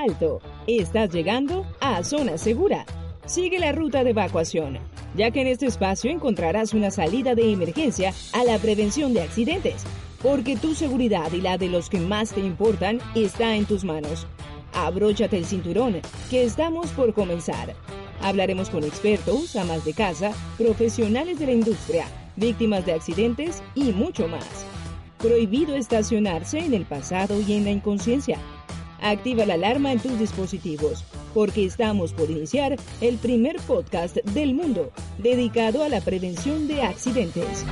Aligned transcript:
Alto, 0.00 0.40
estás 0.66 1.12
llegando 1.12 1.66
a 1.78 2.02
Zona 2.02 2.38
Segura. 2.38 2.86
Sigue 3.26 3.58
la 3.58 3.72
ruta 3.72 4.02
de 4.02 4.10
evacuación, 4.10 4.78
ya 5.14 5.30
que 5.30 5.42
en 5.42 5.48
este 5.48 5.66
espacio 5.66 6.10
encontrarás 6.10 6.72
una 6.72 6.90
salida 6.90 7.34
de 7.34 7.52
emergencia 7.52 8.14
a 8.32 8.42
la 8.44 8.56
prevención 8.58 9.12
de 9.12 9.20
accidentes, 9.20 9.84
porque 10.22 10.56
tu 10.56 10.74
seguridad 10.74 11.30
y 11.32 11.42
la 11.42 11.58
de 11.58 11.68
los 11.68 11.90
que 11.90 12.00
más 12.00 12.32
te 12.32 12.40
importan 12.40 12.98
está 13.14 13.54
en 13.56 13.66
tus 13.66 13.84
manos. 13.84 14.26
Abróchate 14.72 15.36
el 15.36 15.44
cinturón, 15.44 16.00
que 16.30 16.44
estamos 16.44 16.88
por 16.92 17.12
comenzar. 17.12 17.74
Hablaremos 18.22 18.70
con 18.70 18.84
expertos, 18.84 19.54
amas 19.54 19.84
de 19.84 19.92
casa, 19.92 20.32
profesionales 20.56 21.38
de 21.38 21.44
la 21.44 21.52
industria, 21.52 22.06
víctimas 22.36 22.86
de 22.86 22.94
accidentes 22.94 23.62
y 23.74 23.92
mucho 23.92 24.28
más. 24.28 24.64
Prohibido 25.18 25.74
estacionarse 25.74 26.58
en 26.60 26.72
el 26.72 26.86
pasado 26.86 27.38
y 27.38 27.52
en 27.52 27.64
la 27.64 27.70
inconsciencia. 27.72 28.38
Activa 29.02 29.46
la 29.46 29.54
alarma 29.54 29.92
en 29.92 29.98
tus 29.98 30.18
dispositivos, 30.18 31.04
porque 31.32 31.64
estamos 31.64 32.12
por 32.12 32.30
iniciar 32.30 32.76
el 33.00 33.16
primer 33.16 33.56
podcast 33.66 34.16
del 34.16 34.54
mundo 34.54 34.90
dedicado 35.18 35.82
a 35.82 35.88
la 35.88 36.00
prevención 36.00 36.68
de 36.68 36.82
accidentes. 36.82 37.64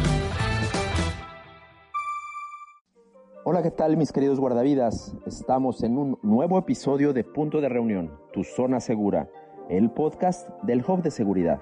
Hola, 3.44 3.62
¿qué 3.62 3.70
tal 3.70 3.96
mis 3.96 4.12
queridos 4.12 4.40
guardavidas? 4.40 5.14
Estamos 5.26 5.82
en 5.82 5.96
un 5.98 6.18
nuevo 6.22 6.58
episodio 6.58 7.12
de 7.12 7.24
Punto 7.24 7.60
de 7.60 7.68
Reunión, 7.68 8.12
tu 8.32 8.44
zona 8.44 8.80
segura, 8.80 9.28
el 9.68 9.90
podcast 9.90 10.48
del 10.62 10.84
Hub 10.86 11.02
de 11.02 11.10
Seguridad. 11.10 11.60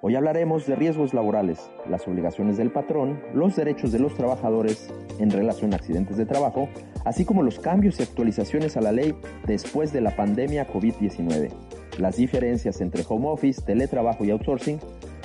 Hoy 0.00 0.14
hablaremos 0.14 0.64
de 0.64 0.76
riesgos 0.76 1.12
laborales, 1.12 1.58
las 1.90 2.06
obligaciones 2.06 2.56
del 2.56 2.70
patrón, 2.70 3.20
los 3.34 3.56
derechos 3.56 3.90
de 3.90 3.98
los 3.98 4.14
trabajadores 4.14 4.88
en 5.18 5.28
relación 5.28 5.72
a 5.72 5.76
accidentes 5.76 6.16
de 6.16 6.24
trabajo, 6.24 6.68
así 7.04 7.24
como 7.24 7.42
los 7.42 7.58
cambios 7.58 7.98
y 7.98 8.04
actualizaciones 8.04 8.76
a 8.76 8.80
la 8.80 8.92
ley 8.92 9.16
después 9.44 9.92
de 9.92 10.00
la 10.00 10.14
pandemia 10.14 10.68
COVID-19, 10.68 11.50
las 11.98 12.16
diferencias 12.16 12.80
entre 12.80 13.02
home 13.08 13.26
office, 13.26 13.60
teletrabajo 13.60 14.24
y 14.24 14.30
outsourcing, 14.30 14.78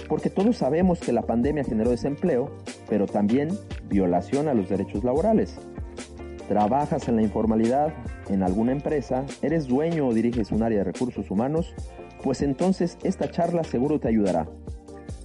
porque 0.09 0.31
todos 0.31 0.57
sabemos 0.57 0.99
que 0.99 1.13
la 1.13 1.21
pandemia 1.21 1.63
generó 1.63 1.91
desempleo, 1.91 2.49
pero 2.89 3.05
también 3.05 3.49
violación 3.89 4.47
a 4.47 4.55
los 4.55 4.69
derechos 4.69 5.03
laborales. 5.03 5.55
¿Trabajas 6.47 7.07
en 7.07 7.17
la 7.17 7.21
informalidad, 7.21 7.93
en 8.27 8.41
alguna 8.41 8.71
empresa, 8.71 9.23
eres 9.43 9.67
dueño 9.67 10.07
o 10.07 10.13
diriges 10.15 10.51
un 10.51 10.63
área 10.63 10.79
de 10.79 10.83
recursos 10.85 11.29
humanos? 11.29 11.75
Pues 12.23 12.41
entonces 12.41 12.97
esta 13.03 13.29
charla 13.29 13.65
seguro 13.65 13.99
te 13.99 14.07
ayudará. 14.07 14.47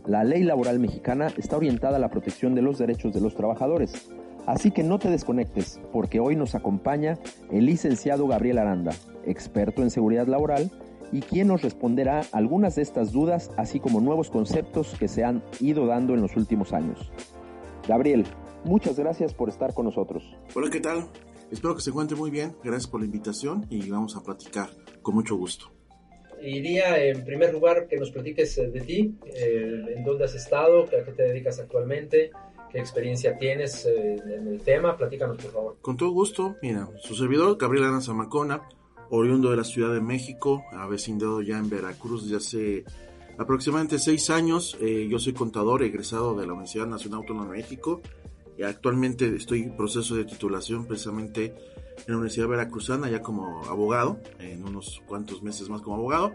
La 0.05 0.25
ley 0.25 0.43
laboral 0.43 0.81
mexicana 0.81 1.29
está 1.37 1.57
orientada 1.57 1.97
a 1.97 2.01
la 2.01 2.11
protección 2.11 2.57
de 2.57 2.63
los 2.63 2.79
derechos 2.79 3.15
de 3.15 3.21
los 3.21 3.37
trabajadores, 3.37 4.11
así 4.47 4.73
que 4.73 4.83
no 4.83 4.99
te 4.99 5.09
desconectes 5.09 5.81
porque 5.93 6.19
hoy 6.19 6.35
nos 6.35 6.57
acompaña 6.57 7.19
el 7.53 7.67
licenciado 7.67 8.27
Gabriel 8.27 8.59
Aranda, 8.59 8.93
experto 9.25 9.83
en 9.83 9.91
seguridad 9.91 10.27
laboral, 10.27 10.73
y 11.13 11.21
quien 11.21 11.49
nos 11.49 11.63
responderá 11.63 12.23
algunas 12.33 12.75
de 12.75 12.83
estas 12.83 13.13
dudas, 13.13 13.51
así 13.57 13.81
como 13.81 14.01
nuevos 14.01 14.29
conceptos 14.29 14.95
que 14.99 15.09
se 15.09 15.25
han 15.25 15.43
ido 15.61 15.87
dando 15.87 16.15
en 16.15 16.21
los 16.21 16.37
últimos 16.37 16.73
años. 16.73 17.13
Gabriel, 17.87 18.27
muchas 18.65 18.99
gracias 18.99 19.35
por 19.35 19.49
estar 19.49 19.73
con 19.73 19.87
nosotros. 19.87 20.25
Hola, 20.55 20.69
¿qué 20.69 20.81
tal? 20.81 21.09
Espero 21.51 21.77
que 21.77 21.81
se 21.81 21.91
encuentre 21.91 22.17
muy 22.17 22.31
bien. 22.31 22.57
Gracias 22.65 22.91
por 22.91 23.01
la 23.01 23.07
invitación 23.07 23.67
y 23.71 23.89
vamos 23.89 24.17
a 24.17 24.23
platicar 24.23 24.69
con 25.01 25.15
mucho 25.15 25.37
gusto. 25.37 25.78
Iría 26.43 27.05
en 27.05 27.25
primer 27.25 27.53
lugar 27.53 27.89
que 27.89 27.97
nos 27.97 28.11
platiques 28.11 28.57
eh, 28.59 28.69
de 28.69 28.81
ti, 28.81 29.15
eh, 29.27 29.95
en 29.97 30.05
dónde 30.05 30.25
has 30.25 30.35
estado, 30.35 30.85
a 30.85 31.05
qué 31.05 31.13
te 31.13 31.23
dedicas 31.25 31.59
actualmente, 31.59 32.31
qué 32.71 32.79
experiencia 32.79 33.37
tienes 33.39 33.87
eh, 33.87 34.15
en 34.15 34.49
el 34.49 34.61
tema. 34.61 34.97
Platícanos, 34.97 35.37
por 35.39 35.53
favor. 35.53 35.77
Con 35.81 35.97
todo 35.97 36.11
gusto. 36.11 36.57
Mira, 36.63 36.89
su 36.99 37.15
servidor, 37.15 37.57
Gabriel 37.59 37.87
Ana 37.87 38.01
Zamacona, 38.01 38.63
oriundo 39.11 39.51
de 39.51 39.57
la 39.57 39.65
Ciudad 39.65 39.93
de 39.93 40.01
México, 40.01 40.65
avecindado 40.73 41.43
ya 41.43 41.59
en 41.59 41.71
Veracruz 41.71 42.25
desde 42.25 42.37
hace 42.37 42.85
aproximadamente 43.39 43.99
seis 43.99 44.31
años. 44.31 44.77
yo 44.81 45.19
soy 45.19 45.33
contador 45.33 45.83
egresado 45.83 46.35
de 46.35 46.47
la 46.47 46.53
Universidad 46.53 46.87
Nacional 46.87 47.21
Autónoma 47.21 47.51
de 47.51 47.59
México. 47.59 48.01
Y 48.57 48.65
actualmente 48.65 49.37
estoy 49.37 49.63
en 49.63 49.77
proceso 49.77 50.17
de 50.17 50.25
titulación 50.25 50.85
precisamente 50.87 51.55
en 52.07 52.13
la 52.13 52.17
Universidad 52.17 52.49
Veracruzana 52.49 53.11
ya 53.11 53.23
como 53.23 53.65
abogado, 53.67 54.21
en 54.39 54.65
unos 54.65 55.03
cuantos 55.07 55.43
meses 55.43 55.69
más 55.69 55.83
como 55.83 55.97
abogado. 55.97 56.33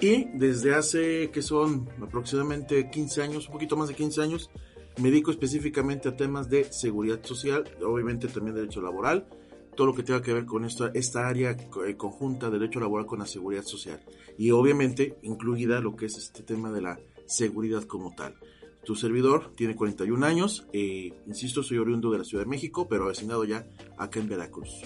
Y 0.00 0.24
desde 0.34 0.74
hace 0.74 1.30
que 1.30 1.42
son 1.42 1.88
aproximadamente 2.02 2.90
15 2.90 3.22
años, 3.22 3.46
un 3.46 3.52
poquito 3.52 3.76
más 3.76 3.88
de 3.88 3.94
15 3.94 4.22
años, 4.22 4.50
me 4.98 5.10
dedico 5.10 5.30
específicamente 5.30 6.08
a 6.08 6.16
temas 6.16 6.48
de 6.48 6.64
seguridad 6.72 7.22
social, 7.22 7.64
obviamente 7.84 8.28
también 8.28 8.54
derecho 8.54 8.80
laboral, 8.80 9.26
todo 9.74 9.88
lo 9.88 9.94
que 9.94 10.02
tenga 10.02 10.22
que 10.22 10.32
ver 10.32 10.46
con 10.46 10.64
esta, 10.64 11.28
área 11.28 11.50
eh, 11.50 11.96
conjunta 11.96 12.46
de 12.46 12.58
derecho 12.58 12.80
laboral 12.80 13.06
con 13.06 13.18
la 13.18 13.26
seguridad 13.26 13.64
social. 13.64 14.00
Y 14.38 14.50
obviamente 14.50 15.18
incluida 15.22 15.80
lo 15.80 15.96
que 15.96 16.06
es 16.06 16.16
este 16.16 16.42
tema 16.42 16.70
de 16.70 16.82
la 16.82 17.00
seguridad 17.26 17.84
como 17.84 18.14
tal. 18.14 18.36
Tu 18.84 18.94
servidor 18.94 19.52
tiene 19.56 19.74
41 19.74 20.26
años, 20.26 20.66
eh, 20.72 21.12
insisto, 21.26 21.62
soy 21.62 21.78
oriundo 21.78 22.10
de 22.10 22.18
la 22.18 22.24
Ciudad 22.24 22.44
de 22.44 22.50
México, 22.50 22.86
pero 22.88 23.04
avecinado 23.04 23.44
ya 23.44 23.66
acá 23.96 24.20
en 24.20 24.28
Veracruz. 24.28 24.82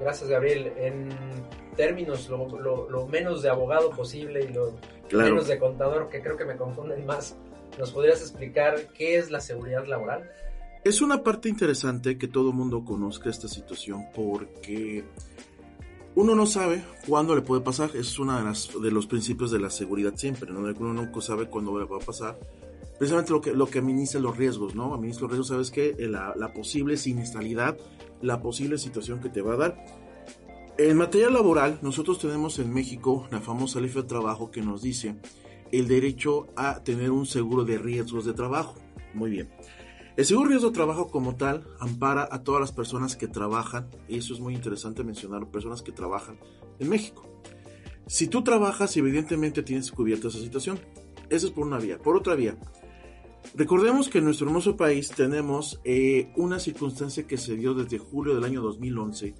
Gracias, 0.00 0.28
Gabriel. 0.28 0.72
En 0.76 1.08
términos 1.76 2.28
lo, 2.28 3.06
menos 3.06 3.42
de 3.42 3.48
abogado 3.48 3.90
posible 3.90 4.44
y 4.44 4.52
lo 4.52 4.74
menos 5.12 5.48
de 5.48 5.58
contador, 5.58 6.10
que 6.10 6.20
creo 6.20 6.36
que 6.36 6.44
me 6.44 6.56
confunden 6.56 7.06
más, 7.06 7.36
¿nos 7.78 7.90
podrías 7.90 8.20
explicar 8.20 8.88
qué 8.92 9.16
es 9.16 9.30
la 9.30 9.40
seguridad 9.40 9.86
laboral? 9.86 10.30
Es 10.84 11.00
una 11.00 11.22
parte 11.22 11.48
interesante 11.48 12.18
que 12.18 12.28
todo 12.28 12.52
mundo 12.52 12.84
conozca 12.84 13.30
esta 13.30 13.48
situación 13.48 14.04
porque 14.14 15.04
uno 16.14 16.34
no 16.34 16.44
sabe 16.44 16.84
cuándo 17.08 17.34
le 17.34 17.40
puede 17.40 17.62
pasar. 17.62 17.90
Es 17.94 18.18
uno 18.18 18.36
de, 18.36 18.80
de 18.80 18.90
los 18.90 19.06
principios 19.06 19.50
de 19.50 19.60
la 19.60 19.70
seguridad 19.70 20.12
siempre. 20.16 20.52
¿no? 20.52 20.60
Uno 20.60 20.92
nunca 20.92 21.22
sabe 21.22 21.46
cuándo 21.48 21.78
le 21.78 21.86
va 21.86 21.96
a 21.96 22.00
pasar 22.00 22.36
precisamente 22.98 23.32
lo 23.32 23.40
que, 23.40 23.52
lo 23.52 23.66
que 23.66 23.78
administra 23.78 24.20
los 24.20 24.36
riesgos, 24.36 24.74
¿no? 24.74 24.94
Administra 24.94 25.22
los 25.22 25.30
riesgos, 25.32 25.48
sabes 25.48 25.70
que 25.70 25.96
eh, 25.98 26.08
la, 26.08 26.34
la 26.36 26.52
posible 26.52 26.96
siniestralidad, 26.96 27.76
la 28.22 28.40
posible 28.40 28.78
situación 28.78 29.20
que 29.20 29.28
te 29.28 29.42
va 29.42 29.54
a 29.54 29.56
dar. 29.56 29.84
En 30.76 30.96
materia 30.96 31.30
laboral, 31.30 31.78
nosotros 31.82 32.18
tenemos 32.18 32.58
en 32.58 32.72
México 32.72 33.28
la 33.30 33.40
famosa 33.40 33.80
ley 33.80 33.90
de 33.90 34.02
trabajo 34.02 34.50
que 34.50 34.60
nos 34.60 34.82
dice 34.82 35.16
el 35.70 35.88
derecho 35.88 36.46
a 36.56 36.82
tener 36.82 37.10
un 37.10 37.26
seguro 37.26 37.64
de 37.64 37.78
riesgos 37.78 38.24
de 38.24 38.32
trabajo. 38.32 38.74
Muy 39.12 39.30
bien. 39.30 39.50
El 40.16 40.24
seguro 40.24 40.48
de 40.48 40.54
riesgo 40.54 40.70
de 40.70 40.74
trabajo 40.74 41.08
como 41.08 41.34
tal 41.34 41.64
ampara 41.80 42.28
a 42.30 42.42
todas 42.42 42.60
las 42.60 42.72
personas 42.72 43.16
que 43.16 43.26
trabajan, 43.26 43.88
y 44.08 44.18
eso 44.18 44.34
es 44.34 44.40
muy 44.40 44.54
interesante 44.54 45.02
mencionar, 45.02 45.50
personas 45.50 45.82
que 45.82 45.90
trabajan 45.92 46.38
en 46.78 46.88
México. 46.88 47.28
Si 48.06 48.28
tú 48.28 48.44
trabajas, 48.44 48.96
evidentemente 48.96 49.62
tienes 49.62 49.90
cubierta 49.90 50.28
esa 50.28 50.38
situación. 50.38 50.78
Eso 51.30 51.46
es 51.46 51.52
por 51.52 51.66
una 51.66 51.78
vía. 51.78 51.98
Por 51.98 52.16
otra 52.16 52.34
vía, 52.34 52.56
Recordemos 53.56 54.08
que 54.08 54.18
en 54.18 54.24
nuestro 54.24 54.48
hermoso 54.48 54.76
país 54.76 55.10
tenemos 55.10 55.80
eh, 55.84 56.32
una 56.34 56.58
circunstancia 56.58 57.24
que 57.24 57.36
se 57.36 57.54
dio 57.54 57.72
desde 57.72 57.98
julio 57.98 58.34
del 58.34 58.42
año 58.42 58.60
2011, 58.60 59.32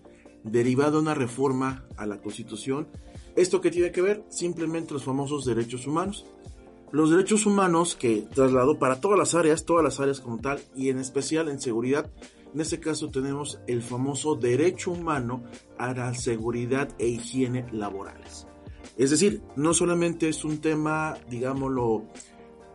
derivada 0.45 0.93
de 0.93 0.99
una 0.99 1.15
reforma 1.15 1.85
a 1.97 2.07
la 2.07 2.21
Constitución. 2.21 2.87
¿Esto 3.35 3.61
que 3.61 3.73
tiene 3.73 3.91
que 3.91 4.03
ver? 4.03 4.25
Simplemente 4.29 4.95
los 4.95 5.03
famosos 5.03 5.45
derechos 5.45 5.89
humanos. 5.89 6.27
Los 6.93 7.11
derechos 7.11 7.45
humanos 7.45 7.97
que 7.97 8.25
trasladó 8.33 8.79
para 8.79 9.01
todas 9.01 9.19
las 9.19 9.35
áreas, 9.35 9.65
todas 9.65 9.83
las 9.83 9.99
áreas 9.99 10.21
como 10.21 10.39
tal, 10.39 10.61
y 10.77 10.91
en 10.91 11.01
especial 11.01 11.49
en 11.49 11.61
seguridad. 11.61 12.09
En 12.55 12.61
este 12.61 12.79
caso 12.79 13.11
tenemos 13.11 13.59
el 13.67 13.83
famoso 13.83 14.37
derecho 14.37 14.93
humano 14.93 15.43
a 15.77 15.93
la 15.93 16.15
seguridad 16.15 16.89
e 17.01 17.09
higiene 17.09 17.67
laborales. 17.73 18.47
Es 18.97 19.11
decir, 19.11 19.43
no 19.57 19.75
solamente 19.75 20.29
es 20.29 20.45
un 20.45 20.59
tema, 20.59 21.17
digámoslo, 21.29 22.05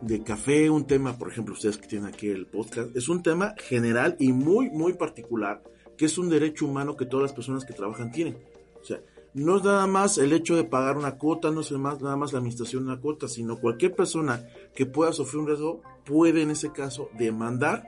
de 0.00 0.22
café, 0.22 0.70
un 0.70 0.86
tema, 0.86 1.18
por 1.18 1.30
ejemplo, 1.30 1.54
ustedes 1.54 1.78
que 1.78 1.86
tienen 1.86 2.08
aquí 2.08 2.28
el 2.28 2.46
podcast, 2.46 2.94
es 2.96 3.08
un 3.08 3.22
tema 3.22 3.54
general 3.58 4.16
y 4.18 4.32
muy, 4.32 4.70
muy 4.70 4.94
particular, 4.94 5.62
que 5.96 6.06
es 6.06 6.18
un 6.18 6.28
derecho 6.28 6.66
humano 6.66 6.96
que 6.96 7.06
todas 7.06 7.24
las 7.24 7.32
personas 7.32 7.64
que 7.64 7.74
trabajan 7.74 8.10
tienen. 8.10 8.38
O 8.80 8.84
sea, 8.84 9.00
no 9.34 9.58
es 9.58 9.64
nada 9.64 9.86
más 9.86 10.18
el 10.18 10.32
hecho 10.32 10.56
de 10.56 10.64
pagar 10.64 10.96
una 10.96 11.16
cuota, 11.16 11.50
no 11.50 11.60
es 11.60 11.70
más, 11.72 12.00
nada 12.00 12.16
más 12.16 12.32
la 12.32 12.38
administración 12.38 12.84
de 12.84 12.92
una 12.92 13.00
cuota, 13.00 13.28
sino 13.28 13.60
cualquier 13.60 13.94
persona 13.94 14.48
que 14.74 14.86
pueda 14.86 15.12
sufrir 15.12 15.40
un 15.40 15.46
riesgo 15.46 15.82
puede 16.04 16.42
en 16.42 16.50
ese 16.50 16.72
caso 16.72 17.10
demandar 17.16 17.84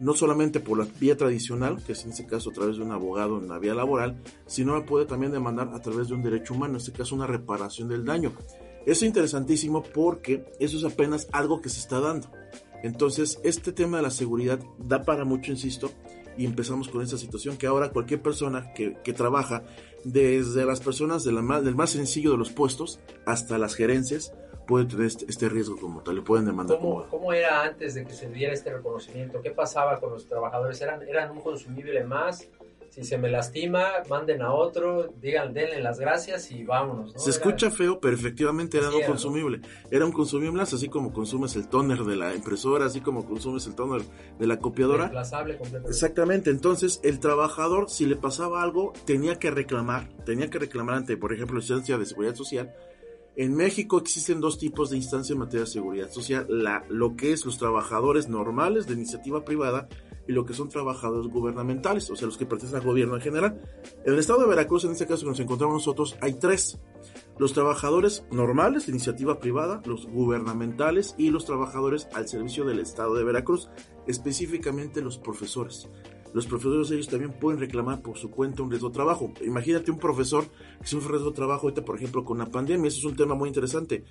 no 0.00 0.14
solamente 0.14 0.60
por 0.60 0.78
la 0.78 0.86
vía 1.00 1.16
tradicional, 1.16 1.82
que 1.84 1.92
es 1.92 2.04
en 2.04 2.10
este 2.10 2.26
caso 2.26 2.50
a 2.50 2.52
través 2.52 2.76
de 2.76 2.82
un 2.82 2.92
abogado 2.92 3.38
en 3.38 3.48
la 3.48 3.58
vía 3.58 3.74
laboral, 3.74 4.20
sino 4.46 4.84
puede 4.84 5.06
también 5.06 5.32
demandar 5.32 5.70
a 5.72 5.80
través 5.80 6.08
de 6.08 6.14
un 6.14 6.22
derecho 6.22 6.54
humano, 6.54 6.74
en 6.74 6.80
este 6.80 6.92
caso 6.92 7.14
una 7.14 7.26
reparación 7.26 7.88
del 7.88 8.04
daño. 8.04 8.32
Eso 8.86 8.92
es 8.92 9.02
interesantísimo 9.02 9.82
porque 9.82 10.44
eso 10.60 10.76
es 10.76 10.84
apenas 10.84 11.28
algo 11.32 11.60
que 11.60 11.68
se 11.68 11.80
está 11.80 12.00
dando. 12.00 12.30
Entonces, 12.82 13.40
este 13.42 13.72
tema 13.72 13.96
de 13.96 14.02
la 14.02 14.10
seguridad 14.10 14.60
da 14.78 15.04
para 15.04 15.24
mucho, 15.24 15.50
insisto, 15.50 15.90
y 16.36 16.44
empezamos 16.44 16.88
con 16.88 17.00
esta 17.02 17.16
situación 17.16 17.56
que 17.56 17.66
ahora 17.66 17.90
cualquier 17.90 18.20
persona 18.20 18.72
que, 18.74 18.96
que 19.02 19.12
trabaja, 19.12 19.62
desde 20.04 20.66
las 20.66 20.80
personas 20.80 21.24
de 21.24 21.32
la, 21.32 21.60
del 21.60 21.74
más 21.74 21.90
sencillo 21.90 22.32
de 22.32 22.36
los 22.36 22.50
puestos 22.52 23.00
hasta 23.24 23.56
las 23.56 23.74
gerencias, 23.74 24.34
puede 24.66 24.86
tener 24.86 25.06
este, 25.06 25.26
este, 25.28 25.48
riesgo 25.48 25.76
como 25.76 26.02
tal, 26.02 26.16
le 26.16 26.22
pueden 26.22 26.46
demandar. 26.46 26.78
¿Cómo, 26.78 27.06
¿Cómo, 27.08 27.32
era 27.32 27.62
antes 27.62 27.94
de 27.94 28.04
que 28.04 28.12
se 28.12 28.28
diera 28.28 28.52
este 28.52 28.72
reconocimiento? 28.72 29.40
¿Qué 29.40 29.50
pasaba 29.50 29.98
con 30.00 30.10
los 30.10 30.26
trabajadores? 30.26 30.80
¿Eran, 30.80 31.02
eran 31.02 31.30
un 31.30 31.40
consumible 31.40 32.04
más? 32.04 32.48
Si 32.94 33.02
se 33.02 33.18
me 33.18 33.28
lastima, 33.28 33.86
manden 34.08 34.40
a 34.40 34.54
otro, 34.54 35.12
digan, 35.20 35.52
denle 35.52 35.80
las 35.80 35.98
gracias 35.98 36.52
y 36.52 36.62
vámonos. 36.62 37.12
Se 37.16 37.30
escucha 37.30 37.68
feo, 37.72 37.98
pero 37.98 38.14
efectivamente 38.14 38.78
era 38.78 38.88
un 38.88 39.02
consumible. 39.02 39.62
Era 39.90 40.06
un 40.06 40.12
consumible, 40.12 40.62
así 40.62 40.88
como 40.88 41.12
consumes 41.12 41.56
el 41.56 41.68
toner 41.68 42.04
de 42.04 42.14
la 42.14 42.36
impresora, 42.36 42.86
así 42.86 43.00
como 43.00 43.26
consumes 43.26 43.66
el 43.66 43.74
toner 43.74 44.02
de 44.38 44.46
la 44.46 44.60
copiadora. 44.60 45.08
completamente. 45.08 45.88
Exactamente, 45.88 46.50
entonces 46.50 47.00
el 47.02 47.18
trabajador, 47.18 47.90
si 47.90 48.06
le 48.06 48.14
pasaba 48.14 48.62
algo, 48.62 48.92
tenía 49.04 49.40
que 49.40 49.50
reclamar, 49.50 50.08
tenía 50.24 50.48
que 50.48 50.60
reclamar 50.60 50.94
ante, 50.94 51.16
por 51.16 51.32
ejemplo, 51.32 51.56
la 51.56 51.62
instancia 51.62 51.98
de 51.98 52.06
seguridad 52.06 52.36
social, 52.36 52.72
en 53.36 53.56
México 53.56 53.98
existen 53.98 54.40
dos 54.40 54.58
tipos 54.58 54.90
de 54.90 54.96
instancias 54.96 55.32
en 55.32 55.38
materia 55.38 55.62
de 55.62 55.70
seguridad 55.70 56.08
social, 56.10 56.46
la, 56.48 56.84
lo 56.88 57.16
que 57.16 57.32
es 57.32 57.44
los 57.44 57.58
trabajadores 57.58 58.28
normales 58.28 58.86
de 58.86 58.94
iniciativa 58.94 59.44
privada 59.44 59.88
y 60.26 60.32
lo 60.32 60.44
que 60.44 60.54
son 60.54 60.68
trabajadores 60.68 61.30
gubernamentales, 61.30 62.10
o 62.10 62.16
sea, 62.16 62.26
los 62.26 62.38
que 62.38 62.46
pertenecen 62.46 62.80
al 62.80 62.86
gobierno 62.86 63.16
en 63.16 63.20
general. 63.20 63.60
En 64.04 64.12
el 64.12 64.18
estado 64.18 64.40
de 64.40 64.48
Veracruz, 64.48 64.84
en 64.84 64.92
este 64.92 65.06
caso 65.06 65.22
que 65.22 65.30
nos 65.30 65.40
encontramos 65.40 65.74
nosotros, 65.74 66.16
hay 66.20 66.34
tres. 66.34 66.78
Los 67.38 67.52
trabajadores 67.52 68.24
normales 68.30 68.86
de 68.86 68.92
iniciativa 68.92 69.38
privada, 69.40 69.82
los 69.84 70.06
gubernamentales 70.06 71.14
y 71.18 71.30
los 71.30 71.44
trabajadores 71.44 72.08
al 72.14 72.28
servicio 72.28 72.64
del 72.64 72.80
estado 72.80 73.14
de 73.14 73.24
Veracruz, 73.24 73.68
específicamente 74.06 75.02
los 75.02 75.18
profesores 75.18 75.88
los 76.34 76.46
profesores 76.46 76.90
ellos 76.90 77.06
también 77.06 77.32
pueden 77.32 77.60
reclamar 77.60 78.02
por 78.02 78.18
su 78.18 78.28
cuenta 78.28 78.64
un 78.64 78.70
riesgo 78.70 78.88
de 78.88 78.94
trabajo. 78.94 79.32
Imagínate 79.46 79.92
un 79.92 80.00
profesor 80.00 80.44
que 80.80 80.86
sufre 80.88 81.12
riesgo 81.12 81.30
de 81.30 81.36
trabajo 81.36 81.68
ahorita, 81.68 81.84
por 81.84 81.96
ejemplo, 81.96 82.24
con 82.24 82.38
la 82.38 82.46
pandemia, 82.46 82.88
eso 82.88 82.98
es 82.98 83.04
un 83.04 83.14
tema 83.14 83.36
muy 83.36 83.48
interesante. 83.48 84.04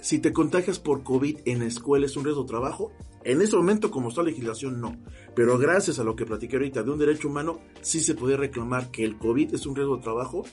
Si 0.00 0.20
te 0.20 0.32
contagias 0.32 0.78
por 0.78 1.02
COVID 1.02 1.40
en 1.46 1.58
la 1.58 1.64
escuela 1.66 2.06
es 2.06 2.16
un 2.16 2.24
riesgo 2.24 2.42
de 2.42 2.48
trabajo, 2.48 2.92
en 3.24 3.42
ese 3.42 3.56
momento 3.56 3.90
como 3.90 4.08
está 4.08 4.22
la 4.22 4.30
legislación 4.30 4.80
no, 4.80 4.96
pero 5.34 5.58
gracias 5.58 5.98
a 5.98 6.04
lo 6.04 6.16
que 6.16 6.26
platiqué 6.26 6.56
ahorita 6.56 6.82
de 6.82 6.90
un 6.90 6.98
derecho 6.98 7.28
humano, 7.28 7.60
sí 7.82 8.00
se 8.00 8.14
puede 8.14 8.36
reclamar 8.36 8.90
que 8.90 9.04
el 9.04 9.18
COVID 9.18 9.54
es 9.54 9.66
un 9.66 9.76
riesgo 9.76 9.96
de 9.96 10.02
trabajo, 10.02 10.44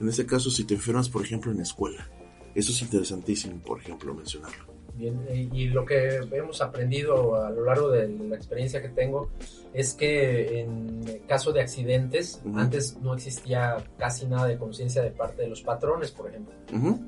en 0.00 0.08
ese 0.08 0.26
caso 0.26 0.50
si 0.50 0.64
te 0.64 0.74
enfermas, 0.74 1.08
por 1.08 1.22
ejemplo, 1.22 1.50
en 1.50 1.58
la 1.58 1.62
escuela. 1.62 2.10
Eso 2.54 2.72
es 2.72 2.82
interesantísimo, 2.82 3.62
por 3.62 3.80
ejemplo, 3.80 4.14
mencionarlo. 4.14 4.75
Bien, 4.96 5.26
y 5.30 5.68
lo 5.68 5.84
que 5.84 6.20
hemos 6.32 6.62
aprendido 6.62 7.36
a 7.36 7.50
lo 7.50 7.64
largo 7.64 7.90
de 7.90 8.08
la 8.08 8.34
experiencia 8.34 8.80
que 8.80 8.88
tengo 8.88 9.28
es 9.74 9.92
que 9.92 10.60
en 10.60 11.02
caso 11.28 11.52
de 11.52 11.60
accidentes, 11.60 12.40
antes 12.54 12.96
no 12.98 13.14
existía 13.14 13.76
casi 13.98 14.26
nada 14.26 14.46
de 14.46 14.56
conciencia 14.56 15.02
de 15.02 15.10
parte 15.10 15.42
de 15.42 15.48
los 15.48 15.62
patrones, 15.62 16.12
por 16.12 16.30
ejemplo. 16.30 16.54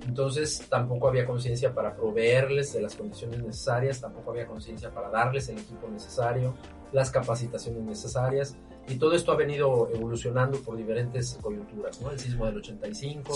Entonces 0.06 0.66
tampoco 0.68 1.08
había 1.08 1.24
conciencia 1.24 1.74
para 1.74 1.96
proveerles 1.96 2.74
de 2.74 2.82
las 2.82 2.94
condiciones 2.94 3.42
necesarias, 3.42 4.00
tampoco 4.00 4.32
había 4.32 4.46
conciencia 4.46 4.90
para 4.90 5.08
darles 5.08 5.48
el 5.48 5.58
equipo 5.58 5.88
necesario, 5.88 6.54
las 6.92 7.10
capacitaciones 7.10 7.82
necesarias. 7.82 8.54
Y 8.90 8.94
todo 8.94 9.12
esto 9.12 9.32
ha 9.32 9.36
venido 9.36 9.90
evolucionando 9.94 10.58
por 10.60 10.74
diferentes 10.74 11.38
coyunturas, 11.42 12.00
¿no? 12.00 12.10
El 12.10 12.18
sismo 12.18 12.46
del 12.46 12.56
85, 12.56 13.34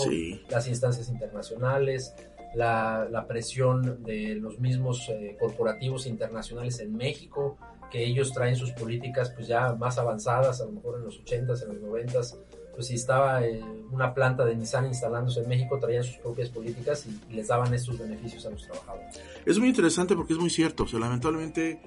las 0.49 0.67
instancias 0.67 1.09
internacionales, 1.09 2.15
la, 2.55 3.25
presión 3.27 4.03
de 4.03 4.35
los 4.35 4.59
mismos 4.59 5.09
eh, 5.09 5.35
corporativos 5.39 6.05
internacionales 6.05 6.79
en 6.79 6.95
México, 6.95 7.57
que 7.91 8.03
ellos 8.03 8.31
traen 8.31 8.55
sus 8.55 8.71
políticas 8.71 9.31
pues 9.31 9.47
ya 9.47 9.73
más 9.73 9.97
avanzadas, 9.97 10.61
a 10.61 10.65
lo 10.65 10.71
mejor 10.71 10.97
en 10.97 11.05
los 11.05 11.23
80s, 11.23 11.63
en 11.63 11.81
los 11.81 11.83
90s, 11.83 12.37
pues 12.73 12.87
si 12.87 12.95
estaba 12.95 13.45
eh, 13.45 13.63
una 13.91 14.13
planta 14.13 14.45
de 14.45 14.55
Nissan 14.55 14.87
instalándose 14.87 15.41
en 15.41 15.49
México, 15.49 15.77
traían 15.79 16.03
sus 16.03 16.17
propias 16.17 16.49
políticas 16.49 17.05
y, 17.05 17.33
les 17.33 17.47
daban 17.47 17.73
estos 17.73 17.99
beneficios 17.99 18.45
a 18.45 18.49
los 18.49 18.63
trabajadores. 18.63 19.19
Es 19.45 19.59
muy 19.59 19.69
interesante 19.69 20.15
porque 20.15 20.33
es 20.33 20.39
muy 20.39 20.49
cierto, 20.49 20.83
o 20.83 20.87
sea, 20.87 20.99
lamentablemente 20.99 21.79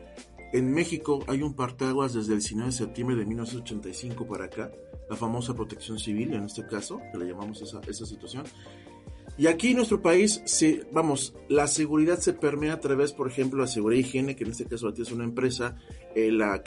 en 0.53 0.73
México 0.73 1.25
hay 1.27 1.43
un 1.43 1.55
parteaguas 1.55 2.15
desde 2.15 2.35
el 2.35 2.39
19 2.39 2.71
de 2.71 2.77
septiembre 2.77 3.17
de 3.17 3.25
1985 3.27 4.27
para 4.27 4.45
acá, 4.45 4.71
la 5.11 5.17
famosa 5.17 5.55
protección 5.55 5.99
civil 5.99 6.35
en 6.35 6.45
este 6.45 6.67
caso, 6.67 7.01
que 7.13 7.19
le 7.19 7.27
llamamos 7.27 7.61
esa, 7.63 7.81
esa 7.89 8.07
situación, 8.07 8.45
y 9.39 9.47
aquí 9.49 9.71
en 9.71 9.77
nuestro 9.77 10.01
país, 10.01 10.43
vamos, 10.93 11.35
la 11.49 11.67
seguridad 11.67 12.19
se 12.19 12.33
permea 12.33 12.75
a 12.75 12.81
través, 12.81 13.13
por 13.13 13.29
ejemplo, 13.29 13.61
la 13.61 13.67
seguridad 13.67 14.01
higiene, 14.01 14.35
que 14.35 14.45
en 14.45 14.51
este 14.51 14.65
caso 14.65 14.89
es 14.89 15.13
una 15.13 15.25
empresa, 15.25 15.77
eh, 16.15 16.33
la, 16.33 16.63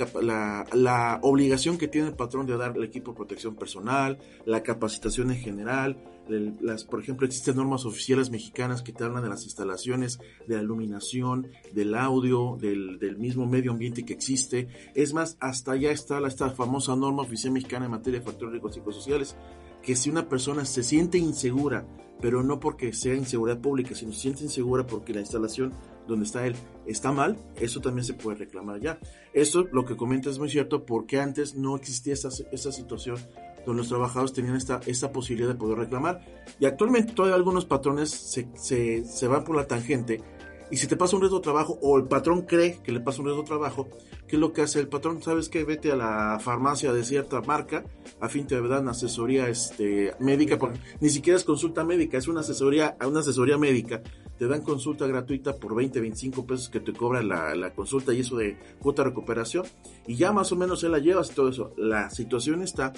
la, 0.74 1.20
obligación 1.24 1.78
que 1.78 1.88
tiene 1.88 2.10
el 2.10 2.16
patrón 2.16 2.46
de 2.46 2.58
dar 2.58 2.78
el 2.78 2.84
equipo 2.84 3.12
de 3.12 3.18
protección 3.18 3.56
personal, 3.56 4.20
la 4.46 4.62
capacitación 4.62 5.32
en 5.32 5.38
general, 5.38 5.98
las, 6.30 6.84
por 6.84 7.00
ejemplo, 7.02 7.26
existen 7.26 7.56
normas 7.56 7.86
oficiales 7.86 8.30
mexicanas 8.30 8.84
que 8.84 8.94
te 8.94 9.04
hablan 9.04 9.24
de 9.24 9.30
las 9.30 9.44
instalaciones, 9.46 10.20
de 10.48 10.56
la 10.56 10.62
iluminación, 10.62 11.48
del 11.74 11.96
audio, 11.96 12.58
del, 12.60 13.18
mismo 13.18 13.48
medio 13.48 13.72
ambiente 13.72 14.06
que 14.06 14.14
existe. 14.14 14.68
Es 14.94 15.14
más, 15.14 15.38
hasta 15.40 15.72
allá 15.72 15.92
está 15.92 16.20
la, 16.20 16.28
esta 16.28 16.52
famosa 16.52 16.96
norma 16.96 17.24
oficial 17.24 17.52
mexicana 17.52 17.86
en 17.86 17.92
materia 17.92 18.20
de 18.20 18.26
factores 18.26 18.62
psicosociales, 18.72 19.36
que 19.82 19.96
si 19.96 20.10
una 20.10 20.28
persona 20.28 20.66
se 20.66 20.84
siente 20.84 21.18
insegura, 21.18 21.86
pero 22.22 22.44
no 22.44 22.60
porque 22.60 22.94
sea 22.94 23.16
inseguridad 23.16 23.60
pública, 23.60 23.96
sino 23.96 24.12
se 24.12 24.20
siente 24.20 24.44
insegura 24.44 24.86
porque 24.86 25.14
la 25.14 25.22
instalación 25.22 25.72
donde 26.08 26.26
está 26.26 26.46
él 26.46 26.56
está 26.86 27.12
mal, 27.12 27.38
eso 27.56 27.82
también 27.82 28.04
se 28.04 28.14
puede 28.14 28.38
reclamar 28.38 28.80
ya. 28.80 29.00
Esto, 29.34 29.68
lo 29.72 29.86
que 29.86 29.96
comenta 29.96 30.30
es 30.30 30.40
muy 30.40 30.50
cierto, 30.50 30.86
porque 30.86 31.20
antes 31.20 31.56
no 31.56 31.76
existía 31.76 32.14
esta, 32.14 32.30
esta 32.52 32.72
situación 32.72 33.18
donde 33.66 33.82
los 33.82 33.90
trabajadores 33.90 34.34
tenían 34.34 34.56
esta, 34.56 34.80
esta 34.86 35.12
posibilidad 35.12 35.50
de 35.50 35.56
poder 35.56 35.78
reclamar. 35.78 36.22
Y 36.60 36.66
actualmente 36.66 37.14
todavía 37.14 37.36
algunos 37.36 37.66
patrones 37.66 38.10
se, 38.10 38.48
se, 38.56 39.06
se 39.06 39.28
van 39.28 39.44
por 39.44 39.56
la 39.56 39.68
tangente 39.68 40.22
y 40.72 40.78
si 40.78 40.88
te 40.88 40.96
pasa 40.96 41.16
un 41.16 41.22
riesgo 41.22 41.40
de 41.40 41.44
trabajo 41.44 41.80
o 41.82 41.98
el 41.98 42.06
patrón 42.06 42.44
cree 42.44 42.80
que 42.84 42.92
le 42.92 43.00
pasa 43.00 43.20
un 43.20 43.26
riesgo 43.26 43.42
de 43.44 43.48
trabajo, 43.48 43.90
¿qué 44.28 44.36
es 44.36 44.40
lo 44.40 44.54
que 44.54 44.62
hace 44.62 44.80
el 44.80 44.88
patrón? 44.88 45.22
¿Sabes 45.22 45.50
qué? 45.50 45.64
Vete 45.64 45.92
a 45.92 45.96
la 45.96 46.40
farmacia 46.40 46.94
de 46.94 47.04
cierta 47.04 47.42
marca, 47.42 47.86
a 48.20 48.30
fin 48.30 48.46
te 48.46 48.60
dan 48.62 48.88
asesoría 48.88 49.50
este, 49.50 50.14
médica, 50.20 50.58
porque 50.58 50.80
ni 51.00 51.10
siquiera 51.10 51.38
es 51.38 51.44
consulta 51.44 51.84
médica, 51.84 52.18
es 52.18 52.28
una 52.28 52.42
asesoría, 52.42 52.98
una 53.06 53.22
asesoría 53.22 53.58
médica. 53.58 54.02
Te 54.38 54.48
dan 54.48 54.62
consulta 54.62 55.06
gratuita 55.06 55.58
por 55.58 55.76
20, 55.76 56.00
25 56.00 56.46
pesos 56.46 56.70
que 56.70 56.80
te 56.80 56.94
cobra 56.94 57.22
la, 57.22 57.56
la 57.56 57.74
consulta 57.74 58.14
y 58.14 58.22
eso 58.22 58.38
de 58.38 58.58
cuota 58.80 59.04
recuperación. 59.04 59.66
Y 60.08 60.16
ya 60.16 60.32
más 60.32 60.52
o 60.52 60.56
menos 60.56 60.80
se 60.80 60.90
la 60.90 61.00
llevas 61.00 61.32
y 61.32 61.34
todo 61.34 61.50
eso. 61.50 61.74
La 61.78 62.10
situación 62.10 62.62
está 62.62 62.94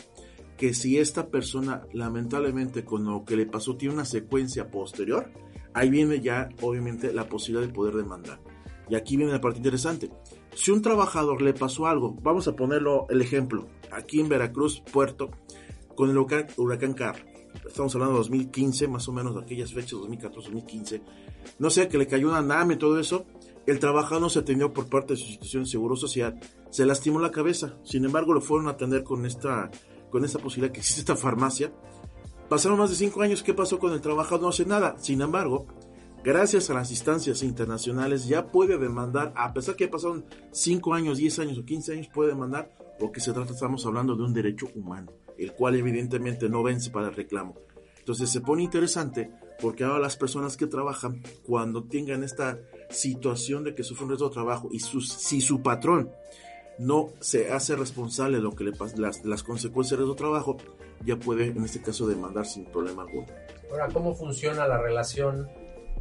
que 0.57 0.75
si 0.75 1.00
esta 1.00 1.29
persona 1.29 1.88
lamentablemente 1.93 2.86
con 2.86 3.05
lo 3.05 3.25
que 3.25 3.36
le 3.36 3.48
pasó 3.48 3.77
tiene 3.77 3.96
una 3.96 4.05
secuencia 4.05 4.69
posterior, 4.69 5.31
ahí 5.74 5.90
viene 5.90 6.20
ya 6.20 6.50
obviamente 6.62 7.13
la 7.13 7.28
posibilidad 7.28 7.68
de 7.68 7.74
poder 7.74 7.96
demandar. 7.96 8.40
Y 8.90 8.96
aquí 8.96 9.16
viene 9.16 9.32
la 9.32 9.42
parte 9.42 9.58
interesante. 9.58 10.12
Si 10.54 10.72
un 10.72 10.82
trabajador 10.82 11.42
le 11.42 11.54
pasó 11.54 11.88
algo, 11.88 12.16
vamos 12.22 12.48
a 12.48 12.56
ponerlo 12.56 13.06
el 13.10 13.22
ejemplo, 13.22 13.68
aquí 13.92 14.20
en 14.20 14.28
Veracruz, 14.28 14.84
Puerto, 14.92 15.32
con 15.96 16.10
el 16.10 16.18
huracán, 16.18 16.48
huracán 16.58 16.94
Car. 16.94 17.25
Estamos 17.66 17.94
hablando 17.96 18.16
de 18.16 18.20
2015, 18.20 18.88
más 18.88 19.08
o 19.08 19.13
menos 19.13 19.36
de 19.36 19.42
aquellas 19.42 19.74
fechas, 19.74 20.00
2014, 20.00 20.50
2015. 20.50 21.01
No 21.60 21.70
sé, 21.70 21.88
que 21.88 21.98
le 21.98 22.08
cayó 22.08 22.30
una 22.30 22.42
NAME 22.42 22.75
y 22.75 22.78
todo 22.78 23.00
eso. 23.00 23.25
El 23.66 23.80
trabajador 23.80 24.22
no 24.22 24.30
se 24.30 24.40
atendió 24.40 24.74
por 24.74 24.90
parte 24.90 25.13
de 25.13 25.20
su 25.20 25.25
institución 25.28 25.63
de 25.63 25.70
seguro 25.70 25.96
social. 25.96 26.40
Se 26.70 26.86
lastimó 26.86 27.20
la 27.20 27.32
cabeza. 27.32 27.78
Sin 27.84 28.04
embargo, 28.06 28.34
lo 28.34 28.42
fueron 28.42 28.68
a 28.68 28.72
atender 28.72 29.04
con 29.04 29.25
esta, 29.25 29.70
con 30.10 30.25
esta 30.25 30.40
posibilidad 30.40 30.74
que 30.74 30.80
existe 30.80 31.01
esta 31.01 31.16
farmacia 31.16 31.72
Pasaron 32.51 32.77
más 32.77 32.89
de 32.89 32.98
cinco 32.98 33.22
años, 33.22 33.43
¿qué 33.43 33.53
pasó 33.53 33.79
con 33.79 33.93
el 33.93 34.01
trabajador? 34.01 34.41
No 34.41 34.50
hace 34.50 34.65
nada. 34.65 34.98
Sin 35.00 35.22
embargo, 35.22 35.67
gracias 36.22 36.70
a 36.70 36.74
las 36.74 36.91
instancias 36.91 37.43
internacionales 37.43 38.27
ya 38.27 38.51
puede 38.51 38.77
demandar, 38.77 39.31
a 39.38 39.53
pesar 39.53 39.77
que 39.77 39.88
pasaron 39.88 40.25
cinco 40.51 40.93
años, 40.93 41.17
10 41.17 41.39
años 41.39 41.60
o 41.60 41.63
15 41.63 41.93
años, 41.93 42.10
puede 42.13 42.31
demandar, 42.31 42.70
porque 43.00 43.22
se 43.22 43.31
trata, 43.31 43.53
estamos 43.53 43.86
hablando 43.86 44.17
de 44.17 44.24
un 44.24 44.34
derecho 44.34 44.67
humano, 44.75 45.13
el 45.38 45.53
cual 45.53 45.75
evidentemente 45.75 46.50
no 46.50 46.62
vence 46.62 46.89
para 46.89 47.08
el 47.08 47.15
reclamo. 47.15 47.55
Entonces 48.00 48.29
se 48.29 48.41
pone 48.41 48.63
interesante 48.63 49.31
porque 49.62 49.86
ahora 49.86 50.00
las 50.00 50.17
personas 50.17 50.58
que 50.58 50.67
trabajan, 50.67 51.24
cuando 51.43 51.86
tengan 51.86 52.22
esta 52.22 52.60
situación 52.89 53.63
de 53.63 53.75
que 53.75 53.86
sufren 53.86 54.10
riesgo 54.10 54.27
de 54.27 54.34
trabajo 54.34 54.67
y 54.74 54.81
si 54.81 55.39
su 55.39 55.62
patrón 55.62 56.12
no 56.79 57.13
se 57.22 57.51
hace 57.53 57.77
responsable 57.77 58.38
de 58.38 58.43
lo 58.43 58.51
que 58.51 58.65
le 58.65 58.74
las, 58.98 59.24
las 59.24 59.43
consecuencias 59.43 59.98
de 59.98 60.05
su 60.05 60.15
trabajo, 60.15 60.58
ya 61.05 61.17
puede 61.17 61.48
en 61.48 61.63
este 61.63 61.81
caso 61.81 62.08
demandar 62.08 62.46
sin 62.46 62.65
problema 62.65 63.03
alguno. 63.03 63.27
Ahora, 63.70 63.88
¿cómo 63.88 64.13
funciona 64.15 64.67
la 64.67 64.77
relación 64.77 65.48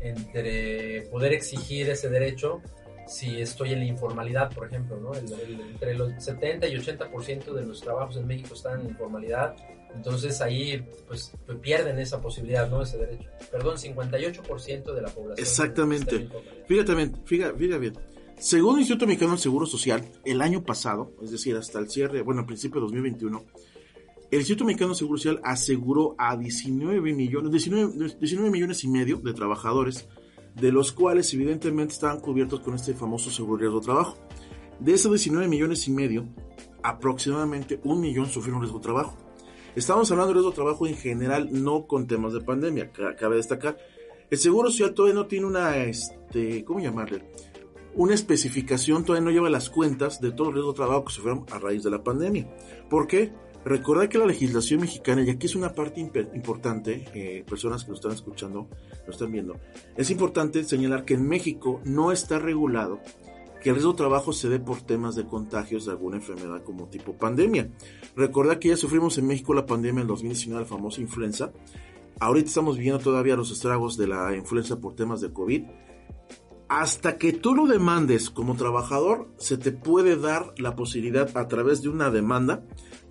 entre 0.01 1.03
poder 1.11 1.33
exigir 1.33 1.91
ese 1.91 2.09
derecho 2.09 2.61
si 3.07 3.41
estoy 3.41 3.73
en 3.73 3.81
la 3.81 3.87
informalidad, 3.87 4.55
por 4.55 4.67
ejemplo, 4.69 4.97
¿no? 4.97 5.13
entre 5.15 5.95
los 5.95 6.13
70 6.23 6.69
y 6.69 6.77
80% 6.77 7.53
de 7.53 7.67
los 7.67 7.81
trabajos 7.81 8.17
en 8.17 8.27
México 8.27 8.55
están 8.55 8.81
en 8.81 8.87
informalidad, 8.87 9.57
entonces 9.95 10.41
ahí 10.41 10.85
pues 11.09 11.33
pierden 11.61 11.99
esa 11.99 12.21
posibilidad, 12.21 12.71
¿no? 12.71 12.83
Ese 12.83 12.99
derecho. 12.99 13.29
Perdón, 13.51 13.77
58% 13.77 14.95
de 14.95 15.03
la 15.03 15.09
población. 15.09 15.39
Exactamente. 15.39 16.29
Fíjate 16.69 16.95
bien, 16.95 17.21
fíjate, 17.25 17.59
fíjate 17.59 17.79
bien. 17.79 17.99
Según 18.39 18.77
el 18.77 18.81
Instituto 18.81 19.07
Mexicano 19.07 19.33
del 19.33 19.41
Seguro 19.41 19.67
Social, 19.67 20.03
el 20.25 20.41
año 20.41 20.63
pasado, 20.63 21.13
es 21.23 21.31
decir, 21.31 21.57
hasta 21.57 21.79
el 21.79 21.91
cierre, 21.91 22.23
bueno, 22.23 22.41
al 22.41 22.47
principio 22.47 22.81
de 22.81 22.87
2021, 22.87 23.45
el 24.31 24.39
Instituto 24.39 24.65
Mexicano 24.65 24.91
del 24.91 24.99
Seguro 24.99 25.19
Social 25.19 25.41
aseguró 25.43 26.15
a 26.17 26.37
19 26.37 27.01
millones, 27.15 27.51
19, 27.51 28.17
19 28.21 28.51
millones 28.51 28.85
y 28.85 28.89
medio 28.89 29.17
de 29.17 29.33
trabajadores 29.33 30.09
de 30.55 30.73
los 30.73 30.93
cuales 30.93 31.33
evidentemente 31.35 31.95
estaban 31.95 32.21
cubiertos 32.21 32.61
con 32.61 32.75
este 32.75 32.95
famoso 32.95 33.31
seguro 33.31 33.57
de 33.57 33.63
riesgo 33.63 33.81
de 33.81 33.85
trabajo. 33.85 34.19
De 34.79 34.93
esos 34.93 35.11
19 35.13 35.49
millones 35.49 35.87
y 35.89 35.91
medio, 35.91 36.29
aproximadamente 36.83 37.81
un 37.85 38.01
millón 38.01 38.27
sufrieron 38.27 38.61
riesgo 38.61 38.79
de 38.79 38.85
trabajo. 38.85 39.17
Estamos 39.75 40.11
hablando 40.11 40.29
de 40.29 40.35
riesgo 40.35 40.51
de 40.51 40.57
trabajo 40.57 40.87
en 40.87 40.97
general, 40.97 41.49
no 41.51 41.87
con 41.87 42.07
temas 42.07 42.33
de 42.33 42.41
pandemia, 42.41 42.93
cabe 42.93 43.37
destacar. 43.37 43.79
El 44.31 44.39
Seguro 44.39 44.71
Social 44.71 44.95
todavía 44.95 45.15
no 45.15 45.27
tiene 45.27 45.47
una, 45.47 45.77
este, 45.79 46.65
¿cómo 46.65 46.81
llamarle? 46.81 47.25
Una 47.95 48.15
especificación, 48.15 49.05
todavía 49.05 49.25
no 49.25 49.33
lleva 49.33 49.51
las 49.51 49.71
cuentas 49.71 50.21
de 50.21 50.31
todo 50.31 50.49
el 50.49 50.55
riesgo 50.55 50.73
de 50.73 50.77
trabajo 50.77 51.05
que 51.05 51.13
sufrieron 51.13 51.45
a 51.51 51.59
raíz 51.59 51.83
de 51.83 51.91
la 51.91 52.05
pandemia. 52.05 52.49
¿Por 52.89 53.09
qué? 53.09 53.33
Recordar 53.65 54.09
que 54.09 54.19
la 54.19 54.27
legislación 54.27 54.81
mexicana, 54.81 55.23
y 55.23 55.31
aquí 55.31 55.47
es 55.47 55.55
una 55.55 55.75
parte 55.75 56.01
importante, 56.01 57.05
eh, 57.15 57.45
personas 57.47 57.85
que 57.85 57.91
nos 57.91 57.99
están 57.99 58.13
escuchando, 58.13 58.69
lo 59.07 59.13
están 59.13 59.31
viendo, 59.31 59.57
es 59.97 60.11
importante 60.11 60.65
señalar 60.65 61.05
que 61.05 61.15
en 61.15 61.29
México 61.29 61.81
no 61.85 62.11
está 62.11 62.39
regulado 62.39 63.01
que 63.61 63.69
el 63.69 63.75
riesgo 63.75 63.93
de 63.93 63.99
trabajo 63.99 64.33
se 64.33 64.49
dé 64.49 64.59
por 64.59 64.81
temas 64.81 65.15
de 65.15 65.27
contagios 65.27 65.85
de 65.85 65.93
alguna 65.93 66.17
enfermedad 66.17 66.63
como 66.65 66.89
tipo 66.89 67.13
pandemia. 67.13 67.69
Recordar 68.17 68.59
que 68.59 68.69
ya 68.69 68.77
sufrimos 68.77 69.19
en 69.19 69.27
México 69.27 69.55
la 69.55 69.67
pandemia 69.67 70.01
en 70.01 70.09
2019, 70.09 70.63
la 70.63 70.67
famosa 70.67 71.01
influenza. 71.01 71.53
Ahorita 72.19 72.49
estamos 72.49 72.79
viendo 72.79 72.99
todavía 72.99 73.37
los 73.37 73.51
estragos 73.51 73.97
de 73.97 74.09
la 74.09 74.35
influenza 74.35 74.81
por 74.81 74.95
temas 74.95 75.21
de 75.21 75.33
COVID. 75.33 75.65
Hasta 76.71 77.19
que 77.19 77.33
tú 77.33 77.57
lo 77.57 77.67
demandes 77.67 78.31
como 78.31 78.55
trabajador, 78.55 79.27
se 79.39 79.59
te 79.59 79.73
puede 79.73 80.17
dar 80.17 80.55
la 80.57 80.77
posibilidad 80.77 81.37
a 81.37 81.49
través 81.49 81.83
de 81.83 81.89
una 81.89 82.13
demanda 82.13 82.63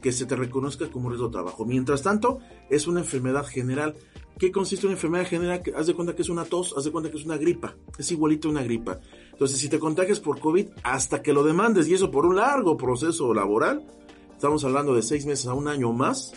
que 0.02 0.14
se 0.14 0.26
te 0.26 0.38
reconozca 0.38 0.90
como 0.90 1.10
riesgo 1.10 1.28
de 1.28 1.34
trabajo. 1.34 1.66
Mientras 1.66 2.02
tanto, 2.02 2.40
es 2.70 2.88
una 2.88 3.02
enfermedad 3.02 3.46
general. 3.46 3.96
¿Qué 4.38 4.54
consiste 4.54 4.86
en 4.86 4.92
una 4.92 4.96
enfermedad 4.96 5.28
general? 5.28 5.62
Haz 5.76 5.88
de 5.88 5.94
cuenta 5.94 6.16
que 6.16 6.22
es 6.22 6.30
una 6.30 6.46
tos, 6.46 6.74
haz 6.78 6.86
de 6.86 6.92
cuenta 6.92 7.12
que 7.12 7.18
es 7.18 7.26
una 7.26 7.36
gripa. 7.36 7.76
Es 7.98 8.10
igualito 8.14 8.48
a 8.48 8.52
una 8.52 8.64
gripa. 8.64 9.02
Entonces, 9.34 9.60
si 9.60 9.68
te 9.68 9.78
contagias 9.78 10.22
por 10.22 10.40
COVID, 10.40 10.68
hasta 10.84 11.22
que 11.22 11.34
lo 11.34 11.44
demandes, 11.44 11.90
y 11.90 11.96
eso 11.96 12.12
por 12.12 12.26
un 12.26 12.38
largo 12.38 12.78
proceso 12.78 13.34
laboral, 13.34 13.86
estamos 14.32 14.64
hablando 14.64 14.96
de 14.96 15.02
seis 15.02 15.26
meses 15.26 15.48
a 15.48 15.54
un 15.54 15.68
año 15.68 15.92
más, 15.92 16.32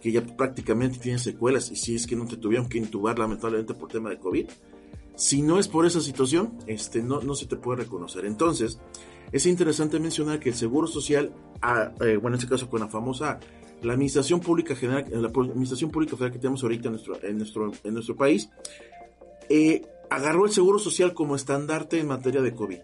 que 0.00 0.12
ya 0.12 0.24
prácticamente 0.24 1.00
tienen 1.00 1.18
secuelas, 1.18 1.72
y 1.72 1.76
si 1.76 1.96
es 1.96 2.06
que 2.06 2.14
no 2.14 2.26
te 2.26 2.36
tuvieron 2.36 2.68
que 2.68 2.78
intubar 2.78 3.18
lamentablemente 3.18 3.74
por 3.74 3.88
tema 3.88 4.10
de 4.10 4.20
COVID, 4.20 4.48
si 5.18 5.42
no 5.42 5.58
es 5.58 5.66
por 5.66 5.84
esa 5.84 6.00
situación, 6.00 6.56
este, 6.68 7.02
no, 7.02 7.20
no 7.20 7.34
se 7.34 7.46
te 7.46 7.56
puede 7.56 7.82
reconocer. 7.82 8.24
Entonces, 8.24 8.78
es 9.32 9.46
interesante 9.46 9.98
mencionar 9.98 10.38
que 10.38 10.50
el 10.50 10.54
Seguro 10.54 10.86
Social, 10.86 11.34
ah, 11.60 11.90
eh, 12.00 12.16
bueno, 12.16 12.36
en 12.36 12.40
este 12.40 12.48
caso 12.48 12.70
con 12.70 12.78
la 12.78 12.86
famosa, 12.86 13.40
la 13.82 13.94
Administración 13.94 14.38
Pública 14.38 14.76
General, 14.76 15.04
eh, 15.10 15.16
la 15.16 15.26
Administración 15.26 15.90
Pública 15.90 16.16
Federal 16.16 16.32
que 16.32 16.38
tenemos 16.38 16.62
ahorita 16.62 16.86
en 16.86 16.92
nuestro, 16.92 17.20
en 17.24 17.36
nuestro, 17.36 17.72
en 17.82 17.94
nuestro 17.94 18.14
país, 18.14 18.48
eh, 19.48 19.82
agarró 20.08 20.46
el 20.46 20.52
Seguro 20.52 20.78
Social 20.78 21.14
como 21.14 21.34
estandarte 21.34 21.98
en 21.98 22.06
materia 22.06 22.40
de 22.40 22.54
COVID. 22.54 22.78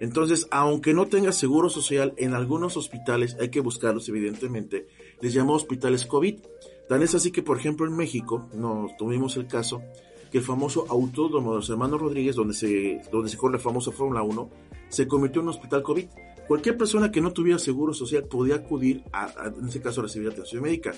Entonces, 0.00 0.48
aunque 0.50 0.92
no 0.92 1.06
tenga 1.06 1.30
seguro 1.30 1.70
social, 1.70 2.14
en 2.16 2.34
algunos 2.34 2.76
hospitales 2.76 3.36
hay 3.40 3.48
que 3.48 3.60
buscarlos, 3.60 4.08
evidentemente. 4.08 4.88
Les 5.22 5.32
llamó 5.32 5.54
hospitales 5.54 6.04
COVID. 6.04 6.40
Tan 6.88 7.02
es 7.02 7.14
así 7.14 7.30
que, 7.30 7.42
por 7.42 7.58
ejemplo, 7.58 7.86
en 7.86 7.96
México, 7.96 8.50
nos 8.52 8.94
tuvimos 8.98 9.36
el 9.38 9.46
caso 9.46 9.82
que 10.30 10.38
el 10.38 10.44
famoso 10.44 10.86
autódromo 10.88 11.50
de 11.50 11.56
los 11.56 11.70
hermanos 11.70 12.00
Rodríguez, 12.00 12.36
donde 12.36 12.54
se, 12.54 13.00
donde 13.10 13.28
se 13.28 13.36
corre 13.36 13.54
la 13.54 13.58
famosa 13.58 13.92
Fórmula 13.92 14.22
1, 14.22 14.50
se 14.88 15.06
convirtió 15.06 15.40
en 15.40 15.48
un 15.48 15.54
hospital 15.54 15.82
COVID. 15.82 16.06
Cualquier 16.48 16.76
persona 16.76 17.10
que 17.10 17.20
no 17.20 17.32
tuviera 17.32 17.58
seguro 17.58 17.92
social 17.92 18.24
podía 18.24 18.56
acudir, 18.56 19.02
a, 19.12 19.50
en 19.58 19.68
ese 19.68 19.80
caso, 19.80 20.00
a 20.00 20.04
recibir 20.04 20.28
atención 20.28 20.62
médica. 20.62 20.92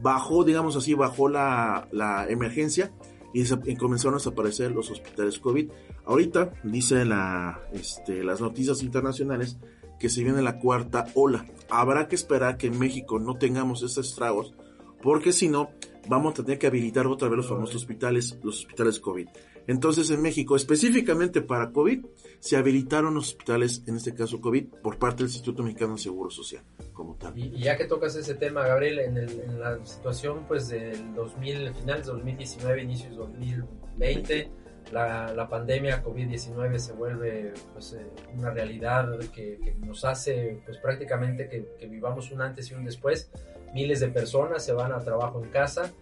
Bajó, 0.00 0.44
digamos 0.44 0.76
así, 0.76 0.94
bajó 0.94 1.28
la, 1.28 1.88
la 1.90 2.28
emergencia 2.28 2.92
y, 3.32 3.76
comenzaron 3.76 4.14
a 4.14 4.18
desaparecer 4.18 4.72
los 4.72 4.90
hospitales 4.90 5.38
COVID. 5.38 5.70
Ahorita, 6.04 6.52
dice 6.64 7.04
la, 7.04 7.62
este, 7.72 8.22
las 8.24 8.40
noticias 8.40 8.82
internacionales, 8.82 9.58
que 9.98 10.08
se 10.08 10.24
viene 10.24 10.42
la 10.42 10.58
cuarta 10.58 11.06
ola. 11.14 11.46
Habrá 11.70 12.08
que 12.08 12.16
esperar 12.16 12.56
que 12.56 12.66
en 12.66 12.78
México 12.78 13.18
no 13.18 13.36
tengamos 13.36 13.82
estos 13.82 14.08
estragos, 14.08 14.52
porque 15.00 15.32
si 15.32 15.48
no, 15.48 15.70
vamos 16.08 16.38
a 16.38 16.42
tener 16.42 16.58
que 16.58 16.66
habilitar 16.66 17.06
otra 17.06 17.28
vez 17.28 17.38
los 17.38 17.48
famosos 17.48 17.76
hospitales, 17.76 18.38
los 18.42 18.60
hospitales 18.60 18.98
COVID. 18.98 19.28
Entonces 19.66 20.10
en 20.10 20.20
México, 20.20 20.56
específicamente 20.56 21.40
para 21.40 21.70
COVID, 21.70 22.04
se 22.40 22.56
habilitaron 22.56 23.14
los 23.14 23.28
hospitales, 23.28 23.82
en 23.86 23.96
este 23.96 24.14
caso 24.14 24.40
COVID, 24.40 24.66
por 24.82 24.98
parte 24.98 25.18
del 25.18 25.26
Instituto 25.26 25.62
Mexicano 25.62 25.94
de 25.94 26.00
Seguro 26.00 26.30
Social, 26.30 26.62
como 26.92 27.14
tal. 27.14 27.38
Y, 27.38 27.62
ya 27.62 27.76
que 27.76 27.84
tocas 27.84 28.16
ese 28.16 28.34
tema, 28.34 28.66
Gabriel, 28.66 28.98
en, 28.98 29.60
la 29.60 29.84
situación 29.86 30.44
pues 30.48 30.68
del 30.68 31.14
2000, 31.14 31.74
finales 31.74 32.06
de 32.06 32.12
2019, 32.12 32.82
inicios 32.82 33.10
de 33.10 33.16
2020, 33.16 34.50
la, 34.90 35.32
la 35.32 35.48
pandemia 35.48 36.02
COVID-19 36.02 36.78
se 36.78 36.92
vuelve 36.92 37.54
pues, 37.72 37.92
eh, 37.92 38.04
una 38.34 38.50
realidad 38.50 39.18
que, 39.32 39.76
nos 39.78 40.04
hace 40.04 40.60
pues 40.64 40.78
prácticamente 40.78 41.48
que, 41.48 41.66
que 41.78 41.86
vivamos 41.86 42.30
un 42.32 42.42
antes 42.42 42.70
y 42.70 42.74
un 42.74 42.84
después. 42.84 43.30
Miles 43.72 44.00
de 44.00 44.08
personas 44.08 44.64
se 44.64 44.72
van 44.72 44.92
a 44.92 45.00
trabajo 45.00 45.42
en 45.42 45.50
casa 45.50 45.92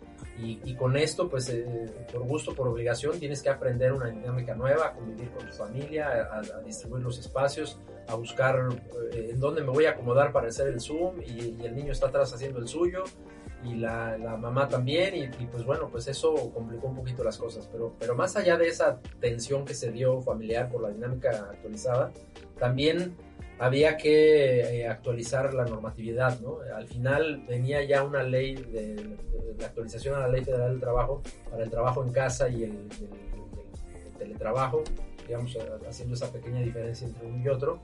y, 0.42 0.74
con 0.74 0.96
esto, 0.96 1.28
pues 1.28 1.48
eh, 1.50 1.86
por 2.12 2.22
gusto, 2.22 2.54
por 2.54 2.66
obligación, 2.66 3.18
tienes 3.18 3.42
que 3.42 3.50
aprender 3.50 3.92
una 3.92 4.06
dinámica 4.06 4.54
nueva, 4.54 4.86
a 4.86 4.92
convivir 4.92 5.30
con 5.30 5.46
tu 5.46 5.52
familia, 5.52 6.28
a, 6.32 6.60
distribuir 6.62 7.02
los 7.02 7.18
espacios, 7.18 7.78
a 8.08 8.14
buscar 8.14 8.68
eh, 9.12 9.28
en 9.32 9.40
dónde 9.40 9.60
me 9.60 9.68
voy 9.68 9.84
a 9.84 9.90
acomodar 9.90 10.32
para 10.32 10.48
hacer 10.48 10.68
el 10.68 10.80
Zoom 10.80 11.20
y, 11.20 11.62
el 11.62 11.74
niño 11.74 11.92
está 11.92 12.06
atrás 12.06 12.32
haciendo 12.32 12.58
el 12.58 12.68
suyo 12.68 13.04
y 13.62 13.74
la, 13.74 14.16
mamá 14.40 14.66
también 14.66 15.14
y, 15.14 15.46
pues 15.46 15.64
bueno, 15.64 15.88
pues 15.90 16.08
eso 16.08 16.34
complicó 16.54 16.86
un 16.86 16.96
poquito 16.96 17.22
las 17.22 17.36
cosas, 17.36 17.68
pero, 17.70 17.94
pero 17.98 18.14
más 18.14 18.34
allá 18.36 18.56
de 18.56 18.68
esa 18.68 18.98
tensión 19.20 19.66
que 19.66 19.74
se 19.74 19.92
dio 19.92 20.22
familiar 20.22 20.70
por 20.70 20.80
la 20.80 20.88
dinámica 20.88 21.50
actualizada, 21.50 22.12
también 22.58 23.14
había 23.60 23.98
que 23.98 24.80
eh, 24.80 24.88
actualizar 24.88 25.52
la 25.52 25.66
normatividad, 25.66 26.40
¿no? 26.40 26.60
Al 26.74 26.88
final 26.88 27.44
venía 27.46 27.84
ya 27.84 28.02
una 28.02 28.22
ley 28.22 28.54
de, 28.54 29.18
actualización 29.62 30.14
a 30.14 30.20
la 30.20 30.28
ley 30.28 30.42
federal 30.42 30.70
del 30.70 30.80
trabajo 30.80 31.22
para 31.50 31.64
el 31.64 31.70
trabajo 31.70 32.02
en 32.02 32.10
casa 32.10 32.48
y 32.48 32.64
el, 32.64 32.88
teletrabajo, 34.18 34.82
digamos, 35.26 35.56
haciendo 35.86 36.14
esa 36.14 36.32
pequeña 36.32 36.60
diferencia 36.60 37.06
entre 37.06 37.26
uno 37.26 37.44
y 37.44 37.48
otro. 37.48 37.80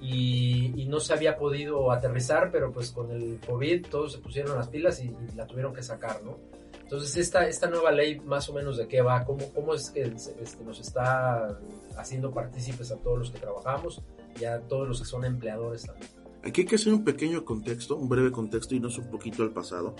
Y, 0.00 0.86
no 0.88 0.98
se 0.98 1.14
había 1.14 1.38
podido 1.38 1.92
aterrizar, 1.92 2.50
pero 2.50 2.72
pues 2.72 2.90
con 2.90 3.12
el 3.12 3.38
COVID 3.46 3.86
todos 3.86 4.12
se 4.12 4.18
pusieron 4.18 4.56
las 4.56 4.68
pilas 4.68 5.00
y, 5.02 5.16
la 5.36 5.46
tuvieron 5.46 5.72
que 5.72 5.82
sacar, 5.84 6.20
¿no? 6.24 6.36
Entonces, 6.82 7.16
esta, 7.16 7.46
esta 7.46 7.70
nueva 7.70 7.92
ley, 7.92 8.18
más 8.20 8.48
o 8.50 8.52
menos 8.52 8.76
de 8.76 8.88
qué 8.88 9.00
va, 9.00 9.24
cómo, 9.24 9.50
cómo 9.54 9.72
es 9.72 9.88
que 9.90 10.02
este, 10.02 10.64
nos 10.64 10.80
está 10.80 11.58
haciendo 11.96 12.32
partícipes 12.32 12.90
a 12.90 12.96
todos 12.96 13.18
los 13.18 13.30
que 13.30 13.38
trabajamos, 13.38 14.02
ya 14.38 14.60
todos 14.60 14.88
los 14.88 15.00
que 15.00 15.06
son 15.06 15.24
empleadores 15.24 15.84
también. 15.84 16.08
Aquí 16.44 16.62
hay 16.62 16.66
que 16.66 16.74
hacer 16.74 16.92
un 16.92 17.04
pequeño 17.04 17.44
contexto, 17.44 17.96
un 17.96 18.08
breve 18.08 18.32
contexto 18.32 18.74
y 18.74 18.80
no 18.80 18.88
es 18.88 18.98
un 18.98 19.10
poquito 19.10 19.42
al 19.42 19.52
pasado. 19.52 19.94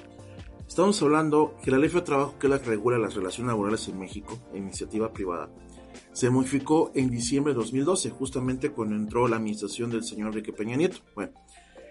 Estamos 0.66 1.00
hablando 1.02 1.54
que 1.62 1.70
la 1.70 1.78
ley 1.78 1.90
de 1.90 2.00
trabajo 2.00 2.38
que 2.38 2.48
la 2.48 2.58
regula 2.58 2.98
las 2.98 3.14
relaciones 3.14 3.48
laborales 3.48 3.86
en 3.88 3.98
México, 3.98 4.38
iniciativa 4.54 5.12
privada, 5.12 5.50
se 6.12 6.30
modificó 6.30 6.90
en 6.94 7.10
diciembre 7.10 7.52
de 7.52 7.58
2012, 7.58 8.10
justamente 8.10 8.70
cuando 8.70 8.96
entró 8.96 9.28
la 9.28 9.36
administración 9.36 9.90
del 9.90 10.02
señor 10.02 10.28
Enrique 10.28 10.52
Peña 10.52 10.76
Nieto. 10.76 10.98
Bueno, 11.14 11.32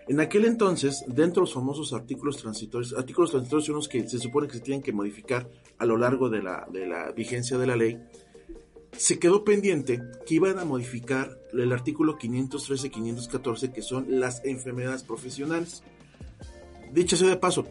en 0.07 0.19
aquel 0.19 0.45
entonces, 0.45 1.03
dentro 1.07 1.41
de 1.41 1.48
los 1.48 1.53
famosos 1.53 1.93
artículos 1.93 2.38
transitorios, 2.38 2.93
artículos 2.93 3.31
transitorios 3.31 3.65
son 3.65 3.75
los 3.75 3.88
que 3.88 4.07
se 4.10 4.19
supone 4.19 4.48
que 4.48 4.55
se 4.55 4.62
tienen 4.62 4.81
que 4.81 4.91
modificar 4.91 5.48
a 5.77 5.86
lo 5.86 5.95
largo 5.98 6.29
de 6.29 6.41
la, 6.41 6.67
de 6.71 6.88
la 6.88 7.12
vigencia 7.12 7.57
de 7.57 7.67
la 7.67 7.75
ley, 7.75 8.01
se 8.98 9.19
quedó 9.19 9.43
pendiente 9.43 10.01
que 10.25 10.36
iban 10.36 10.60
a 10.60 10.65
modificar 10.65 11.38
el 11.53 11.71
artículo 11.71 12.17
513-514, 12.17 13.71
que 13.71 13.81
son 13.81 14.05
las 14.19 14.43
enfermedades 14.45 15.03
profesionales. 15.03 15.83
Dicho 16.91 17.15
sea 17.15 17.29
de 17.29 17.38
paso, 17.38 17.65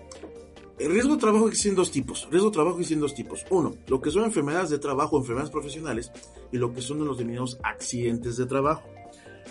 el 0.78 0.90
riesgo 0.90 1.14
de 1.14 1.20
trabajo 1.20 1.48
existe 1.48 1.68
en 1.68 1.74
dos 1.74 1.90
tipos. 1.90 2.26
riesgo 2.30 2.48
de 2.48 2.54
trabajo 2.54 2.76
existe 2.76 2.94
en 2.94 3.00
dos 3.00 3.14
tipos. 3.14 3.44
Uno, 3.50 3.74
lo 3.86 4.00
que 4.00 4.10
son 4.10 4.24
enfermedades 4.24 4.70
de 4.70 4.78
trabajo, 4.78 5.18
enfermedades 5.18 5.50
profesionales, 5.50 6.10
y 6.52 6.56
lo 6.56 6.72
que 6.72 6.80
son 6.80 7.04
los 7.04 7.18
denominados 7.18 7.58
accidentes 7.62 8.38
de 8.38 8.46
trabajo. 8.46 8.82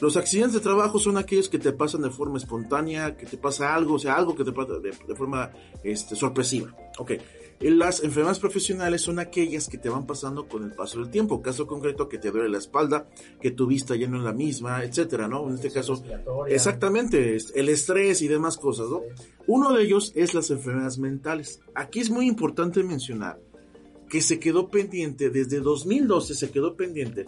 Los 0.01 0.17
accidentes 0.17 0.53
de 0.55 0.59
trabajo 0.61 0.97
son 0.97 1.17
aquellos 1.17 1.49
que 1.49 1.59
te 1.59 1.73
pasan 1.73 2.01
de 2.01 2.09
forma 2.09 2.37
espontánea, 2.37 3.15
que 3.15 3.25
te 3.25 3.37
pasa 3.37 3.75
algo, 3.75 3.95
o 3.95 3.99
sea, 3.99 4.15
algo 4.15 4.35
que 4.35 4.43
te 4.43 4.51
pasa 4.51 4.79
de, 4.79 4.93
forma 5.15 5.51
este, 5.83 6.15
sorpresiva. 6.15 6.75
Ok. 6.97 7.11
Las 7.61 8.03
enfermedades 8.03 8.39
profesionales 8.39 9.01
son 9.01 9.19
aquellas 9.19 9.67
que 9.67 9.77
te 9.77 9.89
van 9.89 10.07
pasando 10.07 10.47
con 10.47 10.63
el 10.63 10.71
paso 10.71 10.99
del 10.99 11.09
tiempo. 11.09 11.41
Caso 11.41 11.67
concreto, 11.67 12.07
que 12.07 12.17
te 12.17 12.31
duele 12.31 12.47
la 12.47 12.57
espalda, 12.57 13.09
que 13.41 13.51
tu 13.51 13.67
vista 13.67 13.97
ya 13.97 14.07
no 14.07 14.17
es 14.17 14.23
la 14.23 14.31
misma, 14.31 14.83
etcétera, 14.83 15.27
¿no? 15.27 15.47
En 15.49 15.55
este 15.55 15.69
caso, 15.69 16.01
exactamente, 16.47 17.37
el 17.55 17.69
estrés 17.69 18.21
y 18.21 18.29
demás 18.29 18.57
cosas, 18.57 18.87
¿no? 18.89 19.01
Uno 19.47 19.73
de 19.73 19.83
ellos 19.83 20.13
es 20.15 20.33
las 20.33 20.49
enfermedades 20.51 20.99
mentales. 20.99 21.59
Aquí 21.75 21.99
es 21.99 22.09
muy 22.09 22.27
importante 22.27 22.81
mencionar 22.81 23.41
que 24.09 24.21
se 24.21 24.39
quedó 24.39 24.69
pendiente, 24.69 25.29
desde 25.29 25.59
2012 25.59 26.35
se 26.35 26.51
quedó 26.51 26.75
pendiente 26.75 27.25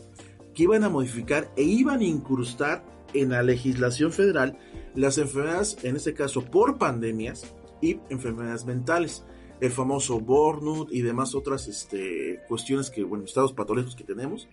que 0.54 0.64
iban 0.64 0.84
a 0.84 0.90
modificar 0.90 1.52
e 1.56 1.64
iban 1.64 2.00
a 2.00 2.06
incrustar 2.06 2.86
en 3.14 3.30
la 3.30 3.44
legislación 3.44 4.12
federal 4.12 4.58
las 4.96 5.18
enfermedades, 5.18 5.78
en 5.84 5.96
este 5.96 6.14
caso 6.14 6.44
por 6.46 6.78
pandemias 6.78 7.54
y 7.82 8.00
enfermedades 8.10 8.66
mentales, 8.66 9.24
el 9.62 9.72
famoso 9.72 10.20
burnout 10.20 10.92
y 10.92 11.02
demás 11.02 11.36
otras 11.36 11.68
este, 11.68 12.42
cuestiones 12.48 12.90
que, 12.90 13.04
bueno, 13.04 13.24
estados 13.26 13.54
patológicos 13.54 13.96
que 13.96 14.04
tenemos, 14.04 14.50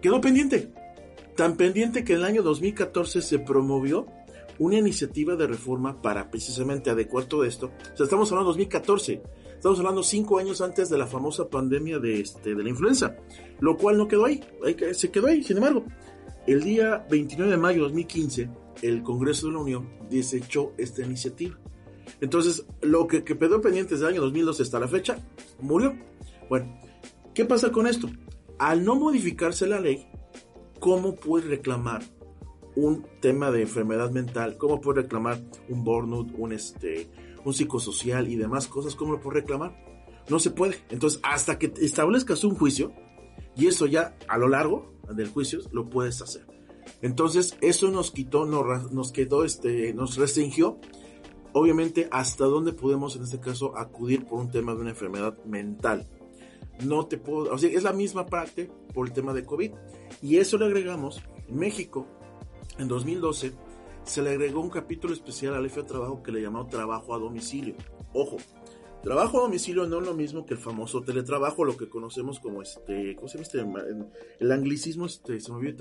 quedó 0.00 0.20
pendiente. 0.20 0.72
Tan 1.34 1.56
pendiente 1.56 2.04
que 2.04 2.14
en 2.14 2.20
el 2.20 2.24
año 2.24 2.42
2014 2.42 3.20
se 3.20 3.38
promovió 3.40 4.06
una 4.58 4.78
iniciativa 4.78 5.36
de 5.36 5.46
reforma 5.46 6.00
para 6.00 6.30
precisamente 6.30 6.88
adecuar 6.88 7.24
todo 7.24 7.44
esto. 7.44 7.72
O 7.92 7.96
sea, 7.96 8.04
estamos 8.04 8.30
hablando 8.30 8.52
de 8.52 8.58
2014. 8.58 9.22
Estamos 9.54 9.78
hablando 9.78 10.02
cinco 10.02 10.38
años 10.38 10.60
antes 10.60 10.88
de 10.88 10.96
la 10.96 11.06
famosa 11.06 11.48
pandemia 11.48 11.98
de, 11.98 12.20
este, 12.20 12.54
de 12.54 12.62
la 12.62 12.68
influenza, 12.68 13.16
lo 13.58 13.76
cual 13.76 13.98
no 13.98 14.06
quedó 14.06 14.26
ahí, 14.26 14.40
se 14.92 15.10
quedó 15.10 15.26
ahí. 15.26 15.42
Sin 15.42 15.56
embargo, 15.56 15.84
el 16.46 16.62
día 16.62 17.04
29 17.10 17.50
de 17.50 17.58
mayo 17.58 17.78
de 17.78 17.84
2015, 17.84 18.50
el 18.82 19.02
Congreso 19.02 19.48
de 19.48 19.54
la 19.54 19.58
Unión 19.58 19.88
desechó 20.08 20.72
esta 20.78 21.02
iniciativa. 21.02 21.58
Entonces, 22.20 22.64
lo 22.82 23.06
que, 23.06 23.24
quedó 23.24 23.60
pendiente 23.60 23.94
desde 23.94 24.06
el 24.06 24.14
año 24.14 24.22
2012 24.22 24.62
hasta 24.62 24.80
la 24.80 24.88
fecha, 24.88 25.18
murió. 25.60 25.94
Bueno, 26.48 26.78
¿qué 27.34 27.44
pasa 27.44 27.70
con 27.70 27.86
esto? 27.86 28.08
Al 28.58 28.84
no 28.84 28.94
modificarse 28.94 29.66
la 29.66 29.80
ley, 29.80 30.06
¿cómo 30.80 31.14
puede 31.16 31.48
reclamar 31.48 32.02
un 32.74 33.06
tema 33.20 33.50
de 33.50 33.62
enfermedad 33.62 34.10
mental? 34.10 34.56
¿Cómo 34.56 34.80
puede 34.80 35.02
reclamar 35.02 35.40
un 35.68 35.84
burnout, 35.84 36.32
un 36.36 36.52
este, 36.52 37.10
un 37.46 37.54
psicosocial 37.54 38.28
y 38.28 38.36
demás 38.36 38.66
cosas, 38.66 38.96
¿cómo 38.96 39.12
lo 39.12 39.20
puedo 39.20 39.36
reclamar? 39.36 39.76
No 40.28 40.40
se 40.40 40.50
puede. 40.50 40.78
Entonces, 40.90 41.20
hasta 41.22 41.58
que 41.58 41.72
establezcas 41.80 42.42
un 42.42 42.56
juicio, 42.56 42.92
y 43.54 43.68
eso 43.68 43.86
ya 43.86 44.16
a 44.28 44.36
lo 44.36 44.48
largo 44.48 44.92
del 45.14 45.28
juicio 45.28 45.60
lo 45.70 45.88
puedes 45.88 46.20
hacer. 46.20 46.44
Entonces, 47.02 47.56
eso 47.60 47.90
nos 47.90 48.10
quitó, 48.10 48.44
nos, 48.46 48.92
nos 48.92 49.12
quedó, 49.12 49.44
este, 49.44 49.94
nos 49.94 50.16
restringió, 50.16 50.78
obviamente, 51.56 52.06
hasta 52.10 52.44
dónde 52.44 52.74
podemos 52.74 53.16
en 53.16 53.22
este 53.22 53.40
caso 53.40 53.78
acudir 53.78 54.26
por 54.26 54.40
un 54.40 54.50
tema 54.50 54.74
de 54.74 54.82
una 54.82 54.90
enfermedad 54.90 55.42
mental. 55.46 56.06
No 56.84 57.06
te 57.06 57.16
puedo, 57.16 57.50
o 57.50 57.56
sea, 57.56 57.70
es 57.70 57.82
la 57.82 57.94
misma 57.94 58.26
parte 58.26 58.70
por 58.92 59.06
el 59.06 59.14
tema 59.14 59.32
de 59.32 59.46
COVID. 59.46 59.72
Y 60.20 60.36
eso 60.36 60.58
le 60.58 60.66
agregamos, 60.66 61.22
México, 61.48 62.06
en 62.78 62.88
2012, 62.88 63.52
se 64.04 64.20
le 64.20 64.30
agregó 64.30 64.60
un 64.60 64.68
capítulo 64.68 65.14
especial 65.14 65.54
al 65.54 65.64
jefe 65.64 65.80
de 65.80 65.88
trabajo 65.88 66.22
que 66.22 66.30
le 66.30 66.42
llamó 66.42 66.66
trabajo 66.66 67.14
a 67.14 67.18
domicilio. 67.18 67.74
Ojo, 68.12 68.36
trabajo 69.02 69.38
a 69.38 69.42
domicilio 69.44 69.86
no 69.86 70.00
es 70.00 70.06
lo 70.06 70.12
mismo 70.12 70.44
que 70.44 70.52
el 70.52 70.60
famoso 70.60 71.00
teletrabajo, 71.00 71.64
lo 71.64 71.78
que 71.78 71.88
conocemos 71.88 72.38
como 72.38 72.60
este, 72.60 73.16
¿cómo 73.16 73.28
se 73.28 73.38
llama 73.38 73.80
este? 73.80 74.44
El 74.44 74.52
anglicismo, 74.52 75.06
este, 75.06 75.40
se 75.40 75.52
me. 75.52 75.74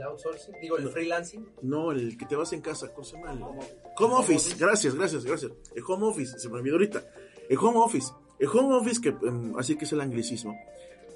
¿El 0.00 0.06
outsourcing? 0.06 0.54
Digo, 0.62 0.78
¿el 0.78 0.88
freelancing? 0.88 1.46
No, 1.60 1.92
el 1.92 2.16
que 2.16 2.24
te 2.24 2.34
vas 2.34 2.52
en 2.54 2.62
casa, 2.62 2.90
¿cómo 2.94 3.04
se 3.04 3.16
llama? 3.16 3.32
El 3.32 3.42
home, 3.42 4.14
office. 4.14 4.56
gracias, 4.58 4.94
gracias, 4.94 5.24
gracias. 5.26 5.52
El 5.74 5.82
home 5.86 6.06
office, 6.06 6.38
se 6.38 6.48
me 6.48 6.54
olvidó 6.54 6.76
ahorita. 6.76 7.04
El 7.48 7.58
home 7.58 7.78
office. 7.78 8.10
El 8.38 8.48
home 8.48 8.74
office, 8.74 9.00
que 9.00 9.10
em, 9.10 9.54
así 9.58 9.76
que 9.76 9.84
es 9.84 9.92
el 9.92 10.00
anglicismo. 10.00 10.58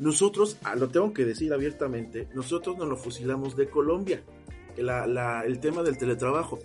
Nosotros, 0.00 0.59
ah, 0.64 0.75
lo 0.75 0.88
tengo 0.88 1.14
que 1.14 1.25
decir 1.25 1.55
abiertamente, 1.55 2.29
nosotros 2.35 2.76
nos 2.76 2.87
lo 2.87 2.97
fusilamos 2.97 3.57
de 3.57 3.71
Colombia 3.71 4.23
el 4.76 5.61
tema 5.61 5.83
del 5.83 5.97
teletrabajo. 5.97 6.59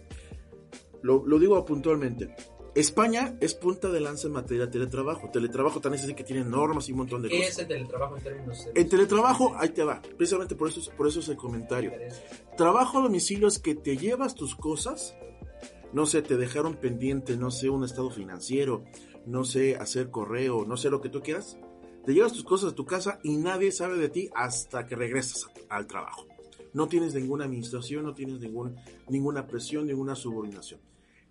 Lo, 1.01 1.39
digo 1.39 1.63
puntualmente. 1.63 2.35
España 2.75 3.35
es 3.41 3.55
punta 3.55 3.89
de 3.89 3.99
lanza 3.99 4.27
en 4.27 4.33
materia 4.33 4.65
de 4.65 4.71
teletrabajo. 4.71 5.29
Teletrabajo 5.31 5.81
también 5.81 6.03
es 6.03 6.15
que 6.15 6.23
tiene 6.23 6.43
normas 6.43 6.88
y 6.88 6.91
un 6.91 6.99
montón 6.99 7.21
de 7.21 7.29
cosas. 7.29 7.43
¿Qué 7.43 7.49
es 7.49 7.59
el 7.59 7.67
teletrabajo 7.67 8.17
en 8.17 8.23
términos 8.23 8.67
El 8.73 8.89
teletrabajo, 8.89 9.55
ahí 9.58 9.69
te 9.69 9.84
va. 9.84 10.01
Precisamente 10.01 10.55
por 10.55 10.69
eso, 10.69 10.91
por 10.95 11.08
eso 11.08 11.19
es 11.19 11.29
el 11.29 11.38
comentario. 11.38 11.91
Trabajo 12.58 12.99
a 12.99 13.01
domicilio 13.01 13.47
es 13.47 13.60
que 13.60 13.75
te 13.75 13.97
llevas 13.97 14.36
tus 14.36 14.55
cosas, 14.55 15.15
no 15.93 16.05
sé, 16.05 16.21
te 16.21 16.38
dejaron 16.38 16.75
pendiente, 16.75 17.38
no 17.38 17.51
sé, 17.51 17.69
un 17.69 17.84
estado 17.84 18.12
financiero, 18.12 18.84
no 19.25 19.43
sé, 19.43 19.75
hacer 19.75 20.12
correo, 20.12 20.65
no 20.65 20.77
sé 20.77 20.89
lo 20.89 21.01
que 21.01 21.10
tú 21.10 21.21
quieras. 21.21 21.58
Te 22.05 22.13
llevas 22.13 22.34
tus 22.34 22.43
cosas 22.43 22.73
a 22.73 22.75
tu 22.75 22.86
casa 22.86 23.19
y 23.23 23.38
nadie 23.38 23.71
sabe 23.71 23.97
de 23.97 24.10
ti 24.10 24.29
hasta 24.34 24.86
que 24.86 24.95
regresas 24.95 25.47
al 25.69 25.88
trabajo 25.88 26.27
no 26.73 26.88
tienes 26.88 27.13
ninguna 27.15 27.45
administración, 27.45 28.03
no 28.05 28.13
tienes 28.13 28.39
ningún, 28.39 28.75
ninguna 29.08 29.47
presión, 29.47 29.88
ninguna 29.88 30.15
subordinación. 30.15 30.79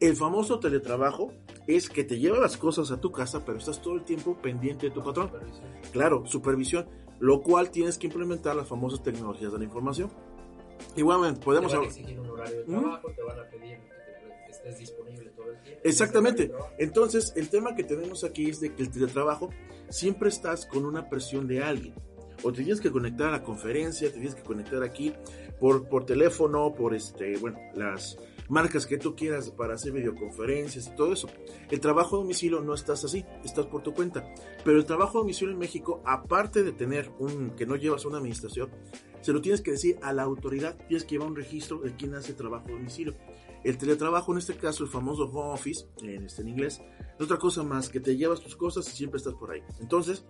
El 0.01 0.15
famoso 0.15 0.61
teletrabajo 0.61 1.33
es 1.67 1.89
que 1.89 2.05
te 2.05 2.19
lleva 2.19 2.39
las 2.39 2.57
cosas 2.57 2.93
a 2.93 3.01
tu 3.01 3.11
casa, 3.11 3.45
pero 3.45 3.59
estás 3.59 3.83
todo 3.83 3.95
el 3.95 4.05
tiempo 4.05 4.37
pendiente 4.41 4.87
de 4.87 4.93
tu 4.93 5.03
patrón. 5.03 5.33
Claro, 5.93 6.25
supervisión, 6.25 6.89
lo 7.19 7.43
cual 7.43 7.71
tienes 7.71 7.99
que 7.99 8.07
implementar 8.07 8.55
las 8.55 8.69
famosas 8.69 9.03
tecnologías 9.03 9.53
de 9.53 9.59
la 9.59 9.65
información. 9.65 10.11
Igualmente, 10.95 11.41
podemos... 11.41 11.73
Te 11.73 11.79
van 11.79 11.85
a 11.85 11.89
exigir 11.89 12.21
un 12.21 12.31
horario 12.31 12.59
de 12.59 12.65
trabajo, 12.65 13.11
te 13.11 13.23
van 13.23 13.41
a 13.41 13.51
pedir 13.51 13.79
que 14.47 14.53
estés 14.53 14.79
disponible 14.79 15.31
todo 15.31 15.51
el 15.51 15.61
tiempo. 15.63 15.81
Exactamente. 15.83 16.53
Entonces, 16.79 17.33
el 17.35 17.49
tema 17.49 17.75
que 17.75 17.83
tenemos 17.83 18.23
aquí 18.23 18.49
es 18.49 18.61
de 18.61 18.75
que 18.75 18.83
el 18.83 18.93
teletrabajo 18.93 19.51
siempre 19.89 20.29
estás 20.29 20.65
con 20.65 20.85
una 20.85 21.09
presión 21.09 21.49
de 21.49 21.61
alguien 21.61 21.95
o 22.45 22.53
te 22.53 22.63
tienes 22.63 22.81
que 22.81 22.93
conectar 22.93 23.29
a 23.29 23.33
la 23.33 23.43
conferencia, 23.43 24.09
te 24.09 24.15
tienes 24.15 24.37
que 24.37 24.43
conectar 24.45 24.83
aquí 24.85 25.13
por, 25.59 25.89
por 25.89 26.07
teléfono, 26.07 26.73
por 26.73 26.95
este, 26.95 27.37
bueno, 27.39 27.59
las 27.75 28.17
marcas 28.49 28.87
que 28.87 28.99
tú 28.99 29.15
quieras 29.15 29.51
para 29.51 29.75
hacer 29.75 29.93
videoconferencias 29.93 30.89
y 30.89 30.97
todo 30.97 31.13
eso. 31.13 31.29
El 31.71 31.81
trabajo 31.81 32.17
a 32.17 32.21
domicilio 32.21 32.61
no 32.61 32.75
estás 32.75 33.05
así, 33.05 33.25
estás 33.45 33.67
por 33.67 33.83
tu 33.83 33.93
cuenta. 33.93 34.33
Pero 34.65 34.79
el 34.79 34.85
trabajo 34.85 35.19
a 35.19 35.21
domicilio 35.23 35.53
en 35.53 35.59
México, 35.59 36.03
aparte 36.05 36.63
de 36.63 36.73
tener 36.73 37.11
un 37.19 37.51
que 37.51 37.67
no 37.67 37.77
llevas 37.77 38.05
una 38.05 38.19
administración, 38.19 38.71
se 39.21 39.33
lo 39.33 39.41
tienes 39.41 39.61
que 39.61 39.73
decir 39.73 39.99
a 40.03 40.13
la 40.13 40.23
autoridad, 40.23 40.77
tienes 40.87 41.05
que 41.05 41.13
llevar 41.13 41.29
un 41.29 41.37
registro 41.37 41.79
de 41.81 41.95
quién 41.97 42.15
hace 42.15 42.35
trabajo 42.35 42.69
a 42.69 42.73
domicilio. 42.73 43.15
El 43.65 43.77
teletrabajo, 43.77 44.33
en 44.33 44.39
este 44.39 44.57
caso, 44.57 44.85
el 44.85 44.91
famoso 44.91 45.25
home 45.25 45.53
office, 45.53 45.87
en, 46.03 46.25
este, 46.25 46.43
en 46.43 46.49
inglés, 46.49 46.81
es 47.17 47.21
otra 47.21 47.39
cosa 47.39 47.63
más 47.63 47.89
que 47.89 48.01
te 48.01 48.17
llevas 48.17 48.41
tus 48.41 48.57
cosas 48.57 48.89
y 48.89 48.97
siempre 48.97 49.19
estás 49.19 49.35
por 49.35 49.51
ahí. 49.51 49.63
Entonces, 49.81 50.25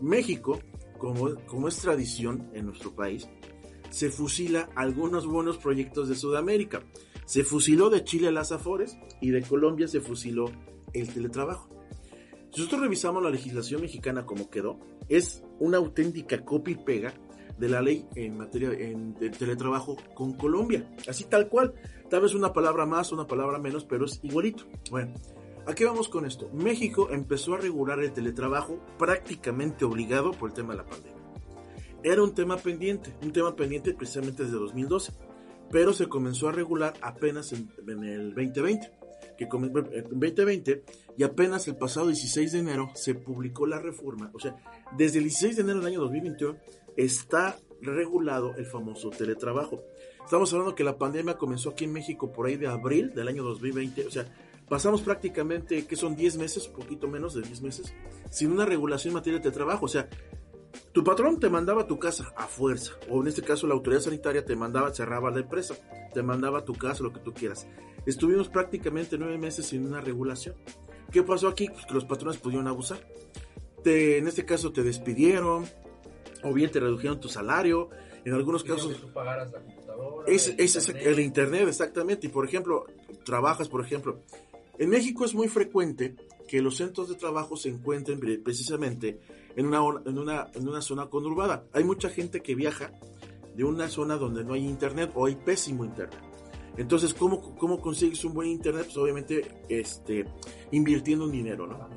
México 0.00 0.58
como, 0.98 1.68
es 1.68 1.78
tradición 1.78 2.50
en 2.54 2.66
nuestro 2.66 2.94
país, 2.94 3.28
se 3.90 4.10
fusila 4.10 4.68
algunos 4.74 5.26
buenos 5.26 5.58
proyectos 5.58 6.08
de 6.08 6.16
Sudamérica. 6.16 6.82
Se 7.26 7.44
fusiló 7.44 7.90
de 7.90 8.04
Chile 8.04 8.32
las 8.32 8.52
Afores 8.52 8.96
y 9.20 9.30
de 9.30 9.42
Colombia 9.42 9.88
se 9.88 10.00
fusiló 10.00 10.50
el 10.94 11.12
teletrabajo. 11.12 11.68
Si 12.52 12.60
nosotros 12.60 12.80
revisamos 12.80 13.22
la 13.22 13.30
legislación 13.30 13.82
mexicana 13.82 14.24
como 14.24 14.48
quedó, 14.48 14.78
es 15.08 15.44
una 15.58 15.76
auténtica 15.76 16.44
copia 16.44 16.72
y 16.72 16.82
pega 16.82 17.12
de 17.58 17.68
la 17.68 17.82
ley 17.82 18.06
en 18.14 18.38
materia 18.38 18.70
de 18.70 19.30
teletrabajo 19.30 19.96
con 20.14 20.32
Colombia. 20.32 20.90
Así 21.08 21.24
tal 21.24 21.48
cual. 21.48 21.74
Tal 22.08 22.22
vez 22.22 22.34
una 22.34 22.52
palabra 22.52 22.86
más, 22.86 23.12
una 23.12 23.26
palabra 23.26 23.58
menos, 23.58 23.84
pero 23.84 24.06
es 24.06 24.20
igualito. 24.22 24.64
Bueno, 24.90 25.12
¿A 25.66 25.74
qué 25.74 25.84
vamos 25.84 26.08
con 26.08 26.26
esto? 26.26 26.48
México 26.52 27.08
empezó 27.10 27.54
a 27.54 27.58
regular 27.58 27.98
el 27.98 28.12
teletrabajo 28.12 28.78
prácticamente 28.98 29.84
obligado 29.84 30.30
por 30.30 30.50
el 30.50 30.54
tema 30.54 30.74
de 30.74 30.76
la 30.78 30.86
pandemia. 30.86 31.20
Era 32.04 32.22
un 32.22 32.36
tema 32.36 32.56
pendiente, 32.56 33.12
un 33.20 33.32
tema 33.32 33.56
pendiente 33.56 33.92
precisamente 33.92 34.44
desde 34.44 34.58
2012, 34.58 35.12
pero 35.70 35.92
se 35.92 36.08
comenzó 36.08 36.48
a 36.48 36.52
regular 36.52 36.94
apenas 37.00 37.52
en, 37.52 37.68
el 38.04 38.34
2020, 38.34 38.92
que 39.36 39.44
en 39.44 40.20
2020 40.20 40.84
y 41.16 41.22
apenas 41.22 41.66
el 41.68 41.76
pasado 41.76 42.08
16 42.08 42.52
de 42.52 42.58
enero 42.58 42.90
se 42.94 43.14
publicó 43.14 43.66
la 43.66 43.78
reforma, 43.78 44.30
o 44.34 44.38
sea, 44.38 44.56
desde 44.96 45.18
el 45.18 45.24
16 45.24 45.56
de 45.56 45.62
enero 45.62 45.78
del 45.78 45.88
año 45.88 46.00
2021 46.00 46.56
está 46.96 47.58
regulado 47.82 48.54
el 48.56 48.66
famoso 48.66 49.10
teletrabajo. 49.10 49.82
Estamos 50.24 50.52
hablando 50.52 50.74
que 50.74 50.84
la 50.84 50.98
pandemia 50.98 51.36
comenzó 51.36 51.70
aquí 51.70 51.84
en 51.84 51.92
México 51.92 52.32
por 52.32 52.46
ahí 52.46 52.56
de 52.56 52.66
abril 52.66 53.14
del 53.14 53.28
año 53.28 53.44
2020, 53.44 54.06
o 54.06 54.10
sea, 54.10 54.26
pasamos 54.68 55.02
prácticamente, 55.02 55.86
que 55.86 55.96
son 55.96 56.16
10 56.16 56.38
meses, 56.38 56.68
poquito 56.68 57.08
menos 57.08 57.34
de 57.34 57.42
10 57.42 57.62
meses, 57.62 57.94
sin 58.30 58.50
una 58.50 58.66
regulación 58.66 59.12
en 59.12 59.16
materia 59.16 59.38
de 59.38 59.50
trabajo. 59.50 59.84
O 59.84 59.88
sea, 59.88 60.08
tu 60.96 61.04
patrón 61.04 61.38
te 61.38 61.50
mandaba 61.50 61.82
a 61.82 61.86
tu 61.86 61.98
casa 61.98 62.32
a 62.38 62.46
fuerza, 62.46 62.94
o 63.10 63.20
en 63.20 63.28
este 63.28 63.42
caso 63.42 63.66
la 63.66 63.74
autoridad 63.74 64.00
sanitaria 64.00 64.46
te 64.46 64.56
mandaba, 64.56 64.94
cerraba 64.94 65.30
la 65.30 65.40
empresa, 65.40 65.74
te 66.14 66.22
mandaba 66.22 66.60
a 66.60 66.64
tu 66.64 66.72
casa, 66.72 67.02
lo 67.02 67.12
que 67.12 67.20
tú 67.20 67.34
quieras. 67.34 67.66
Estuvimos 68.06 68.48
prácticamente 68.48 69.18
nueve 69.18 69.36
meses 69.36 69.66
sin 69.66 69.84
una 69.84 70.00
regulación. 70.00 70.54
¿Qué 71.12 71.22
pasó 71.22 71.48
aquí? 71.48 71.68
Pues 71.68 71.84
que 71.84 71.92
los 71.92 72.06
patrones 72.06 72.38
pudieron 72.38 72.66
abusar. 72.66 72.98
Te, 73.84 74.16
en 74.16 74.26
este 74.26 74.46
caso 74.46 74.72
te 74.72 74.82
despidieron, 74.82 75.66
o 76.42 76.54
bien 76.54 76.70
te 76.70 76.80
redujeron 76.80 77.20
tu 77.20 77.28
salario. 77.28 77.90
En 78.24 78.32
algunos 78.32 78.64
casos. 78.64 78.94
Que 78.94 78.98
tú 79.02 79.12
pagaras 79.12 79.52
la 79.52 79.60
computadora. 79.60 80.26
Es, 80.26 80.48
es 80.56 80.88
el 80.88 81.20
internet, 81.20 81.68
exactamente. 81.68 82.28
Y 82.28 82.30
por 82.30 82.46
ejemplo, 82.46 82.86
trabajas, 83.22 83.68
por 83.68 83.84
ejemplo, 83.84 84.22
en 84.78 84.88
México 84.88 85.26
es 85.26 85.34
muy 85.34 85.48
frecuente 85.48 86.16
que 86.48 86.62
los 86.62 86.78
centros 86.78 87.10
de 87.10 87.16
trabajo 87.16 87.54
se 87.54 87.68
encuentren 87.68 88.18
precisamente 88.42 89.20
en 89.56 89.66
una, 89.66 89.80
en 90.04 90.18
una, 90.18 90.46
en 90.54 90.68
una 90.68 90.80
zona 90.80 91.06
conurbada. 91.06 91.64
Hay 91.72 91.84
mucha 91.84 92.08
gente 92.08 92.42
que 92.42 92.54
viaja 92.54 92.92
de 93.54 93.64
una 93.64 93.88
zona 93.88 94.16
donde 94.16 94.44
no 94.44 94.54
hay 94.54 94.64
internet 94.64 95.10
o 95.14 95.26
hay 95.26 95.34
pésimo 95.34 95.84
internet. 95.84 96.20
Entonces, 96.76 97.14
¿cómo, 97.14 97.56
cómo 97.56 97.80
consigues 97.80 98.24
un 98.24 98.34
buen 98.34 98.48
internet? 98.48 98.84
Pues 98.84 98.96
obviamente 98.98 99.62
este, 99.68 100.26
invirtiendo 100.72 101.24
un 101.24 101.32
dinero, 101.32 101.66
¿no? 101.66 101.88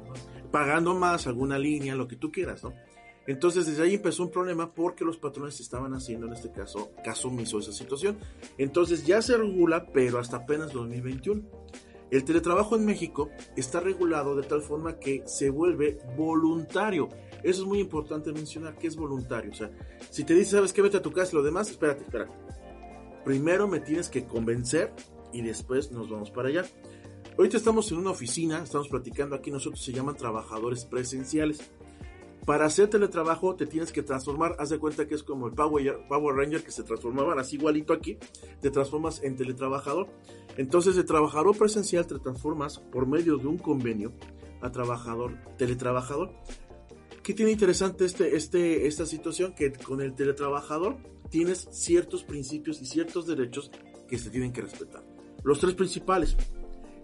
Pagando 0.51 0.95
más 0.95 1.27
alguna 1.27 1.59
línea, 1.59 1.95
lo 1.95 2.07
que 2.07 2.15
tú 2.15 2.31
quieras, 2.31 2.63
¿no? 2.63 2.73
Entonces 3.27 3.67
desde 3.67 3.83
ahí 3.83 3.93
empezó 3.93 4.23
un 4.23 4.31
problema 4.31 4.73
porque 4.73 5.05
los 5.05 5.17
patrones 5.17 5.59
estaban 5.59 5.93
haciendo 5.93 6.25
en 6.25 6.33
este 6.33 6.51
caso 6.51 6.89
caso 7.03 7.27
omiso 7.27 7.59
esa 7.59 7.71
situación. 7.71 8.17
Entonces 8.57 9.05
ya 9.05 9.21
se 9.21 9.37
regula, 9.37 9.85
pero 9.93 10.17
hasta 10.17 10.37
apenas 10.37 10.73
2021. 10.73 11.43
El 12.09 12.23
teletrabajo 12.23 12.75
en 12.75 12.85
México 12.85 13.29
está 13.55 13.81
regulado 13.81 14.35
de 14.35 14.41
tal 14.41 14.63
forma 14.63 14.97
que 14.97 15.21
se 15.27 15.51
vuelve 15.51 15.99
voluntario. 16.17 17.09
Eso 17.43 17.61
es 17.61 17.67
muy 17.67 17.79
importante 17.79 18.31
mencionar 18.31 18.77
que 18.77 18.87
es 18.87 18.95
voluntario. 18.95 19.51
O 19.51 19.55
sea, 19.55 19.71
si 20.09 20.23
te 20.23 20.33
dice, 20.33 20.51
¿sabes 20.51 20.73
qué? 20.73 20.81
Vete 20.81 20.97
a 20.97 21.01
tu 21.01 21.11
casa 21.11 21.31
y 21.33 21.35
lo 21.35 21.43
demás, 21.43 21.69
espérate, 21.69 22.03
espérate. 22.03 22.33
Primero 23.23 23.67
me 23.67 23.79
tienes 23.79 24.09
que 24.09 24.25
convencer 24.25 24.93
y 25.33 25.41
después 25.41 25.91
nos 25.91 26.09
vamos 26.09 26.31
para 26.31 26.49
allá. 26.49 26.65
Ahorita 27.37 27.57
estamos 27.57 27.91
en 27.91 27.99
una 27.99 28.11
oficina, 28.11 28.61
estamos 28.63 28.89
platicando 28.89 29.35
aquí, 29.35 29.51
nosotros 29.51 29.81
se 29.81 29.93
llaman 29.93 30.15
trabajadores 30.15 30.85
presenciales. 30.85 31.61
Para 32.45 32.65
hacer 32.65 32.89
teletrabajo 32.89 33.55
te 33.55 33.67
tienes 33.67 33.91
que 33.91 34.01
transformar, 34.01 34.55
haz 34.59 34.69
de 34.69 34.79
cuenta 34.79 35.07
que 35.07 35.15
es 35.15 35.23
como 35.23 35.47
el 35.47 35.53
Power, 35.53 36.05
Power 36.09 36.35
Ranger 36.35 36.63
que 36.63 36.71
se 36.71 36.83
transformaban 36.83 37.37
así 37.37 37.57
igualito 37.57 37.93
aquí, 37.93 38.17
te 38.59 38.71
transformas 38.71 39.21
en 39.23 39.35
teletrabajador. 39.35 40.07
Entonces 40.57 40.95
de 40.95 41.03
trabajador 41.03 41.57
presencial 41.57 42.07
te 42.07 42.17
transformas 42.17 42.79
por 42.79 43.05
medio 43.05 43.37
de 43.37 43.47
un 43.47 43.57
convenio 43.57 44.13
a 44.61 44.71
trabajador, 44.71 45.37
teletrabajador. 45.57 46.31
¿Qué 47.29 47.35
tiene 47.35 47.51
interesante 47.51 48.05
este, 48.05 48.35
este, 48.35 48.87
esta 48.87 49.05
situación? 49.05 49.53
Que 49.53 49.71
con 49.71 50.01
el 50.01 50.15
teletrabajador 50.15 50.97
tienes 51.29 51.67
ciertos 51.69 52.23
principios 52.23 52.81
y 52.81 52.87
ciertos 52.87 53.27
derechos 53.27 53.69
que 54.07 54.17
se 54.17 54.31
tienen 54.31 54.51
que 54.51 54.61
respetar. 54.61 55.03
Los 55.43 55.59
tres 55.59 55.75
principales. 55.75 56.35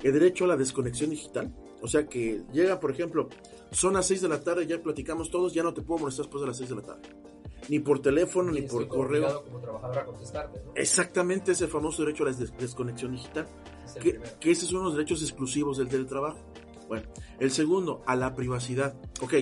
El 0.01 0.13
derecho 0.13 0.45
a 0.45 0.47
la 0.47 0.57
desconexión 0.57 1.11
digital. 1.11 1.55
O 1.79 1.87
sea 1.87 2.07
que 2.07 2.41
llega, 2.51 2.79
por 2.79 2.89
ejemplo, 2.89 3.29
son 3.69 3.93
las 3.93 4.07
6 4.07 4.23
de 4.23 4.29
la 4.29 4.41
tarde, 4.41 4.65
ya 4.65 4.81
platicamos 4.81 5.29
todos, 5.29 5.53
ya 5.53 5.61
no 5.61 5.75
te 5.75 5.83
puedo 5.83 5.99
molestar 5.99 6.25
después 6.25 6.41
de 6.41 6.47
las 6.47 6.57
6 6.57 6.69
de 6.69 6.75
la 6.75 6.81
tarde. 6.81 7.01
Ni 7.69 7.77
por 7.77 8.01
teléfono, 8.01 8.51
ni, 8.51 8.63
por 8.63 8.87
correo. 8.87 9.43
Como 9.43 9.59
trabajador 9.59 9.99
a 9.99 10.05
contestarte, 10.05 10.59
¿no? 10.65 10.71
Exactamente 10.73 11.51
ese 11.51 11.67
famoso 11.67 12.03
derecho 12.03 12.23
a 12.23 12.31
la 12.31 12.35
desconexión 12.35 13.11
digital. 13.11 13.45
que, 14.01 14.19
que 14.39 14.49
ese 14.49 14.65
es 14.65 14.71
uno 14.71 14.79
de 14.79 14.85
los 14.85 14.95
derechos 14.95 15.21
exclusivos 15.21 15.77
del 15.77 15.87
teletrabajo. 15.87 16.39
Bueno, 16.87 17.07
el 17.39 17.51
segundo, 17.51 18.01
a 18.05 18.15
la 18.15 18.35
privacidad. 18.35 18.95
Ok, 19.21 19.33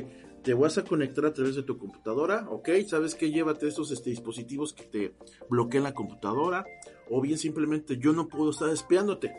te 0.43 0.53
vas 0.53 0.77
a 0.77 0.84
conectar 0.84 1.25
a 1.25 1.34
través 1.34 1.56
de 1.56 1.63
tu 1.63 1.77
computadora, 1.77 2.45
ok, 2.49 2.69
sabes 2.88 3.15
que 3.15 3.32
llévate 3.32 3.67
estos 3.67 3.91
este, 3.91 4.10
dispositivos 4.10 4.73
que 4.73 4.84
te 4.84 5.13
bloquean 5.49 5.84
la 5.84 5.93
computadora, 5.93 6.65
o 7.10 7.21
bien 7.21 7.38
simplemente 7.38 7.97
yo 7.97 8.13
no 8.13 8.27
puedo 8.27 8.51
estar 8.51 8.69
espiándote. 8.69 9.34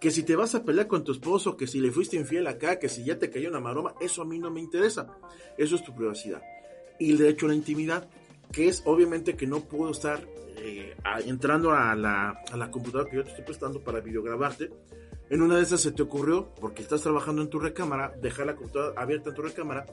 Que 0.00 0.10
si 0.10 0.22
te 0.22 0.36
vas 0.36 0.54
a 0.54 0.62
pelear 0.62 0.86
con 0.86 1.02
tu 1.02 1.12
esposo, 1.12 1.56
que 1.56 1.66
si 1.66 1.80
le 1.80 1.90
fuiste 1.90 2.16
infiel 2.16 2.46
acá, 2.46 2.78
que 2.78 2.88
si 2.88 3.04
ya 3.04 3.18
te 3.18 3.30
cayó 3.30 3.48
una 3.48 3.58
maroma, 3.58 3.94
eso 4.00 4.22
a 4.22 4.24
mí 4.24 4.38
no 4.38 4.48
me 4.48 4.60
interesa. 4.60 5.18
Eso 5.56 5.74
es 5.74 5.82
tu 5.82 5.92
privacidad. 5.92 6.40
Y 7.00 7.10
el 7.10 7.18
derecho 7.18 7.46
a 7.46 7.48
la 7.48 7.56
intimidad, 7.56 8.08
que 8.52 8.68
es 8.68 8.82
obviamente 8.84 9.34
que 9.34 9.48
no 9.48 9.60
puedo 9.60 9.90
estar 9.90 10.24
eh, 10.58 10.94
entrando 11.26 11.72
a 11.72 11.96
la, 11.96 12.30
a 12.30 12.56
la 12.56 12.70
computadora 12.70 13.10
que 13.10 13.16
yo 13.16 13.24
te 13.24 13.30
estoy 13.30 13.44
prestando 13.44 13.80
para 13.82 14.00
videograbarte, 14.00 14.70
en 15.30 15.42
una 15.42 15.56
de 15.56 15.62
esas 15.62 15.80
se 15.80 15.92
te 15.92 16.02
ocurrió, 16.02 16.48
porque 16.60 16.82
estás 16.82 17.02
trabajando 17.02 17.42
en 17.42 17.48
tu 17.48 17.58
recámara, 17.58 18.12
dejar 18.20 18.46
la 18.46 18.56
computadora 18.56 19.00
abierta 19.00 19.30
en 19.30 19.34
tu 19.34 19.42
recámara 19.42 19.84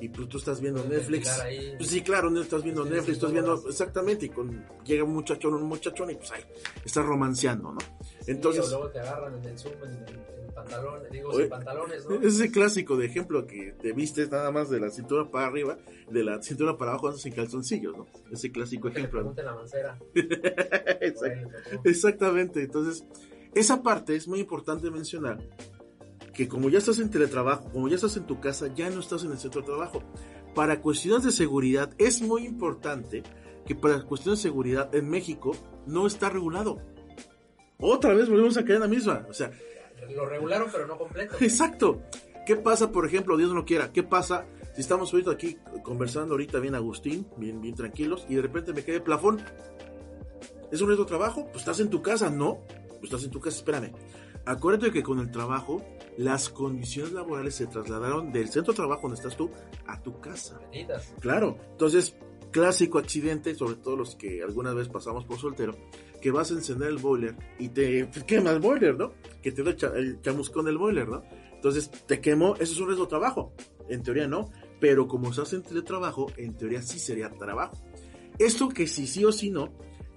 y 0.00 0.08
pues 0.08 0.28
tú 0.28 0.38
estás 0.38 0.60
viendo 0.60 0.84
Netflix. 0.84 1.30
Pues 1.76 1.88
sí, 1.88 2.02
claro, 2.02 2.28
no 2.28 2.40
estás 2.40 2.62
viendo 2.62 2.84
Netflix, 2.84 3.16
estás 3.16 3.32
viendo 3.32 3.62
exactamente 3.68 4.26
y 4.26 4.28
con 4.28 4.66
llega 4.84 5.04
un 5.04 5.12
muchachón, 5.12 5.54
un 5.54 5.62
muchachón 5.62 6.10
y 6.10 6.16
pues 6.16 6.32
ahí 6.32 6.42
estás 6.84 7.06
romanceando, 7.06 7.72
¿no? 7.72 7.78
Entonces, 8.26 8.68
luego 8.68 8.88
te 8.90 9.00
agarran 9.00 9.38
en 9.38 9.44
el 9.44 9.58
Zoom 9.58 9.74
en, 9.84 10.52
pantalones, 10.52 11.10
digo, 11.10 11.32
sin 11.32 11.48
pantalones, 11.48 12.06
¿no? 12.06 12.20
Ese 12.20 12.50
clásico 12.50 12.96
de 12.96 13.06
ejemplo 13.06 13.46
que 13.46 13.74
te 13.80 13.92
vistes 13.92 14.30
nada 14.30 14.50
más 14.50 14.68
de 14.68 14.80
la 14.80 14.90
cintura 14.90 15.30
para 15.30 15.46
arriba, 15.46 15.78
de 16.10 16.24
la 16.24 16.42
cintura 16.42 16.76
para 16.76 16.92
abajo 16.92 17.12
sin 17.12 17.32
calzoncillos, 17.32 17.96
¿no? 17.96 18.06
Ese 18.30 18.52
clásico 18.52 18.88
ejemplo. 18.88 19.32
la 19.34 19.54
mancera. 19.54 19.98
Exactamente, 21.84 22.62
entonces 22.62 23.04
esa 23.54 23.82
parte 23.82 24.16
es 24.16 24.28
muy 24.28 24.40
importante 24.40 24.90
mencionar 24.90 25.38
que 26.32 26.48
como 26.48 26.70
ya 26.70 26.78
estás 26.78 26.98
en 26.98 27.10
teletrabajo, 27.10 27.70
como 27.70 27.88
ya 27.88 27.96
estás 27.96 28.16
en 28.16 28.26
tu 28.26 28.40
casa, 28.40 28.68
ya 28.74 28.88
no 28.90 29.00
estás 29.00 29.24
en 29.24 29.32
el 29.32 29.38
centro 29.38 29.60
de 29.60 29.66
trabajo. 29.66 30.02
Para 30.54 30.80
cuestiones 30.80 31.24
de 31.24 31.32
seguridad 31.32 31.90
es 31.98 32.22
muy 32.22 32.44
importante 32.44 33.22
que 33.66 33.74
para 33.74 34.02
cuestiones 34.02 34.40
de 34.40 34.48
seguridad 34.48 34.94
en 34.94 35.08
México 35.08 35.54
no 35.86 36.06
está 36.06 36.30
regulado. 36.30 36.78
Otra 37.78 38.14
vez 38.14 38.28
volvemos 38.28 38.56
a 38.56 38.62
caer 38.62 38.76
en 38.76 38.80
la 38.80 38.88
misma. 38.88 39.26
O 39.28 39.34
sea, 39.34 39.50
lo 40.14 40.26
regularon 40.26 40.68
pero 40.72 40.86
no 40.86 40.96
completo. 40.96 41.36
Exacto. 41.40 42.02
¿Qué 42.46 42.56
pasa, 42.56 42.90
por 42.90 43.06
ejemplo, 43.06 43.36
Dios 43.36 43.52
no 43.52 43.64
quiera, 43.64 43.92
qué 43.92 44.02
pasa 44.02 44.46
si 44.74 44.80
estamos 44.80 45.12
ahorita 45.12 45.30
aquí 45.30 45.58
conversando 45.84 46.34
ahorita 46.34 46.58
bien 46.58 46.74
Agustín, 46.74 47.28
bien, 47.36 47.60
bien 47.60 47.74
tranquilos, 47.74 48.26
y 48.28 48.34
de 48.34 48.42
repente 48.42 48.72
me 48.72 48.84
quede 48.84 49.00
plafón? 49.00 49.40
¿Es 50.72 50.80
un 50.80 50.88
reto 50.88 51.06
trabajo? 51.06 51.44
Pues 51.52 51.58
estás 51.58 51.78
en 51.80 51.90
tu 51.90 52.02
casa, 52.02 52.30
no 52.30 52.62
estás 53.02 53.24
en 53.24 53.30
tu 53.30 53.40
casa, 53.40 53.58
espérame. 53.58 53.92
Acuérdate 54.44 54.90
que 54.90 55.02
con 55.02 55.20
el 55.20 55.30
trabajo, 55.30 55.84
las 56.16 56.48
condiciones 56.48 57.12
laborales 57.12 57.54
se 57.54 57.66
trasladaron 57.66 58.32
del 58.32 58.48
centro 58.48 58.72
de 58.72 58.76
trabajo 58.76 59.02
donde 59.02 59.16
estás 59.16 59.36
tú 59.36 59.50
a 59.86 60.02
tu 60.02 60.20
casa. 60.20 60.60
Claro, 61.20 61.58
entonces, 61.70 62.16
clásico 62.50 62.98
accidente, 62.98 63.54
sobre 63.54 63.76
todo 63.76 63.96
los 63.96 64.16
que 64.16 64.42
alguna 64.42 64.74
vez 64.74 64.88
pasamos 64.88 65.24
por 65.24 65.38
soltero, 65.38 65.76
que 66.20 66.30
vas 66.30 66.50
a 66.50 66.54
encender 66.54 66.88
el 66.88 66.98
boiler 66.98 67.36
y 67.58 67.68
te 67.68 68.08
quema 68.26 68.50
el 68.50 68.58
boiler, 68.58 68.96
¿no? 68.96 69.12
Que 69.42 69.52
te 69.52 69.62
da 69.62 69.74
el 69.96 70.20
chamuscón 70.20 70.64
del 70.64 70.78
boiler, 70.78 71.08
¿no? 71.08 71.22
Entonces, 71.54 71.90
te 72.06 72.20
quemó, 72.20 72.54
eso 72.56 72.72
es 72.72 72.80
un 72.80 72.88
riesgo 72.88 73.04
de 73.04 73.10
trabajo. 73.10 73.52
En 73.88 74.02
teoría 74.02 74.26
no, 74.26 74.50
pero 74.80 75.06
como 75.06 75.30
estás 75.30 75.52
en 75.52 75.62
teletrabajo, 75.62 76.26
en 76.36 76.56
teoría 76.56 76.82
sí 76.82 76.98
sería 76.98 77.30
trabajo. 77.30 77.76
Esto 78.38 78.68
que 78.68 78.86
si 78.86 79.06
sí 79.06 79.24
o 79.24 79.30
sí 79.30 79.50
no, 79.50 79.72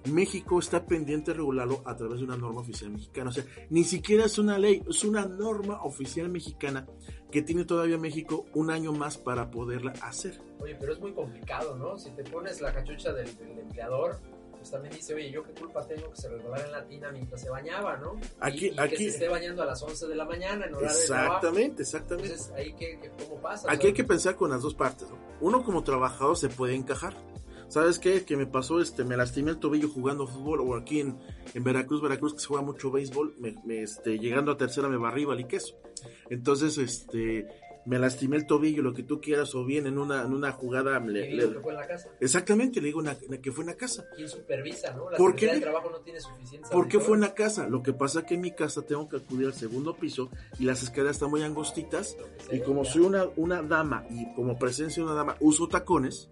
México 0.06 0.58
está 0.58 0.84
pendiente 0.84 1.30
de 1.30 1.38
regularlo 1.38 1.82
a 1.84 1.96
través 1.96 2.18
de 2.18 2.24
una 2.24 2.36
norma 2.36 2.60
oficial 2.60 2.90
mexicana. 2.90 3.30
O 3.30 3.32
sea, 3.32 3.44
ni 3.70 3.84
siquiera 3.84 4.24
es 4.24 4.38
una 4.38 4.58
ley, 4.58 4.82
es 4.88 5.04
una 5.04 5.26
norma 5.26 5.82
oficial 5.82 6.28
mexicana 6.28 6.86
que 7.30 7.42
tiene 7.42 7.64
todavía 7.64 7.98
México 7.98 8.46
un 8.54 8.70
año 8.70 8.92
más 8.92 9.18
para 9.18 9.50
poderla 9.50 9.92
hacer. 10.02 10.40
Oye, 10.60 10.76
pero 10.78 10.92
es 10.92 11.00
muy 11.00 11.12
complicado, 11.12 11.76
¿no? 11.76 11.98
Si 11.98 12.10
te 12.10 12.24
pones 12.24 12.60
la 12.60 12.72
cachucha 12.72 13.12
del, 13.12 13.28
empleador, 13.58 14.18
pues 14.52 14.70
también 14.70 14.94
dice, 14.94 15.14
oye, 15.14 15.30
¿yo 15.30 15.42
qué 15.42 15.52
culpa 15.52 15.86
tengo 15.86 16.10
que 16.10 16.16
se 16.16 16.28
resbalara 16.28 16.64
en 16.64 16.72
la 16.72 16.86
tina 16.86 17.10
mientras 17.12 17.40
se 17.40 17.50
bañaba, 17.50 17.96
¿no? 17.96 18.18
Aquí, 18.40 18.68
y, 18.68 18.80
aquí, 18.80 18.90
que 18.90 18.96
se 18.96 19.08
esté 19.08 19.28
bañando 19.28 19.62
a 19.62 19.66
las 19.66 19.82
11 19.82 20.06
de 20.06 20.14
la 20.14 20.24
mañana 20.24 20.66
en 20.66 20.74
horario 20.74 20.96
Exactamente, 20.96 21.82
exactamente. 21.82 22.32
Entonces, 22.32 22.52
ahí, 22.56 22.72
¿qué, 22.74 23.12
¿cómo 23.28 23.40
pasa? 23.40 23.70
Aquí 23.70 23.88
hay 23.88 23.92
que 23.92 24.04
pensar 24.04 24.36
con 24.36 24.50
las 24.50 24.62
dos 24.62 24.74
partes, 24.74 25.08
¿no? 25.10 25.18
Uno 25.40 25.64
como 25.64 25.82
trabajador 25.82 26.36
se 26.36 26.48
puede 26.48 26.74
encajar 26.74 27.14
¿sabes 27.68 27.98
qué? 27.98 28.24
Que 28.24 28.36
me 28.36 28.46
pasó, 28.46 28.80
este, 28.80 29.04
me 29.04 29.16
lastimé 29.16 29.50
el 29.52 29.58
tobillo 29.58 29.88
jugando 29.88 30.26
fútbol, 30.26 30.60
o 30.60 30.76
aquí 30.76 31.00
en, 31.00 31.18
en 31.54 31.64
Veracruz, 31.64 32.02
Veracruz, 32.02 32.34
que 32.34 32.40
se 32.40 32.46
juega 32.46 32.62
mucho 32.62 32.90
béisbol, 32.90 33.34
me, 33.38 33.82
este, 33.82 34.18
llegando 34.18 34.52
a 34.52 34.56
tercera 34.56 34.88
me 34.88 34.96
barrí 34.96 35.26
y 35.38 35.44
queso. 35.44 35.76
Entonces, 36.30 36.78
este, 36.78 37.46
me 37.86 38.00
lastimé 38.00 38.36
el 38.36 38.46
tobillo, 38.46 38.82
lo 38.82 38.92
que 38.92 39.04
tú 39.04 39.20
quieras, 39.20 39.54
o 39.54 39.64
bien 39.64 39.86
en 39.86 39.96
una, 39.98 40.22
en 40.24 40.32
una 40.32 40.50
jugada... 40.50 40.98
Le, 40.98 41.30
le, 41.30 41.52
que 41.52 41.60
fue 41.60 41.72
en 41.72 41.78
la 41.78 41.86
casa. 41.86 42.10
Exactamente, 42.20 42.80
le 42.80 42.88
digo 42.88 42.98
una, 42.98 43.16
que 43.16 43.52
fue 43.52 43.62
en 43.62 43.70
la 43.70 43.76
casa. 43.76 44.04
¿Quién 44.14 44.28
supervisa, 44.28 44.92
no? 44.92 45.08
La 45.08 45.16
¿Por 45.16 45.36
qué? 45.36 45.46
de 45.46 45.60
trabajo 45.60 45.88
no 45.90 46.00
tiene 46.00 46.20
suficiente. 46.20 46.68
¿Por 46.70 46.88
qué 46.88 46.98
fue 46.98 47.14
en 47.14 47.20
la 47.20 47.32
casa? 47.32 47.68
Lo 47.68 47.84
que 47.84 47.92
pasa 47.92 48.26
que 48.26 48.34
en 48.34 48.40
mi 48.40 48.50
casa 48.50 48.82
tengo 48.82 49.08
que 49.08 49.18
acudir 49.18 49.46
al 49.46 49.54
segundo 49.54 49.94
piso 49.94 50.30
y 50.58 50.64
las 50.64 50.82
escaleras 50.82 51.16
están 51.16 51.30
muy 51.30 51.42
angostitas 51.42 52.16
y 52.50 52.58
como 52.60 52.84
soy 52.84 53.02
una, 53.02 53.26
una 53.36 53.62
dama 53.62 54.04
y 54.10 54.34
como 54.34 54.58
presencia 54.58 55.02
de 55.02 55.08
una 55.08 55.16
dama 55.16 55.36
uso 55.38 55.68
tacones, 55.68 56.28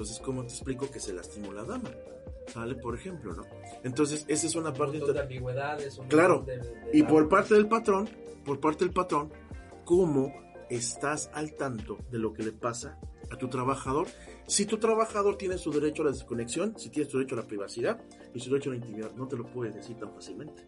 entonces, 0.00 0.24
¿cómo 0.24 0.46
te 0.46 0.54
explico 0.54 0.90
que 0.90 0.98
se 0.98 1.12
lastimó 1.12 1.52
la 1.52 1.62
dama? 1.62 1.90
¿Sale? 2.46 2.74
Por 2.74 2.94
ejemplo, 2.94 3.34
¿no? 3.34 3.42
Entonces, 3.84 4.24
esa 4.28 4.46
es 4.46 4.54
una 4.54 4.72
parte... 4.72 4.98
de 4.98 5.20
ambigüedades. 5.20 6.00
claro. 6.08 6.46
y 6.90 7.02
por 7.02 7.28
parte 7.28 7.52
del 7.52 7.68
patrón, 7.68 8.08
por 8.42 8.58
parte 8.60 8.86
del 8.86 8.94
patrón, 8.94 9.30
¿cómo 9.84 10.32
estás 10.70 11.30
al 11.34 11.52
tanto 11.52 11.98
de 12.10 12.18
lo 12.18 12.32
que 12.32 12.44
le 12.44 12.52
pasa 12.52 12.98
a 13.30 13.36
tu 13.36 13.48
trabajador? 13.48 14.06
Si 14.46 14.64
tu 14.64 14.78
trabajador 14.78 15.36
tiene 15.36 15.58
su 15.58 15.70
derecho 15.70 16.00
a 16.00 16.06
la 16.06 16.12
desconexión, 16.12 16.78
si 16.78 16.88
tiene 16.88 17.10
su 17.10 17.18
derecho 17.18 17.34
a 17.34 17.42
la 17.42 17.46
privacidad 17.46 18.00
y 18.32 18.40
su 18.40 18.48
derecho 18.48 18.70
a 18.70 18.72
la 18.72 18.78
intimidad, 18.78 19.12
no 19.16 19.28
te 19.28 19.36
lo 19.36 19.52
puede 19.52 19.70
decir 19.70 19.98
tan 19.98 20.14
fácilmente. 20.14 20.64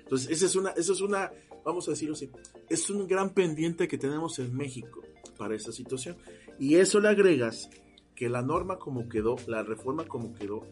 Entonces, 0.00 0.30
esa 0.30 0.44
es 0.44 0.54
una, 0.54 0.72
esa 0.72 0.92
es 0.92 1.00
una, 1.00 1.32
vamos 1.64 1.88
a 1.88 1.92
decirlo 1.92 2.12
así, 2.12 2.30
es 2.68 2.90
un 2.90 3.06
gran 3.06 3.30
pendiente 3.30 3.88
que 3.88 3.96
tenemos 3.96 4.38
en 4.38 4.54
México 4.54 5.00
para 5.38 5.54
esta 5.54 5.72
situación. 5.72 6.18
Y 6.58 6.74
eso 6.74 7.00
le 7.00 7.08
agregas 7.08 7.70
que 8.16 8.28
la 8.28 8.42
norma 8.42 8.78
como 8.78 9.08
quedó, 9.08 9.36
la 9.46 9.62
reforma 9.62 10.04
como 10.06 10.32
quedó, 10.32 10.62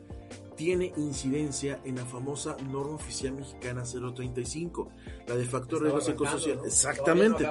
tiene 0.57 0.93
incidencia 0.97 1.81
en 1.85 1.97
la 1.97 2.05
famosa 2.05 2.57
norma 2.71 2.95
oficial 2.95 3.35
mexicana 3.35 3.83
035, 3.85 4.89
la 5.29 5.37
de 5.37 5.45
factor 5.45 5.83
riesgo 5.83 6.01
psicosocial. 6.01 6.61
Exactamente. 6.65 7.47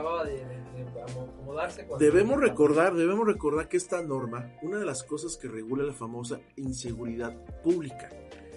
debemos 1.99 2.39
recordar, 2.39 2.95
debemos 2.95 3.27
recordar 3.27 3.69
que 3.69 3.77
esta 3.77 4.01
norma, 4.01 4.51
una 4.61 4.79
de 4.79 4.85
las 4.85 5.03
cosas 5.03 5.37
que 5.37 5.47
regula 5.47 5.83
la 5.83 5.93
famosa 5.93 6.39
inseguridad 6.55 7.35
pública. 7.61 8.09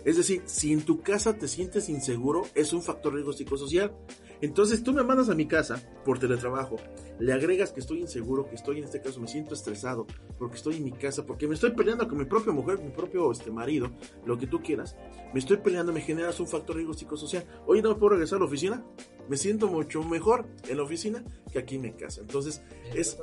Es 0.07 0.17
decir, 0.17 0.43
si 0.47 0.73
en 0.73 0.83
tu 0.83 1.03
casa 1.03 1.37
te 1.37 1.49
sientes 1.49 1.89
inseguro, 1.89 2.45
es 2.55 2.73
un 2.73 2.81
factor 2.81 3.13
riesgo 3.13 3.33
psicosocial. 3.33 3.93
Entonces 4.41 4.85
tú 4.85 4.93
me 4.93 5.03
mandas 5.03 5.31
a 5.31 5.35
mi 5.35 5.49
casa 5.49 5.83
por 6.05 6.21
teletrabajo, 6.21 6.77
le 7.19 7.33
agregas 7.33 7.73
que 7.73 7.81
estoy 7.81 8.03
inseguro, 8.03 8.49
que 8.49 8.55
estoy 8.55 8.79
en 8.79 8.85
este 8.85 9.01
caso 9.01 9.19
me 9.19 9.27
siento 9.27 9.55
estresado, 9.55 10.07
porque 10.39 10.57
estoy 10.57 10.77
en 10.77 10.85
mi 10.85 10.93
casa, 10.93 11.27
porque 11.27 11.49
me 11.49 11.55
estoy 11.55 11.73
peleando 11.73 12.07
con 12.07 12.19
mi 12.19 12.25
propia 12.25 12.53
mujer, 12.53 12.79
mi 12.79 12.91
propio 12.91 13.33
este, 13.33 13.51
marido, 13.51 13.91
lo 14.25 14.39
que 14.39 14.47
tú 14.47 14.63
quieras, 14.63 14.95
me 15.35 15.41
estoy 15.41 15.57
peleando, 15.57 15.93
me 15.93 16.03
generas 16.03 16.39
un 16.39 16.47
factor 16.47 16.77
riesgo 16.77 16.95
psicosocial. 16.95 17.45
Hoy 17.67 17.83
no 17.83 17.99
puedo 17.99 18.11
regresar 18.11 18.37
a 18.37 18.41
la 18.41 18.47
oficina, 18.47 18.85
me 19.29 19.37
siento 19.37 19.67
mucho 19.67 20.05
mejor 20.05 20.47
en 20.69 20.77
la 20.77 20.85
oficina 20.85 21.25
que 21.51 21.59
aquí 21.59 21.77
en 21.77 21.83
mi 21.83 21.93
casa. 21.95 22.21
Entonces, 22.21 22.63
es... 22.95 23.19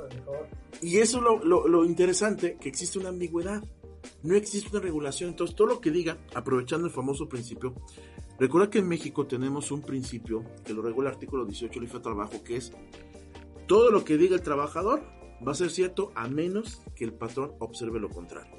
Y 0.82 0.98
eso 0.98 1.16
es 1.16 1.24
lo, 1.24 1.42
lo, 1.42 1.66
lo 1.66 1.86
interesante, 1.86 2.58
que 2.60 2.68
existe 2.68 2.98
una 2.98 3.08
ambigüedad 3.08 3.62
no 4.22 4.34
existe 4.34 4.70
una 4.70 4.80
regulación. 4.80 5.30
Entonces, 5.30 5.56
todo 5.56 5.68
lo 5.68 5.80
que 5.80 5.90
diga, 5.90 6.18
aprovechando 6.34 6.86
el 6.86 6.92
famoso 6.92 7.28
principio, 7.28 7.74
recuerda 8.38 8.70
que 8.70 8.78
en 8.78 8.88
México 8.88 9.26
tenemos 9.26 9.70
un 9.70 9.82
principio 9.82 10.44
que 10.64 10.74
lo 10.74 10.82
regula 10.82 11.10
el 11.10 11.14
artículo 11.14 11.44
18 11.44 11.80
del 11.80 11.88
de 11.88 12.00
Trabajo, 12.00 12.42
que 12.42 12.56
es 12.56 12.72
todo 13.66 13.90
lo 13.90 14.04
que 14.04 14.16
diga 14.16 14.34
el 14.34 14.42
trabajador 14.42 15.02
va 15.46 15.52
a 15.52 15.54
ser 15.54 15.70
cierto 15.70 16.12
a 16.14 16.28
menos 16.28 16.82
que 16.94 17.04
el 17.04 17.12
patrón 17.12 17.52
observe 17.58 18.00
lo 18.00 18.08
contrario. 18.08 18.52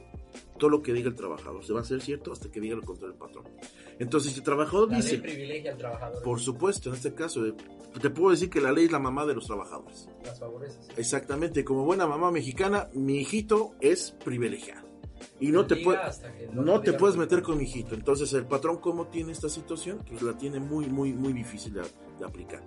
Todo 0.57 0.69
lo 0.69 0.81
que 0.81 0.93
diga 0.93 1.09
el 1.09 1.15
trabajador 1.15 1.65
se 1.65 1.73
va 1.73 1.81
a 1.81 1.83
ser 1.83 2.01
cierto 2.01 2.31
hasta 2.31 2.49
que 2.49 2.59
diga 2.59 2.75
lo 2.75 2.81
contrario 2.81 3.13
el 3.13 3.19
patrón. 3.19 3.45
Entonces, 3.99 4.33
si 4.33 4.39
el 4.39 4.43
trabajador 4.43 4.89
la 4.89 4.97
dice. 4.97 5.13
Ley 5.13 5.21
privilegia 5.21 5.71
al 5.71 5.77
trabajador. 5.77 6.23
Por 6.23 6.39
supuesto, 6.39 6.89
en 6.89 6.95
este 6.95 7.13
caso, 7.13 7.43
te 8.01 8.09
puedo 8.09 8.31
decir 8.31 8.49
que 8.49 8.61
la 8.61 8.71
ley 8.71 8.85
es 8.85 8.91
la 8.91 8.99
mamá 8.99 9.25
de 9.25 9.35
los 9.35 9.47
trabajadores. 9.47 10.09
Las 10.23 10.39
favorece. 10.39 10.79
Exactamente, 10.97 11.63
como 11.63 11.85
buena 11.85 12.07
mamá 12.07 12.31
mexicana, 12.31 12.89
mi 12.93 13.19
hijito 13.19 13.71
es 13.81 14.11
privilegiado 14.23 14.84
y 15.39 15.51
no 15.51 15.65
te, 15.65 15.83
no, 16.53 16.81
te 16.81 16.93
puedes 16.93 17.17
meter 17.17 17.41
con 17.41 17.57
mi 17.57 17.63
hijito. 17.63 17.95
Entonces, 17.95 18.31
el 18.33 18.45
patrón, 18.45 18.77
¿cómo 18.77 19.07
tiene 19.07 19.31
esta 19.31 19.49
situación? 19.49 19.99
Pues 20.07 20.21
la 20.21 20.37
tiene 20.37 20.59
muy, 20.59 20.87
muy, 20.87 21.13
muy 21.13 21.33
difícil 21.33 21.73
de, 21.73 22.25
aplicar. 22.25 22.63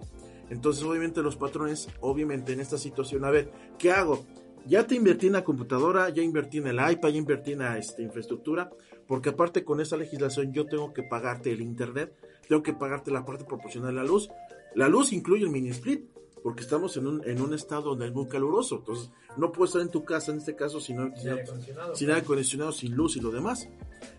Entonces, 0.51 0.83
obviamente, 0.85 1.23
los 1.23 1.37
patrones, 1.37 1.89
obviamente, 2.01 2.53
en 2.53 2.61
esta 2.61 2.79
situación, 2.79 3.25
a 3.25 3.31
ver, 3.31 3.51
¿qué 3.79 3.91
hago? 3.91 4.27
Ya 4.67 4.87
te 4.87 4.95
invertí 4.95 5.29
en 5.29 5.35
la 5.35 5.45
computadora, 5.45 6.11
ya 6.11 6.23
invertí 6.23 6.59
en 6.59 6.67
el 6.67 6.77
iPad, 6.77 7.09
ya 7.09 7.17
invertí 7.17 7.53
en 7.53 7.61
la 7.61 7.79
este, 7.79 8.03
infraestructura, 8.03 8.71
porque 9.07 9.31
aparte 9.31 9.65
con 9.65 9.81
esta 9.81 9.97
legislación 9.97 10.53
yo 10.53 10.67
tengo 10.67 10.93
que 10.93 11.03
pagarte 11.03 11.53
el 11.53 11.63
internet, 11.63 12.15
tengo 12.47 12.63
que 12.63 12.75
pagarte 12.75 13.11
la 13.11 13.25
parte 13.25 13.45
proporcional 13.45 13.95
de 13.95 14.01
la 14.03 14.05
luz. 14.05 14.29
La 14.75 14.89
luz 14.89 15.13
incluye 15.13 15.45
el 15.45 15.51
mini 15.51 15.71
split, 15.71 16.05
porque 16.43 16.63
estamos 16.63 16.97
en 16.97 17.07
un, 17.07 17.29
en 17.29 17.41
un 17.41 17.55
estado 17.55 17.91
donde 17.91 18.07
es 18.07 18.13
muy 18.13 18.29
caluroso. 18.29 18.77
Entonces, 18.77 19.11
no 19.37 19.53
puedes 19.53 19.71
estar 19.71 19.83
en 19.83 19.91
tu 19.91 20.05
casa 20.05 20.33
en 20.33 20.39
este 20.39 20.55
caso 20.57 20.81
sin, 20.81 21.15
sin, 21.17 21.37
sin 21.95 22.09
aire 22.09 22.23
acondicionado, 22.23 22.73
sin 22.73 22.95
luz 22.95 23.17
y 23.17 23.21
lo 23.21 23.31
demás. 23.31 23.69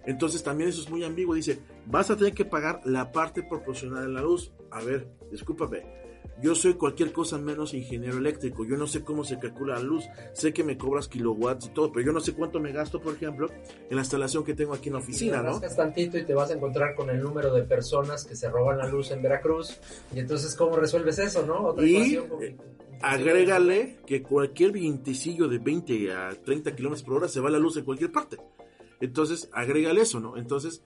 Entonces, 0.05 0.43
también 0.43 0.69
eso 0.69 0.82
es 0.82 0.89
muy 0.89 1.03
ambiguo. 1.03 1.36
Dice, 1.36 1.62
vas 1.86 2.10
a 2.10 2.15
tener 2.15 2.34
que 2.34 2.45
pagar 2.45 2.82
la 2.86 3.12
parte 3.12 3.43
proporcional 3.43 4.05
de 4.05 4.13
la 4.13 4.21
luz. 4.21 4.51
A 4.71 4.82
ver, 4.82 5.08
discúlpame 5.32 6.09
yo 6.41 6.56
soy 6.56 6.75
cualquier 6.75 7.12
cosa 7.12 7.38
menos 7.38 7.73
ingeniero 7.73 8.17
eléctrico. 8.17 8.65
Yo 8.65 8.78
no 8.78 8.88
sé 8.88 9.04
cómo 9.04 9.23
se 9.23 9.39
calcula 9.39 9.75
la 9.75 9.82
luz. 9.82 10.06
Sé 10.34 10.54
que 10.54 10.63
me 10.63 10.78
cobras 10.78 11.08
kilowatts 11.08 11.67
y 11.67 11.69
todo, 11.69 11.91
pero 11.91 12.06
yo 12.06 12.12
no 12.12 12.19
sé 12.19 12.34
cuánto 12.34 12.60
me 12.60 12.71
gasto, 12.71 13.02
por 13.02 13.13
ejemplo, 13.13 13.49
en 13.89 13.95
la 13.95 14.02
instalación 14.02 14.43
que 14.43 14.54
tengo 14.54 14.73
aquí 14.73 14.89
en 14.89 14.93
la 14.93 14.99
oficina, 14.99 15.41
¿no? 15.41 15.60
tantito 15.60 16.17
y 16.17 16.25
te 16.25 16.34
vas 16.34 16.52
a 16.52 16.54
encontrar 16.54 16.95
con 16.95 17.10
el 17.10 17.21
número 17.21 17.54
de 17.54 17.63
personas 17.63 18.25
que 18.25 18.36
se 18.36 18.49
roban 18.49 18.78
la 18.78 18.88
luz 18.88 19.12
en 19.12 19.21
Veracruz. 19.21 19.80
Y 20.13 20.19
entonces, 20.19 20.56
¿cómo 20.56 20.75
resuelves 20.75 21.19
eso, 21.19 21.45
no? 21.45 21.67
Otra 21.67 21.86
y 21.86 22.15
eh, 22.15 22.56
agrégale 23.02 23.97
que 24.06 24.21
cualquier 24.21 24.71
vientecillo 24.71 25.47
de 25.47 25.60
20 25.60 26.13
a 26.13 26.30
30 26.32 26.75
kilómetros 26.75 27.04
por 27.04 27.17
hora 27.17 27.28
se 27.28 27.39
va 27.39 27.49
la 27.49 27.60
luz 27.60 27.78
en 27.78 27.86
cualquier 27.86 28.12
parte. 28.12 28.38
Entonces, 29.02 29.49
agrégale 29.54 30.02
eso, 30.02 30.19
¿no? 30.19 30.38
Entonces, 30.38 30.84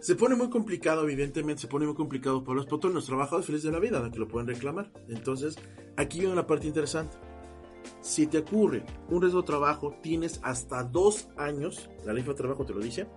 se 0.00 0.14
pone 0.14 0.36
muy 0.36 0.48
complicado, 0.48 1.02
evidentemente, 1.02 1.62
se 1.62 1.68
pone 1.68 1.86
muy 1.86 1.94
complicado 1.94 2.44
para 2.44 2.56
los 2.56 2.66
patrones, 2.66 2.94
los 2.94 3.06
trabajadores 3.06 3.46
felices 3.46 3.64
de 3.64 3.72
la 3.72 3.80
vida, 3.80 4.10
que 4.10 4.18
lo 4.18 4.28
pueden 4.28 4.46
reclamar. 4.46 4.90
Entonces, 5.08 5.56
aquí 5.96 6.20
viene 6.20 6.34
la 6.34 6.46
parte 6.46 6.66
interesante. 6.66 7.16
Si 8.00 8.26
te 8.26 8.38
ocurre 8.38 8.84
un 9.08 9.20
riesgo 9.20 9.40
de 9.40 9.46
trabajo, 9.46 9.96
tienes 10.02 10.40
hasta 10.42 10.84
dos 10.84 11.28
años, 11.36 11.90
la 12.04 12.12
ley 12.12 12.22
de 12.22 12.34
trabajo 12.34 12.64
te 12.64 12.74
lo 12.74 12.80
dice, 12.80 13.08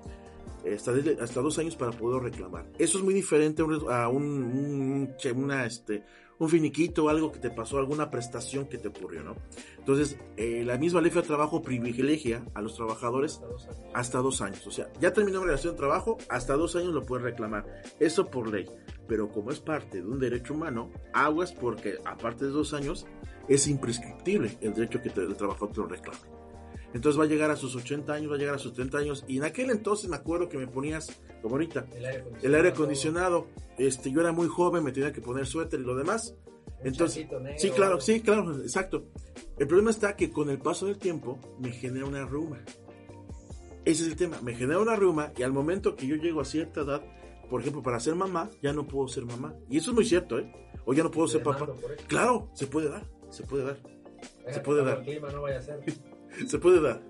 hasta, 0.73 0.91
hasta 1.21 1.41
dos 1.41 1.59
años 1.59 1.75
para 1.75 1.91
poder 1.91 2.23
reclamar. 2.23 2.67
Eso 2.79 2.97
es 2.97 3.03
muy 3.03 3.13
diferente 3.13 3.63
a 3.89 4.07
un, 4.07 5.15
una, 5.35 5.65
este, 5.65 6.03
un 6.41 6.49
finiquito, 6.49 7.07
algo 7.07 7.31
que 7.31 7.37
te 7.37 7.51
pasó, 7.51 7.77
alguna 7.77 8.09
prestación 8.09 8.65
que 8.65 8.79
te 8.79 8.87
ocurrió, 8.87 9.21
¿no? 9.21 9.35
Entonces, 9.77 10.17
eh, 10.37 10.63
la 10.65 10.75
misma 10.79 10.99
ley 10.99 11.11
de 11.11 11.21
trabajo 11.21 11.61
privilegia 11.61 12.43
a 12.55 12.63
los 12.63 12.75
trabajadores 12.75 13.39
hasta 13.93 14.17
dos, 14.17 14.41
años. 14.41 14.65
O 14.65 14.71
sea, 14.71 14.91
ya 14.99 15.13
terminó 15.13 15.41
la 15.41 15.45
relación 15.45 15.75
de 15.75 15.77
trabajo, 15.77 16.17
hasta 16.29 16.55
dos 16.55 16.75
años 16.75 16.95
lo 16.95 17.05
puedes 17.05 17.23
reclamar. 17.23 17.83
Eso 17.99 18.25
por 18.31 18.51
ley. 18.51 18.65
Pero 19.07 19.29
como 19.29 19.51
es 19.51 19.59
parte 19.59 20.01
de 20.01 20.07
un 20.07 20.17
derecho 20.17 20.55
humano, 20.55 20.89
aguas 21.13 21.53
porque 21.53 21.99
aparte 22.05 22.45
de 22.45 22.51
dos 22.51 22.73
años, 22.73 23.05
es 23.47 23.67
imprescriptible 23.67 24.57
el 24.61 24.73
derecho 24.73 24.99
que 24.99 25.09
el 25.09 25.35
trabajador 25.35 25.71
te 25.71 25.79
lo 25.81 25.87
reclame. 25.87 26.40
Entonces 26.93 27.19
va 27.19 27.23
a 27.23 27.27
llegar 27.27 27.49
a 27.51 27.55
sus 27.55 27.75
80 27.75 28.13
años, 28.13 28.31
va 28.31 28.35
a 28.35 28.39
llegar 28.39 28.55
a 28.55 28.59
sus 28.59 28.73
30 28.73 28.97
años. 28.97 29.25
Y 29.27 29.37
en 29.37 29.43
aquel 29.43 29.69
entonces 29.69 30.09
me 30.09 30.15
acuerdo 30.15 30.49
que 30.49 30.57
me 30.57 30.67
ponías, 30.67 31.21
como 31.41 31.55
ahorita, 31.55 31.87
el 32.41 32.55
aire 32.55 32.69
acondicionado. 32.69 33.47
Este, 33.77 34.11
yo 34.11 34.21
era 34.21 34.31
muy 34.31 34.47
joven, 34.47 34.83
me 34.83 34.91
tenía 34.91 35.11
que 35.11 35.21
poner 35.21 35.45
suéter 35.45 35.79
y 35.79 35.83
lo 35.83 35.95
demás. 35.95 36.35
entonces, 36.83 37.27
sí, 37.57 37.69
claro, 37.71 38.01
sí, 38.01 38.21
claro, 38.21 38.59
exacto. 38.61 39.05
El 39.57 39.67
problema 39.67 39.91
está 39.91 40.15
que 40.15 40.31
con 40.31 40.49
el 40.49 40.57
paso 40.57 40.85
del 40.85 40.97
tiempo 40.97 41.39
me 41.59 41.71
genera 41.71 42.05
una 42.05 42.25
ruma. 42.25 42.59
Ese 43.85 44.03
es 44.03 44.09
el 44.09 44.15
tema, 44.15 44.39
me 44.41 44.53
genera 44.53 44.79
una 44.79 44.95
ruma 44.95 45.31
y 45.35 45.43
al 45.43 45.51
momento 45.51 45.95
que 45.95 46.05
yo 46.05 46.15
llego 46.15 46.41
a 46.41 46.45
cierta 46.45 46.81
edad, 46.81 47.01
por 47.49 47.61
ejemplo, 47.61 47.81
para 47.81 47.99
ser 47.99 48.15
mamá, 48.15 48.49
ya 48.61 48.73
no 48.73 48.87
puedo 48.87 49.07
ser 49.07 49.25
mamá. 49.25 49.55
Y 49.69 49.77
eso 49.77 49.91
es 49.91 49.95
muy 49.95 50.05
cierto, 50.05 50.39
¿eh? 50.39 50.51
O 50.85 50.93
ya 50.93 51.03
no 51.03 51.11
puedo 51.11 51.27
ser 51.27 51.41
papá. 51.43 51.67
Claro, 52.07 52.49
se 52.53 52.67
puede 52.67 52.89
dar, 52.89 53.05
se 53.29 53.43
puede 53.43 53.63
dar. 53.63 53.77
Se 54.49 54.59
puede 54.59 54.83
dar. 54.83 55.03
no 55.33 55.41
vaya 55.41 55.59
a 55.59 55.61
ser. 55.61 55.79
se 56.47 56.59
puede 56.59 56.81
dar. 56.81 57.01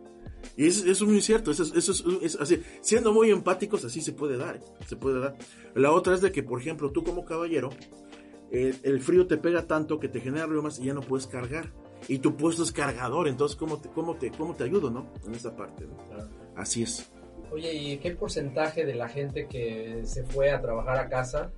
Y 0.58 0.68
eso, 0.68 0.90
es 0.90 1.02
muy 1.04 1.22
cierto, 1.22 1.52
eso, 1.52 1.64
eso 1.64 2.20
es, 2.22 2.36
así, 2.36 2.62
siendo 2.82 3.14
muy 3.14 3.30
empáticos, 3.30 3.86
así 3.86 4.02
se 4.02 4.12
puede 4.12 4.38
dar, 4.38 4.60
se 4.88 4.96
puede 4.96 5.20
dar. 5.20 5.36
La 5.76 5.92
otra 5.92 6.14
es 6.16 6.22
de 6.22 6.32
que, 6.32 6.44
por 6.44 6.60
ejemplo, 6.60 6.92
tú 6.92 7.04
como 7.04 7.26
caballero, 7.26 7.70
el 8.52 9.02
frío 9.02 9.28
te 9.28 9.38
pega 9.38 9.68
tanto 9.68 10.00
que 10.00 10.10
te 10.10 10.20
genera 10.20 10.48
reumas 10.48 10.80
y 10.80 10.86
ya 10.86 10.94
no 10.94 11.02
puedes 11.02 11.28
cargar. 11.28 11.72
Y 12.08 12.20
tu 12.20 12.36
puesto 12.36 12.64
es 12.64 12.72
cargador, 12.72 13.28
entonces, 13.28 13.56
¿cómo 13.56 13.80
te, 13.80 13.90
cómo 13.90 14.16
te, 14.16 14.32
cómo 14.32 14.56
te 14.56 14.64
ayudo, 14.64 14.90
no? 14.90 15.14
En 15.26 15.36
esa 15.36 15.56
parte, 15.56 15.88
Así 16.56 16.84
es. 16.84 17.12
Oye, 17.52 17.74
¿y 17.74 17.98
qué 17.98 18.12
porcentaje 18.12 18.86
de 18.86 18.96
la 18.96 19.08
gente 19.08 19.48
que 19.48 20.02
se 20.06 20.24
fue 20.24 20.52
a 20.52 20.62
trabajar 20.62 20.98
a 20.98 21.10
casa 21.10 21.52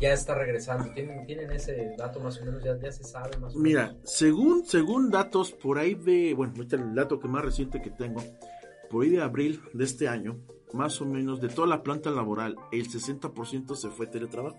ya 0.00 0.12
está 0.12 0.34
regresando. 0.34 0.92
¿Tienen, 0.92 1.26
¿Tienen, 1.26 1.50
ese 1.52 1.94
dato 1.96 2.20
más 2.20 2.40
o 2.40 2.44
menos? 2.44 2.62
¿Ya, 2.62 2.78
ya 2.78 2.92
se 2.92 3.04
sabe 3.04 3.36
más 3.38 3.54
o 3.54 3.58
Mira, 3.58 3.96
según, 4.04 4.64
según 4.64 5.10
datos 5.10 5.52
por 5.52 5.78
ahí 5.78 5.94
de, 5.94 6.34
bueno, 6.34 6.54
este 6.60 6.76
el 6.76 6.94
dato 6.94 7.18
que 7.18 7.28
más 7.28 7.44
reciente 7.44 7.80
que 7.80 7.90
tengo, 7.90 8.22
por 8.90 9.04
ahí 9.04 9.10
de 9.10 9.22
abril 9.22 9.60
de 9.72 9.84
este 9.84 10.08
año, 10.08 10.38
más 10.72 11.00
o 11.00 11.06
menos 11.06 11.40
de 11.40 11.48
toda 11.48 11.66
la 11.66 11.82
planta 11.82 12.10
laboral, 12.10 12.56
el 12.72 12.88
60% 12.88 13.74
se 13.74 13.88
fue 13.90 14.06
teletrabajo. 14.06 14.58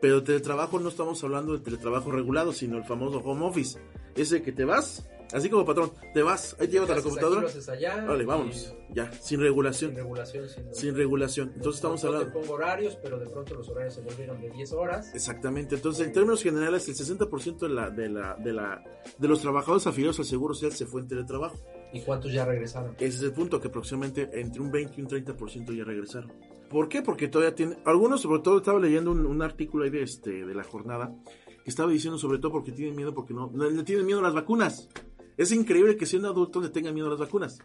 Pero 0.00 0.24
teletrabajo 0.24 0.80
no 0.80 0.88
estamos 0.88 1.22
hablando 1.22 1.52
de 1.52 1.60
teletrabajo 1.60 2.10
regulado, 2.10 2.52
sino 2.52 2.76
el 2.76 2.84
famoso 2.84 3.18
home 3.18 3.46
office. 3.46 3.78
Ese 4.16 4.42
que 4.42 4.50
te 4.50 4.64
vas, 4.64 5.08
así 5.32 5.48
como 5.48 5.64
patrón, 5.64 5.92
te 6.12 6.22
vas, 6.22 6.56
ahí 6.60 6.66
te 6.66 6.74
llevas 6.74 6.90
a 6.90 6.96
la 6.96 7.02
computadora. 7.02 7.48
Allá 7.68 8.04
vale, 8.04 8.24
vámonos, 8.24 8.74
ya, 8.90 9.12
sin 9.12 9.40
regulación. 9.40 9.90
Sin 9.90 9.96
regulación, 9.96 10.48
sin, 10.72 10.96
regulación. 10.96 11.52
Entonces 11.54 11.76
estamos 11.76 12.04
hablando. 12.04 12.26
Te 12.26 12.32
pongo 12.32 12.54
horarios, 12.54 12.96
pero 13.02 13.18
de 13.18 13.26
pronto 13.26 13.54
los 13.54 13.68
horarios 13.68 13.94
se 13.94 14.00
volvieron 14.00 14.40
de 14.40 14.50
10 14.50 14.72
horas. 14.72 15.14
Exactamente. 15.14 15.74
Entonces, 15.74 16.06
en 16.06 16.12
términos 16.12 16.42
generales, 16.42 16.88
el 16.88 16.94
60% 16.94 17.58
de 17.58 17.68
la, 17.68 17.90
de 17.90 18.08
la, 18.08 18.36
de 18.36 18.52
la, 18.52 18.84
de 19.18 19.28
los 19.28 19.40
trabajadores 19.40 19.86
afiliados 19.86 20.18
al 20.18 20.24
Seguro 20.24 20.54
Social 20.54 20.72
se 20.72 20.86
fue 20.86 21.00
en 21.00 21.08
teletrabajo. 21.08 21.58
¿Y 21.92 22.00
cuántos 22.00 22.32
ya 22.32 22.44
regresaron? 22.44 22.94
Ese 22.96 23.06
es 23.18 23.22
el 23.22 23.32
punto, 23.32 23.60
que 23.60 23.68
aproximadamente 23.68 24.28
entre 24.40 24.60
un 24.60 24.70
20 24.70 24.94
y 24.96 25.02
un 25.02 25.08
30% 25.08 25.76
ya 25.76 25.84
regresaron. 25.84 26.32
¿Por 26.72 26.88
qué? 26.88 27.02
Porque 27.02 27.28
todavía 27.28 27.54
tiene, 27.54 27.76
algunos 27.84 28.22
sobre 28.22 28.40
todo 28.40 28.56
estaba 28.56 28.80
leyendo 28.80 29.10
un, 29.10 29.42
artículo 29.42 29.84
ahí 29.84 29.90
de 29.90 30.02
este, 30.02 30.46
de 30.46 30.54
la 30.54 30.64
jornada, 30.64 31.14
que 31.62 31.68
estaba 31.68 31.92
diciendo 31.92 32.18
sobre 32.18 32.38
todo 32.38 32.50
porque 32.50 32.72
tienen 32.72 32.96
miedo, 32.96 33.12
porque 33.14 33.34
no, 33.34 33.50
le 33.52 33.82
tienen 33.82 34.06
miedo 34.06 34.20
a 34.20 34.22
las 34.22 34.32
vacunas. 34.32 34.88
Es 35.36 35.52
increíble 35.52 35.96
que 35.96 36.06
siendo 36.06 36.28
adultos 36.28 36.62
le 36.62 36.70
tengan 36.70 36.94
miedo 36.94 37.08
a 37.08 37.10
las 37.10 37.18
vacunas. 37.18 37.58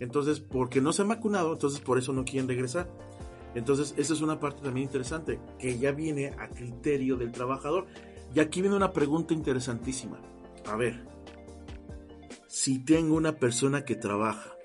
Entonces, 0.00 0.40
porque 0.40 0.80
no 0.80 0.92
se 0.92 1.02
han 1.02 1.08
vacunado, 1.08 1.52
entonces 1.52 1.80
por 1.80 1.98
eso 1.98 2.12
no 2.12 2.24
quieren 2.24 2.48
regresar. 2.48 2.88
Entonces, 3.54 3.94
esa 3.98 4.14
es 4.14 4.20
una 4.20 4.40
parte 4.40 4.62
también 4.62 4.86
interesante, 4.86 5.38
que 5.58 5.78
ya 5.78 5.92
viene 5.92 6.28
a 6.38 6.48
criterio 6.48 7.16
del 7.16 7.32
trabajador. 7.32 7.86
Y 8.34 8.40
aquí 8.40 8.62
viene 8.62 8.76
una 8.76 8.92
pregunta 8.92 9.34
interesantísima. 9.34 10.20
A 10.66 10.76
ver, 10.76 11.04
si 12.48 12.78
tengo 12.78 13.14
una 13.14 13.36
persona 13.36 13.84
que 13.84 13.94
trabaja 13.94 14.56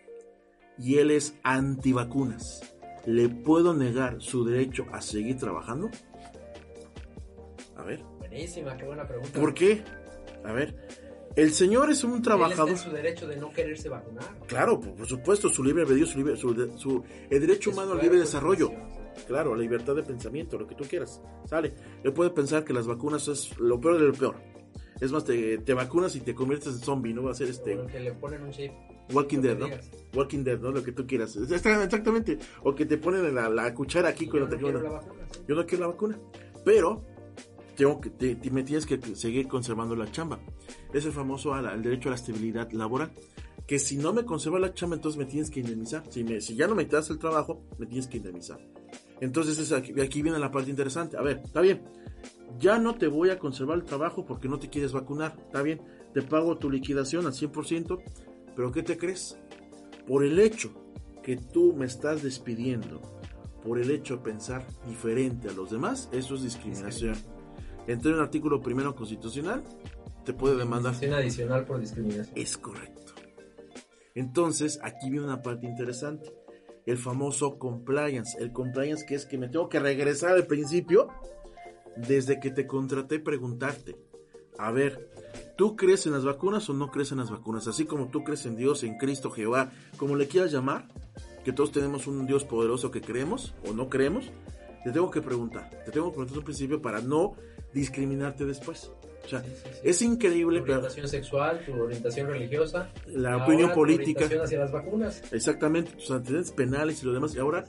y 0.77 0.97
él 0.97 1.11
es 1.11 1.35
antivacunas, 1.43 2.61
¿le 3.05 3.27
puedo 3.27 3.73
negar 3.73 4.21
su 4.21 4.45
derecho 4.45 4.85
a 4.91 5.01
seguir 5.01 5.37
trabajando? 5.37 5.89
A 7.75 7.83
ver. 7.83 8.03
Buenísima, 8.19 8.77
qué 8.77 8.85
buena 8.85 9.07
pregunta. 9.07 9.39
¿Por 9.39 9.53
qué? 9.53 9.83
A 10.45 10.51
ver. 10.53 11.06
El 11.37 11.53
señor 11.53 11.91
es 11.91 12.03
un 12.03 12.19
trabajador. 12.23 12.71
Él 12.71 12.77
su 12.79 12.89
derecho 12.89 13.27
de 13.27 13.37
no 13.37 13.53
quererse 13.53 13.89
vacunar. 13.89 14.25
Claro, 14.47 14.79
por, 14.79 15.05
supuesto, 15.05 15.49
su 15.49 15.63
libre 15.63 15.83
albedrío, 15.83 16.07
su, 16.07 16.17
libre, 16.17 16.35
su, 16.35 17.03
el 17.29 17.39
derecho 17.39 17.69
humano 17.69 17.91
al 17.91 17.99
libre 17.99 18.17
desarrollo. 18.19 18.71
Claro, 19.27 19.53
la 19.53 19.61
libertad 19.61 19.95
de 19.95 20.01
pensamiento, 20.01 20.57
lo 20.57 20.65
que 20.65 20.73
tú 20.73 20.83
quieras. 20.85 21.21
Sale. 21.45 21.75
Él 22.03 22.11
puede 22.11 22.31
pensar 22.31 22.65
que 22.65 22.73
las 22.73 22.87
vacunas 22.87 23.27
es 23.27 23.55
lo 23.59 23.79
peor 23.79 23.99
de 23.99 24.07
lo 24.07 24.13
peor. 24.13 24.35
Es 24.99 25.11
más, 25.11 25.25
te, 25.25 25.59
te 25.59 25.75
vacunas 25.75 26.15
y 26.15 26.21
te 26.21 26.33
conviertes 26.33 26.73
en 26.73 26.79
zombie, 26.79 27.13
¿no? 27.13 27.21
Va 27.21 27.31
a 27.31 27.35
ser 27.35 27.49
este. 27.49 27.77
que 27.85 27.99
le 27.99 28.13
ponen 28.13 28.41
un 28.41 28.49
chip. 28.49 28.71
Walking 29.13 29.39
Dead, 29.39 29.57
¿no? 29.57 29.67
Walking 30.15 30.43
Dead, 30.43 30.59
¿no? 30.59 30.71
Lo 30.71 30.81
que 30.81 30.91
tú 30.91 31.05
quieras. 31.05 31.35
Exactamente. 31.35 32.39
O 32.63 32.73
que 32.73 32.87
te 32.87 32.97
ponen 32.97 33.35
la, 33.35 33.47
la 33.47 33.71
cuchara 33.75 34.09
aquí 34.09 34.25
cuando 34.25 34.49
te 34.49 34.57
quiero 34.57 34.81
la 34.81 34.89
vacuna, 34.89 35.27
Yo 35.47 35.55
no 35.55 35.65
quiero 35.67 35.83
la 35.83 35.91
vacuna. 35.91 36.19
Pero 36.65 37.05
tengo 37.77 38.01
que, 38.01 38.09
te, 38.09 38.35
me 38.49 38.63
tienes 38.63 38.85
que 38.87 38.99
seguir 39.15 39.47
conservando 39.47 39.95
la 39.95 40.11
chamba. 40.11 40.39
Es 40.93 41.05
el 41.05 41.11
famoso 41.11 41.53
al, 41.53 41.81
derecho 41.83 42.09
a 42.09 42.11
la 42.11 42.15
estabilidad 42.15 42.71
laboral. 42.71 43.11
Que 43.67 43.77
si 43.77 43.97
no 43.97 44.13
me 44.13 44.25
conserva 44.25 44.59
la 44.59 44.73
chamba, 44.73 44.95
entonces 44.95 45.19
me 45.19 45.25
tienes 45.25 45.51
que 45.51 45.59
indemnizar. 45.59 46.03
Si, 46.09 46.23
me, 46.23 46.41
si 46.41 46.55
ya 46.55 46.67
no 46.67 46.73
me 46.73 46.85
das 46.85 47.09
el 47.11 47.19
trabajo, 47.19 47.61
me 47.77 47.85
tienes 47.85 48.07
que 48.07 48.17
indemnizar. 48.17 48.59
Entonces 49.21 49.71
aquí, 49.71 49.99
aquí 50.01 50.21
viene 50.23 50.39
la 50.39 50.51
parte 50.51 50.71
interesante. 50.71 51.17
A 51.17 51.21
ver, 51.21 51.41
está 51.45 51.61
bien. 51.61 51.83
Ya 52.59 52.79
no 52.79 52.95
te 52.95 53.07
voy 53.07 53.29
a 53.29 53.37
conservar 53.37 53.77
el 53.77 53.83
trabajo 53.83 54.25
porque 54.25 54.49
no 54.49 54.57
te 54.57 54.69
quieres 54.69 54.91
vacunar. 54.91 55.35
Está 55.37 55.61
bien. 55.61 55.79
Te 56.13 56.23
pago 56.23 56.57
tu 56.57 56.71
liquidación 56.71 57.27
al 57.27 57.33
100%. 57.33 58.01
Pero 58.55 58.71
¿qué 58.71 58.81
te 58.81 58.97
crees? 58.97 59.37
Por 60.07 60.23
el 60.23 60.39
hecho 60.39 60.71
que 61.21 61.37
tú 61.37 61.75
me 61.75 61.85
estás 61.85 62.23
despidiendo, 62.23 63.01
por 63.63 63.77
el 63.77 63.91
hecho 63.91 64.17
de 64.17 64.23
pensar 64.23 64.65
diferente 64.87 65.49
a 65.49 65.53
los 65.53 65.69
demás, 65.69 66.09
eso 66.11 66.33
es 66.35 66.41
discriminación 66.41 67.36
entre 67.87 68.13
un 68.13 68.19
artículo 68.19 68.61
primero 68.61 68.95
constitucional, 68.95 69.63
te 70.25 70.33
puede 70.33 70.57
demandar. 70.57 70.93
adicional 70.93 71.65
por 71.65 71.79
discriminación. 71.79 72.35
Es 72.35 72.57
correcto. 72.57 73.13
Entonces, 74.13 74.79
aquí 74.83 75.09
viene 75.09 75.25
una 75.25 75.41
parte 75.41 75.67
interesante. 75.67 76.33
El 76.85 76.97
famoso 76.97 77.57
compliance. 77.57 78.37
El 78.39 78.51
compliance 78.51 79.05
que 79.05 79.15
es 79.15 79.25
que 79.25 79.37
me 79.37 79.47
tengo 79.47 79.69
que 79.69 79.79
regresar 79.79 80.31
al 80.31 80.47
principio, 80.47 81.07
desde 81.95 82.39
que 82.39 82.51
te 82.51 82.67
contraté, 82.67 83.19
preguntarte. 83.19 83.95
A 84.57 84.71
ver, 84.71 85.09
¿tú 85.55 85.75
crees 85.75 86.05
en 86.07 86.13
las 86.13 86.25
vacunas 86.25 86.69
o 86.69 86.73
no 86.73 86.89
crees 86.89 87.11
en 87.11 87.19
las 87.19 87.29
vacunas? 87.29 87.67
Así 87.67 87.85
como 87.85 88.09
tú 88.09 88.23
crees 88.23 88.45
en 88.45 88.55
Dios, 88.55 88.83
en 88.83 88.97
Cristo, 88.97 89.29
Jehová, 89.29 89.71
como 89.97 90.15
le 90.15 90.27
quieras 90.27 90.51
llamar, 90.51 90.87
que 91.45 91.53
todos 91.53 91.71
tenemos 91.71 92.07
un 92.07 92.25
Dios 92.25 92.43
poderoso 92.43 92.91
que 92.91 93.01
creemos 93.01 93.53
o 93.69 93.73
no 93.73 93.87
creemos, 93.87 94.31
te 94.87 94.93
tengo 94.93 95.11
que 95.11 95.21
preguntar. 95.21 95.69
Te 95.85 95.91
tengo 95.91 96.07
que 96.07 96.15
preguntar 96.15 96.37
al 96.37 96.43
principio 96.45 96.81
para 96.81 97.01
no 97.01 97.35
discriminarte 97.73 98.45
después. 98.45 98.89
O 99.25 99.27
sea, 99.27 99.43
es 99.83 100.01
increíble. 100.01 100.59
Tu 100.61 100.71
orientación 100.71 101.07
sexual, 101.09 101.61
tu 101.65 101.73
orientación 101.73 102.27
religiosa, 102.27 102.89
la 103.07 103.43
opinión 103.43 103.73
política. 103.73 104.25
orientación 104.25 104.45
hacia 104.45 104.59
las 104.59 104.71
vacunas. 104.71 105.21
Exactamente, 105.33 105.91
tus 105.91 106.09
antecedentes 106.11 106.51
penales 106.53 107.03
y 107.03 107.05
lo 107.05 107.11
demás. 107.11 107.35
Y 107.35 107.39
ahora, 107.39 107.65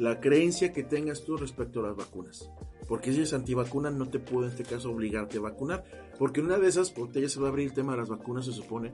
la 0.00 0.18
creencia 0.18 0.72
que 0.72 0.82
tengas 0.82 1.22
tú 1.22 1.36
respecto 1.36 1.78
a 1.78 1.84
las 1.88 1.96
vacunas. 1.96 2.50
Porque 2.88 3.12
si 3.12 3.18
eres 3.18 3.32
antivacuna, 3.32 3.90
no 3.90 4.08
te 4.08 4.18
puedo 4.18 4.46
en 4.46 4.50
este 4.50 4.64
caso 4.64 4.90
obligarte 4.90 5.38
a 5.38 5.42
vacunar. 5.42 5.84
Porque 6.18 6.40
una 6.40 6.58
de 6.58 6.66
esas, 6.66 6.90
porque 6.90 7.20
ya 7.20 7.28
se 7.28 7.38
va 7.38 7.46
a 7.46 7.50
abrir 7.50 7.68
el 7.68 7.74
tema 7.74 7.92
de 7.92 7.98
las 7.98 8.08
vacunas, 8.08 8.44
se 8.44 8.52
supone. 8.52 8.92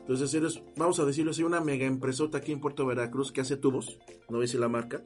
Entonces 0.00 0.34
eres, 0.34 0.62
vamos 0.76 1.00
a 1.00 1.06
decirlo 1.06 1.30
así, 1.30 1.42
una 1.42 1.62
mega 1.62 1.86
empresota 1.86 2.38
aquí 2.38 2.52
en 2.52 2.60
Puerto 2.60 2.84
Veracruz 2.84 3.32
que 3.32 3.40
hace 3.40 3.56
tubos, 3.56 3.98
no 4.28 4.38
veis 4.38 4.54
la 4.54 4.68
marca, 4.68 5.02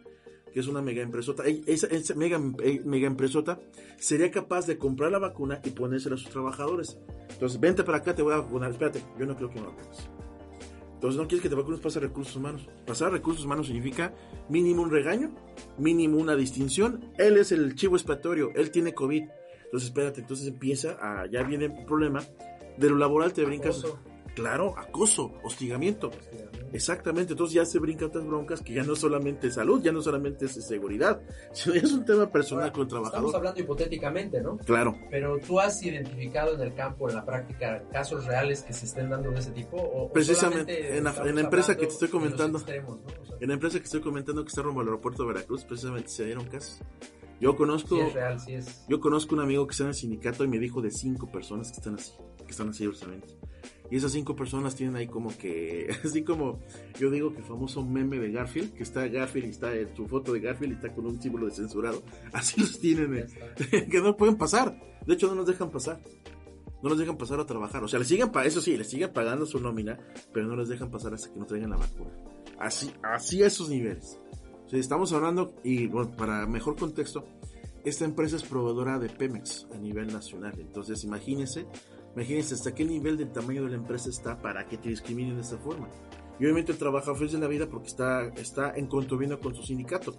que 0.52 0.60
es 0.60 0.66
una 0.66 0.82
mega 0.82 1.02
empresota, 1.02 1.44
esa, 1.46 2.14
mega, 2.14 2.40
eh, 2.62 2.80
mega 2.84 3.06
empresota 3.06 3.60
sería 3.98 4.30
capaz 4.30 4.66
de 4.66 4.78
comprar 4.78 5.12
la 5.12 5.18
vacuna 5.18 5.60
y 5.64 5.70
ponérsela 5.70 6.16
a 6.16 6.18
sus 6.18 6.30
trabajadores. 6.30 6.98
Entonces, 7.30 7.60
vente 7.60 7.84
para 7.84 7.98
acá, 7.98 8.14
te 8.14 8.22
voy 8.22 8.34
a 8.34 8.38
vacunar. 8.38 8.70
Espérate, 8.70 9.02
yo 9.18 9.26
no 9.26 9.36
creo 9.36 9.50
que 9.50 9.60
me 9.60 9.66
vacunes. 9.66 10.08
Entonces, 10.94 11.18
no 11.18 11.26
quieres 11.26 11.42
que 11.42 11.48
te 11.48 11.54
vacunes, 11.54 11.80
pasa 11.80 11.98
recursos 11.98 12.36
humanos. 12.36 12.68
Pasar 12.86 13.10
recursos 13.10 13.46
humanos 13.46 13.68
significa 13.68 14.14
mínimo 14.50 14.82
un 14.82 14.90
regaño, 14.90 15.34
mínimo 15.78 16.18
una 16.18 16.36
distinción. 16.36 17.10
Él 17.16 17.38
es 17.38 17.52
el 17.52 17.74
chivo 17.74 17.96
expiatorio, 17.96 18.50
él 18.54 18.70
tiene 18.70 18.92
COVID. 18.92 19.22
Entonces, 19.64 19.88
espérate, 19.88 20.20
entonces 20.20 20.48
empieza 20.48 20.98
a, 21.00 21.26
ya 21.26 21.42
viene 21.42 21.66
el 21.66 21.86
problema. 21.86 22.22
De 22.76 22.90
lo 22.90 22.96
laboral 22.96 23.32
te 23.32 23.44
brincas. 23.44 23.82
Claro, 24.34 24.74
acoso, 24.78 25.32
hostigamiento. 25.42 26.10
Exactamente, 26.72 27.32
entonces 27.32 27.54
ya 27.54 27.64
se 27.64 27.78
brincan 27.78 28.08
otras 28.08 28.26
broncas 28.26 28.60
que 28.60 28.72
ya 28.74 28.82
no 28.82 28.94
solamente 28.94 29.48
es 29.48 29.54
salud, 29.54 29.82
ya 29.82 29.92
no 29.92 30.02
solamente 30.02 30.46
es 30.46 30.52
seguridad, 30.52 31.20
sino 31.52 31.74
es 31.74 31.92
un 31.92 32.04
tema 32.04 32.30
personal 32.30 32.72
con 32.72 32.82
el 32.82 32.88
trabajador. 32.88 33.18
Estamos 33.18 33.34
hablando 33.34 33.60
hipotéticamente, 33.60 34.40
¿no? 34.40 34.58
Claro. 34.58 34.96
Pero 35.10 35.38
tú 35.38 35.60
has 35.60 35.82
identificado 35.82 36.54
en 36.54 36.60
el 36.60 36.74
campo, 36.74 37.08
en 37.08 37.16
la 37.16 37.24
práctica, 37.24 37.82
casos 37.90 38.26
reales 38.26 38.62
que 38.62 38.72
se 38.72 38.86
estén 38.86 39.10
dando 39.10 39.30
de 39.30 39.38
ese 39.38 39.50
tipo. 39.50 39.76
¿O 39.76 40.12
precisamente 40.12 40.96
en 40.96 41.04
la, 41.04 41.12
empresa 41.40 41.76
que 41.76 41.86
te 41.86 41.92
estoy 41.92 42.08
comentando, 42.08 42.60
en 43.40 43.48
la 43.48 43.54
empresa 43.54 43.78
que 43.78 43.84
estoy 43.84 44.00
comentando 44.00 44.42
que 44.42 44.48
está 44.48 44.62
rumbo 44.62 44.80
al 44.80 44.86
aeropuerto 44.86 45.22
de 45.22 45.32
Veracruz, 45.32 45.64
precisamente 45.64 46.08
se 46.08 46.24
dieron 46.24 46.44
casos. 46.46 46.80
Yo 47.40 47.56
conozco, 47.56 47.96
sí 47.96 48.02
es 48.02 48.12
real, 48.12 48.38
sí 48.38 48.54
es. 48.54 48.84
yo 48.86 49.00
conozco 49.00 49.34
un 49.34 49.40
amigo 49.40 49.66
que 49.66 49.72
está 49.72 49.84
en 49.84 49.88
el 49.90 49.94
sindicato 49.94 50.44
y 50.44 50.48
me 50.48 50.58
dijo 50.58 50.82
de 50.82 50.90
cinco 50.90 51.32
personas 51.32 51.70
que 51.70 51.78
están 51.78 51.94
así, 51.94 52.12
que 52.44 52.50
están 52.50 52.68
así 52.68 52.84
justamente. 52.86 53.28
Y 53.90 53.96
esas 53.96 54.12
cinco 54.12 54.36
personas 54.36 54.76
tienen 54.76 54.96
ahí 54.96 55.08
como 55.08 55.36
que, 55.36 55.88
así 56.04 56.22
como 56.22 56.60
yo 56.98 57.10
digo 57.10 57.34
que 57.34 57.42
famoso 57.42 57.84
meme 57.84 58.18
de 58.18 58.30
Garfield, 58.30 58.72
que 58.72 58.84
está 58.84 59.06
Garfield 59.08 59.46
y 59.46 59.50
está 59.50 59.74
en 59.74 59.94
su 59.96 60.06
foto 60.06 60.32
de 60.32 60.40
Garfield 60.40 60.72
y 60.72 60.76
está 60.76 60.94
con 60.94 61.06
un 61.06 61.20
símbolo 61.20 61.46
de 61.46 61.52
censurado. 61.52 62.02
Así 62.32 62.60
los 62.60 62.78
tienen, 62.78 63.16
eh, 63.16 63.86
que 63.90 64.00
no 64.00 64.16
pueden 64.16 64.36
pasar. 64.36 64.78
De 65.06 65.14
hecho, 65.14 65.28
no 65.28 65.34
nos 65.34 65.46
dejan 65.46 65.70
pasar. 65.70 66.00
No 66.82 66.88
los 66.88 66.98
dejan 66.98 67.18
pasar 67.18 67.40
a 67.40 67.46
trabajar. 67.46 67.84
O 67.84 67.88
sea, 67.88 67.98
les 67.98 68.08
siguen, 68.08 68.30
eso 68.44 68.60
sí, 68.60 68.76
les 68.76 68.88
siguen 68.88 69.12
pagando 69.12 69.44
su 69.44 69.60
nómina, 69.60 69.98
pero 70.32 70.46
no 70.46 70.56
les 70.56 70.68
dejan 70.68 70.90
pasar 70.90 71.12
hasta 71.12 71.30
que 71.30 71.38
no 71.38 71.44
traigan 71.44 71.70
la 71.70 71.76
vacuna. 71.76 72.10
Así, 72.58 72.90
así 73.02 73.42
a 73.42 73.48
esos 73.48 73.68
niveles. 73.68 74.18
O 74.64 74.68
sea, 74.70 74.78
estamos 74.78 75.12
hablando, 75.12 75.54
y 75.62 75.88
bueno, 75.88 76.12
para 76.16 76.46
mejor 76.46 76.76
contexto, 76.76 77.24
esta 77.84 78.04
empresa 78.04 78.36
es 78.36 78.44
proveedora 78.44 78.98
de 78.98 79.08
Pemex 79.08 79.66
a 79.74 79.78
nivel 79.78 80.12
nacional. 80.12 80.54
Entonces, 80.58 81.02
imagínense 81.04 81.66
Imagínense 82.14 82.54
hasta 82.54 82.74
qué 82.74 82.84
nivel 82.84 83.16
del 83.16 83.32
tamaño 83.32 83.64
de 83.64 83.70
la 83.70 83.76
empresa 83.76 84.10
está 84.10 84.40
para 84.40 84.66
que 84.66 84.76
te 84.76 84.88
discriminen 84.88 85.36
de 85.36 85.42
esta 85.42 85.58
forma. 85.58 85.88
Y 86.38 86.44
obviamente 86.44 86.72
el 86.72 86.78
trabajador 86.78 87.18
feliz 87.18 87.32
de 87.32 87.38
la 87.38 87.46
vida 87.46 87.66
porque 87.66 87.88
está, 87.88 88.26
está 88.36 88.72
en 88.74 88.86
contubernio 88.86 89.38
con 89.40 89.54
su 89.54 89.62
sindicato. 89.62 90.14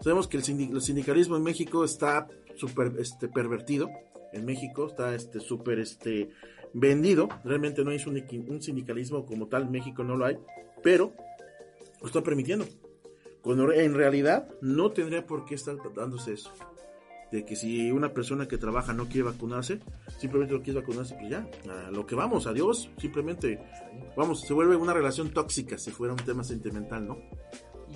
Sabemos 0.00 0.28
que 0.28 0.36
el, 0.36 0.44
sindicalismo 0.44 1.36
en 1.36 1.42
México 1.42 1.84
está 1.84 2.28
súper 2.56 2.92
este, 2.98 3.28
pervertido. 3.28 3.88
En 4.32 4.44
México 4.44 4.86
está 4.86 5.14
este 5.14 5.40
súper 5.40 5.80
este, 5.80 6.30
vendido. 6.72 7.28
Realmente 7.44 7.84
no 7.84 7.90
hay 7.90 8.00
un, 8.06 8.22
un 8.48 8.62
sindicalismo 8.62 9.26
como 9.26 9.48
tal. 9.48 9.64
En 9.64 9.72
México 9.72 10.02
no 10.04 10.16
lo 10.16 10.26
hay. 10.26 10.38
Pero 10.82 11.12
lo 12.00 12.06
está 12.06 12.22
permitiendo. 12.22 12.66
En 13.44 13.94
realidad 13.94 14.48
no 14.62 14.92
tendría 14.92 15.26
por 15.26 15.44
qué 15.44 15.56
estar 15.56 15.76
dándose 15.94 16.32
eso 16.32 16.52
de 17.34 17.44
que 17.44 17.56
si 17.56 17.90
una 17.90 18.12
persona 18.12 18.46
que 18.46 18.58
trabaja 18.58 18.92
no 18.92 19.06
quiere 19.06 19.24
vacunarse, 19.24 19.80
simplemente 20.18 20.54
no 20.54 20.62
quiere 20.62 20.78
vacunarse, 20.80 21.16
pues 21.16 21.30
ya, 21.30 21.48
a 21.68 21.90
lo 21.90 22.06
que 22.06 22.14
vamos, 22.14 22.46
adiós, 22.46 22.88
simplemente, 22.96 23.58
vamos, 24.16 24.42
se 24.42 24.54
vuelve 24.54 24.76
una 24.76 24.92
relación 24.92 25.30
tóxica 25.30 25.76
si 25.76 25.90
fuera 25.90 26.12
un 26.12 26.20
tema 26.20 26.44
sentimental, 26.44 27.08
¿no? 27.08 27.18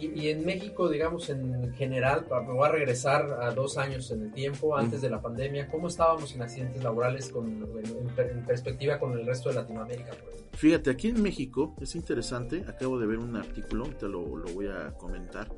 Y, 0.01 0.29
en 0.29 0.44
México, 0.44 0.88
digamos, 0.88 1.29
en 1.31 1.72
general, 1.74 2.27
me 2.31 2.53
voy 2.53 2.68
a 2.68 2.72
regresar 2.72 3.38
a 3.40 3.53
dos 3.53 3.79
años 3.79 4.11
en 4.11 4.22
el 4.22 4.33
tiempo, 4.33 4.77
antes 4.77 5.03
de 5.03 5.11
la 5.11 5.20
pandemia, 5.20 5.68
¿cómo 5.68 5.87
estábamos 5.87 6.35
en 6.35 6.42
accidentes 6.42 6.83
laborales 6.83 7.31
con, 7.31 7.46
en, 7.46 8.44
perspectiva 8.44 8.98
con 8.98 9.12
el 9.18 9.24
resto 9.24 9.51
de 9.51 9.57
Latinoamérica? 9.57 10.12
Fíjate, 10.53 10.90
aquí 10.90 11.09
en 11.09 11.22
México 11.22 11.74
es 11.81 11.94
interesante, 11.94 12.64
acabo 12.66 12.98
de 12.98 13.07
ver 13.07 13.18
un 13.18 13.37
artículo, 13.37 13.87
te 13.98 14.09
lo, 14.09 14.37
lo 14.37 14.53
voy 14.53 14.66
a 14.66 14.92
comentar. 14.92 15.48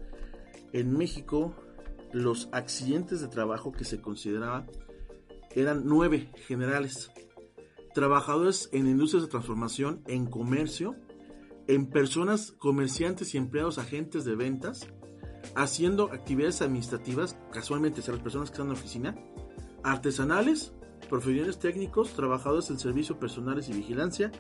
En 0.73 0.97
México, 0.97 1.55
los 2.13 2.49
accidentes 2.53 3.21
de 3.21 3.29
trabajo 3.29 3.73
que 3.73 3.85
se 3.85 4.01
consideraban 4.01 4.67
eran 5.55 5.83
nueve 5.85 6.31
generales. 6.47 7.11
Trabajadores 7.95 8.69
en 8.73 8.87
industrias 8.87 9.25
de 9.25 9.31
transformación, 9.31 10.03
en 10.07 10.27
comercio, 10.27 10.97
en 11.67 11.87
personas, 11.91 12.53
comerciantes 12.53 13.35
y 13.35 13.39
empleados 13.39 13.79
agentes 13.79 14.25
de 14.25 14.37
ventas, 14.37 14.87
haciendo 15.55 16.13
actividades 16.13 16.63
administrativas, 16.63 17.37
casualmente, 17.53 18.01
a 18.07 18.13
las 18.13 18.23
personas 18.23 18.51
que 18.51 18.55
están 18.55 18.67
en 18.67 18.73
la 18.75 18.79
oficina, 18.79 19.17
artesanales, 19.83 20.73
profesionales 21.09 21.59
técnicos, 21.59 22.13
trabajadores 22.13 22.69
del 22.69 22.79
servicio 22.79 23.19
personales 23.19 23.69
y 23.69 23.73
vigilancia, 23.73 24.31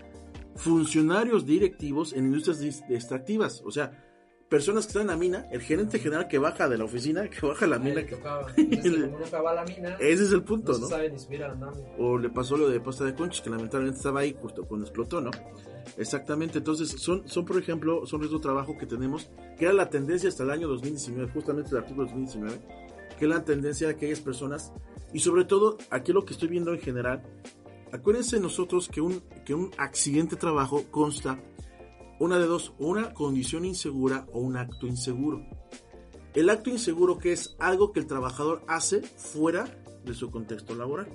funcionarios 0.56 1.46
directivos 1.46 2.12
en 2.12 2.26
industrias 2.26 2.82
extractivas, 2.88 3.62
o 3.64 3.70
sea, 3.70 4.09
personas 4.50 4.84
que 4.84 4.88
están 4.88 5.02
en 5.02 5.08
la 5.08 5.16
mina, 5.16 5.46
el 5.52 5.62
gerente 5.62 6.00
general 6.00 6.26
que 6.26 6.38
baja 6.38 6.68
de 6.68 6.76
la 6.76 6.84
oficina, 6.84 7.30
que 7.30 7.46
baja 7.46 7.66
a 7.66 7.68
la 7.68 7.78
mina. 7.78 8.04
Que... 8.04 8.16
nunca 8.90 9.40
va 9.40 9.52
a 9.52 9.54
la 9.54 9.64
mina. 9.64 9.96
Ese 10.00 10.24
es 10.24 10.32
el 10.32 10.42
punto, 10.42 10.72
¿no? 10.72 10.80
¿no? 10.80 10.86
sabe 10.88 11.08
ni 11.08 11.18
subir 11.18 11.44
a 11.44 11.54
la 11.54 11.72
O 11.98 12.18
le 12.18 12.28
pasó 12.30 12.56
lo 12.56 12.68
de 12.68 12.80
pasta 12.80 13.04
de 13.04 13.14
conchos, 13.14 13.40
que 13.40 13.48
lamentablemente 13.48 13.98
estaba 13.98 14.20
ahí 14.20 14.36
justo 14.38 14.64
cuando 14.64 14.84
explotó, 14.84 15.20
¿no? 15.20 15.30
Exactamente, 15.96 16.58
entonces 16.58 16.90
son, 16.90 17.26
son 17.28 17.44
por 17.44 17.58
ejemplo, 17.58 18.04
son 18.06 18.20
de 18.20 18.40
trabajo 18.40 18.76
que 18.76 18.86
tenemos, 18.86 19.30
que 19.56 19.66
era 19.66 19.72
la 19.72 19.88
tendencia 19.88 20.28
hasta 20.28 20.42
el 20.42 20.50
año 20.50 20.66
2019, 20.66 21.30
justamente 21.32 21.70
el 21.70 21.78
artículo 21.78 22.06
2019, 22.06 22.58
que 23.18 23.24
es 23.24 23.30
la 23.30 23.44
tendencia 23.44 23.86
de 23.86 23.94
aquellas 23.94 24.20
personas, 24.20 24.72
y 25.12 25.20
sobre 25.20 25.44
todo, 25.44 25.78
aquí 25.90 26.12
lo 26.12 26.24
que 26.24 26.32
estoy 26.32 26.48
viendo 26.48 26.72
en 26.72 26.80
general, 26.80 27.22
acuérdense 27.92 28.40
nosotros 28.40 28.88
que 28.88 29.00
un, 29.00 29.20
que 29.44 29.54
un 29.54 29.70
accidente 29.78 30.34
de 30.34 30.40
trabajo 30.40 30.84
consta 30.90 31.40
una 32.20 32.38
de 32.38 32.46
dos, 32.46 32.74
una 32.78 33.14
condición 33.14 33.64
insegura 33.64 34.26
o 34.32 34.40
un 34.40 34.56
acto 34.56 34.86
inseguro. 34.86 35.42
El 36.34 36.50
acto 36.50 36.68
inseguro 36.68 37.18
que 37.18 37.32
es 37.32 37.56
algo 37.58 37.92
que 37.92 38.00
el 38.00 38.06
trabajador 38.06 38.62
hace 38.68 39.00
fuera 39.00 39.64
de 40.04 40.14
su 40.14 40.30
contexto 40.30 40.74
laboral. 40.74 41.08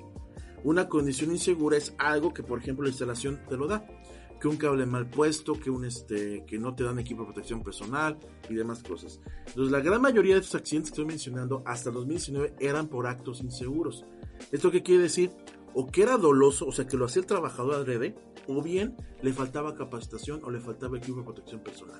Una 0.64 0.90
condición 0.90 1.32
insegura 1.32 1.78
es 1.78 1.94
algo 2.00 2.34
que, 2.34 2.42
por 2.42 2.60
ejemplo, 2.60 2.84
la 2.84 2.90
instalación 2.90 3.40
te 3.48 3.56
lo 3.56 3.68
da. 3.68 3.86
Que 4.42 4.48
un 4.48 4.58
cable 4.58 4.88
mal 4.88 5.08
puesto, 5.08 5.54
que 5.54 5.70
un 5.70 5.86
este, 5.86 6.44
que 6.48 6.58
no 6.58 6.74
te 6.74 6.84
dan 6.84 6.98
equipo 6.98 7.22
de 7.22 7.28
protección 7.28 7.64
personal 7.64 8.18
y 8.50 8.56
demás 8.56 8.82
cosas. 8.82 9.22
Entonces, 9.46 9.72
la 9.72 9.80
gran 9.82 10.02
mayoría 10.02 10.34
de 10.34 10.42
estos 10.42 10.60
accidentes 10.60 10.90
que 10.90 10.96
estoy 10.96 11.06
mencionando 11.06 11.62
hasta 11.66 11.92
2019 11.92 12.56
eran 12.60 12.88
por 12.88 13.06
actos 13.06 13.42
inseguros. 13.42 14.06
¿Esto 14.52 14.72
qué 14.72 14.82
quiere 14.82 15.04
decir? 15.04 15.32
O 15.76 15.86
que 15.86 16.02
era 16.02 16.18
doloso, 16.18 16.66
o 16.66 16.72
sea, 16.72 16.88
que 16.88 16.98
lo 16.98 17.06
hacía 17.06 17.22
el 17.22 17.28
trabajador 17.28 17.76
adrede, 17.76 18.16
o 18.48 18.62
bien 18.62 18.96
le 19.22 19.34
faltaba 19.34 19.76
capacitación 19.76 20.42
o 20.44 20.52
le 20.52 20.60
faltaba 20.60 20.98
equipo 20.98 21.20
de 21.20 21.24
protección 21.24 21.62
personal. 21.62 22.00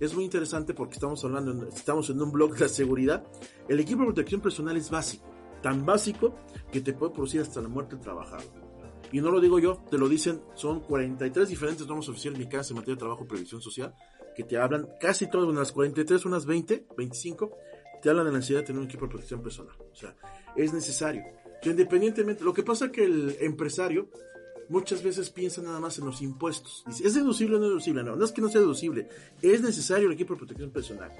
Es 0.00 0.14
muy 0.14 0.24
interesante 0.24 0.74
porque 0.74 0.94
estamos 0.94 1.24
hablando, 1.24 1.66
estamos 1.68 2.08
en 2.10 2.22
un 2.22 2.30
blog 2.30 2.54
de 2.54 2.60
la 2.60 2.68
seguridad. 2.68 3.24
El 3.68 3.80
equipo 3.80 4.00
de 4.00 4.06
protección 4.06 4.40
personal 4.40 4.76
es 4.76 4.90
básico, 4.90 5.28
tan 5.60 5.84
básico 5.84 6.36
que 6.70 6.80
te 6.80 6.92
puede 6.92 7.12
producir 7.12 7.40
hasta 7.40 7.60
la 7.60 7.68
muerte 7.68 7.96
del 7.96 8.04
trabajador. 8.04 8.46
Y 9.10 9.20
no 9.20 9.30
lo 9.30 9.40
digo 9.40 9.58
yo, 9.58 9.82
te 9.90 9.98
lo 9.98 10.08
dicen, 10.08 10.42
son 10.54 10.80
43 10.80 11.48
diferentes 11.48 11.86
normas 11.86 12.08
oficiales 12.08 12.38
mexicanas 12.38 12.70
en 12.70 12.76
materia 12.76 12.94
de 12.94 13.00
trabajo 13.00 13.24
y 13.24 13.28
previsión 13.28 13.60
social 13.60 13.94
que 14.36 14.44
te 14.44 14.56
hablan, 14.56 14.88
casi 15.00 15.28
todas, 15.28 15.48
unas 15.48 15.72
43, 15.72 16.24
unas 16.26 16.46
20, 16.46 16.86
25, 16.96 17.56
te 18.00 18.08
hablan 18.08 18.26
de 18.26 18.30
la 18.30 18.38
necesidad 18.38 18.60
de 18.60 18.66
tener 18.66 18.80
un 18.80 18.86
equipo 18.86 19.06
de 19.06 19.10
protección 19.10 19.42
personal. 19.42 19.74
O 19.90 19.96
sea, 19.96 20.14
es 20.54 20.72
necesario. 20.72 21.24
Independientemente, 21.64 22.44
lo 22.44 22.54
que 22.54 22.62
pasa 22.62 22.84
es 22.84 22.92
que 22.92 23.04
el 23.04 23.36
empresario 23.40 24.10
muchas 24.68 25.02
veces 25.02 25.30
piensa 25.30 25.62
nada 25.62 25.80
más 25.80 25.98
en 25.98 26.06
los 26.06 26.22
impuestos. 26.22 26.84
Dice, 26.86 27.06
¿es 27.06 27.14
deducible 27.14 27.56
o 27.56 27.58
no 27.58 27.66
deducible? 27.66 28.02
No, 28.02 28.16
no 28.16 28.24
es 28.24 28.32
que 28.32 28.40
no 28.40 28.48
sea 28.48 28.60
deducible. 28.60 29.08
Es 29.42 29.62
necesario 29.62 30.06
el 30.06 30.14
equipo 30.14 30.34
de 30.34 30.38
protección 30.38 30.70
personal. 30.70 31.12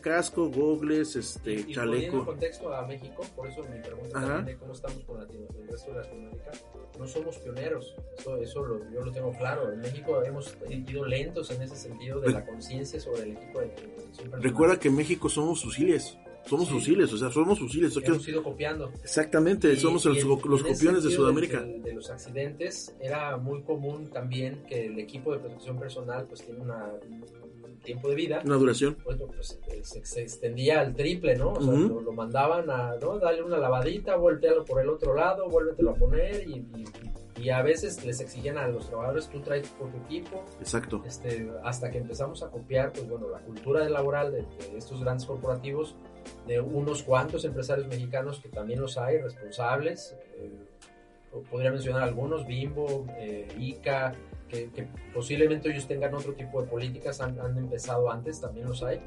Casco, 0.00 0.50
gogles, 0.50 1.16
este, 1.16 1.52
y, 1.52 1.74
chaleco. 1.74 2.18
en 2.18 2.24
contexto 2.24 2.72
a 2.72 2.86
México, 2.86 3.24
por 3.34 3.48
eso 3.48 3.62
mi 3.64 3.80
pregunta 3.80 4.42
de 4.42 4.56
cómo 4.56 4.72
estamos 4.72 5.02
con 5.04 5.20
el 5.20 5.28
resto 5.68 5.92
de 5.92 5.96
Latinoamérica. 5.98 6.52
No 6.98 7.06
somos 7.06 7.38
pioneros, 7.38 7.94
eso, 8.18 8.36
eso 8.36 8.64
lo, 8.64 8.90
yo 8.90 9.00
lo 9.02 9.10
tengo 9.12 9.32
claro. 9.32 9.72
En 9.72 9.80
México 9.80 10.22
hemos 10.22 10.54
ido 10.68 11.06
lentos 11.06 11.50
en 11.50 11.62
ese 11.62 11.76
sentido 11.76 12.20
de 12.20 12.30
la 12.30 12.44
conciencia 12.44 13.00
sobre 13.00 13.22
el 13.22 13.32
equipo 13.32 13.60
de 13.60 13.68
protección 13.68 14.10
personal. 14.12 14.42
Recuerda 14.42 14.78
que 14.78 14.88
en 14.88 14.96
México 14.96 15.28
somos 15.28 15.62
fusiles. 15.62 16.18
Somos 16.46 16.68
fusiles, 16.68 17.12
o 17.12 17.18
sea, 17.18 17.30
somos 17.30 17.58
fusiles. 17.58 17.96
Hemos 17.96 18.28
ido 18.28 18.42
copiando. 18.42 18.90
Exactamente, 19.02 19.74
somos 19.76 20.04
los, 20.04 20.24
copiones 20.24 21.04
de 21.04 21.10
Sudamérica. 21.10 21.62
De, 21.62 21.92
los 21.92 22.10
accidentes, 22.10 22.94
era 23.00 23.36
muy 23.36 23.62
común 23.62 24.08
también 24.10 24.62
que 24.68 24.86
el 24.86 24.98
equipo 24.98 25.32
de 25.32 25.38
protección 25.38 25.78
personal 25.78 26.26
pues 26.26 26.42
tiene 26.42 26.60
una, 26.60 26.86
un 27.64 27.78
tiempo 27.82 28.08
de 28.08 28.14
vida. 28.14 28.42
Una 28.44 28.56
duración. 28.56 28.96
Pues, 29.04 29.18
pues 29.34 29.58
se, 29.82 30.22
extendía 30.22 30.80
al 30.80 30.94
triple, 30.94 31.36
¿no? 31.36 31.52
O 31.52 31.62
sea, 31.62 31.72
lo, 31.72 32.12
mandaban 32.12 32.70
a, 32.70 32.96
¿no? 33.00 33.18
Dale 33.18 33.42
una 33.42 33.58
lavadita, 33.58 34.16
voltealo 34.16 34.64
por 34.64 34.80
el 34.80 34.88
otro 34.88 35.14
lado, 35.14 35.48
vuélvetelo 35.48 35.90
a 35.90 35.94
poner 35.94 36.48
y, 36.48 36.64
y 37.40 37.50
a 37.50 37.62
veces 37.62 38.04
les 38.04 38.20
exigían 38.20 38.58
a 38.58 38.68
los 38.68 38.86
trabajadores, 38.88 39.28
tú 39.28 39.40
traes 39.40 39.68
tu 39.68 39.78
propio 39.78 40.00
equipo. 40.04 40.44
Exacto. 40.60 41.02
Este, 41.06 41.50
hasta 41.64 41.90
que 41.90 41.98
empezamos 41.98 42.42
a 42.42 42.50
copiar, 42.50 42.92
pues 42.92 43.08
bueno, 43.08 43.28
la 43.30 43.38
cultura 43.40 43.88
laboral 43.88 44.32
de, 44.32 44.42
de, 44.42 44.78
estos 44.78 45.00
grandes 45.00 45.26
corporativos, 45.26 45.96
de 46.46 46.60
unos 46.60 47.02
cuantos 47.02 47.44
empresarios 47.44 47.88
mexicanos 47.88 48.40
que 48.40 48.48
también 48.48 48.80
los 48.80 48.98
hay, 48.98 49.18
responsables. 49.18 50.16
Eh, 50.36 50.50
podría 51.50 51.70
mencionar 51.70 52.02
algunos, 52.02 52.46
Bimbo, 52.46 53.06
eh, 53.18 53.46
ICA, 53.58 54.14
que, 54.48 54.88
posiblemente 55.14 55.70
ellos 55.70 55.86
tengan 55.86 56.14
otro 56.14 56.32
tipo 56.34 56.60
de 56.60 56.68
políticas, 56.68 57.20
han, 57.20 57.38
han 57.40 57.56
empezado 57.56 58.10
antes, 58.10 58.40
también 58.40 58.68
los 58.68 58.82
hay. 58.82 59.00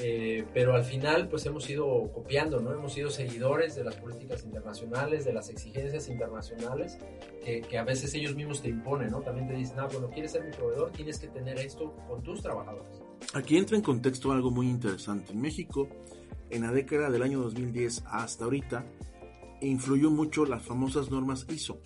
Eh, 0.00 0.44
pero 0.54 0.74
al 0.74 0.84
final 0.84 1.28
pues 1.28 1.44
hemos 1.46 1.68
ido 1.68 2.08
copiando, 2.14 2.60
¿no? 2.60 2.72
Hemos 2.72 2.92
sido 2.92 3.10
seguidores 3.10 3.74
de 3.74 3.82
las 3.82 3.96
políticas 3.96 4.44
internacionales, 4.44 5.24
de 5.24 5.32
las 5.32 5.50
exigencias 5.50 6.08
internacionales 6.08 6.98
que, 7.44 7.62
que, 7.62 7.78
a 7.78 7.82
veces 7.82 8.14
ellos 8.14 8.36
mismos 8.36 8.62
te 8.62 8.68
imponen, 8.68 9.10
¿no? 9.10 9.22
También 9.22 9.48
te 9.48 9.54
dicen, 9.54 9.80
ah, 9.80 9.88
bueno, 9.90 10.08
quieres 10.08 10.30
ser 10.30 10.44
mi 10.44 10.52
proveedor, 10.52 10.92
tienes 10.92 11.18
que 11.18 11.26
tener 11.26 11.58
esto 11.58 11.96
con 12.06 12.22
tus 12.22 12.42
trabajadores. 12.42 13.02
Aquí 13.34 13.56
entra 13.56 13.76
en 13.76 13.82
contexto 13.82 14.30
algo 14.30 14.52
muy 14.52 14.68
interesante. 14.68 15.32
En 15.32 15.40
México, 15.40 15.88
en 16.50 16.62
la 16.62 16.72
década 16.72 17.10
del 17.10 17.22
año 17.22 17.40
2010 17.40 18.04
hasta 18.06 18.44
ahorita, 18.44 18.86
influyó 19.60 20.10
mucho 20.10 20.44
las 20.44 20.62
famosas 20.62 21.10
normas 21.10 21.46
ISO. 21.50 21.80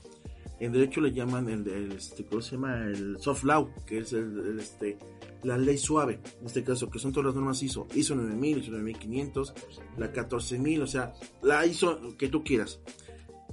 En 0.61 0.73
derecho 0.73 1.01
le 1.01 1.13
llaman 1.13 1.49
el, 1.49 1.93
este, 1.93 2.25
¿cómo 2.25 2.41
se 2.41 2.53
llama? 2.53 2.85
El 2.85 3.19
soft 3.19 3.43
law, 3.45 3.69
que 3.85 3.99
es 3.99 4.13
el, 4.13 4.59
este, 4.61 4.97
la 5.43 5.59
ley 5.59 5.77
suave, 5.77 6.21
en 6.41 6.47
este 6.47 6.63
caso, 6.63 6.89
que 6.89 7.01
son 7.01 7.13
todas 7.13 7.27
las 7.27 7.35
normas 7.35 7.63
ISO, 7.63 7.89
ISO 7.95 8.15
9000, 8.15 8.59
ISO 8.59 8.71
9500, 8.71 9.55
la 9.99 10.13
14000, 10.13 10.83
o 10.83 10.87
sea, 10.87 11.15
la 11.43 11.67
ISO 11.67 12.17
que 12.17 12.29
tú 12.29 12.45
quieras. 12.45 12.81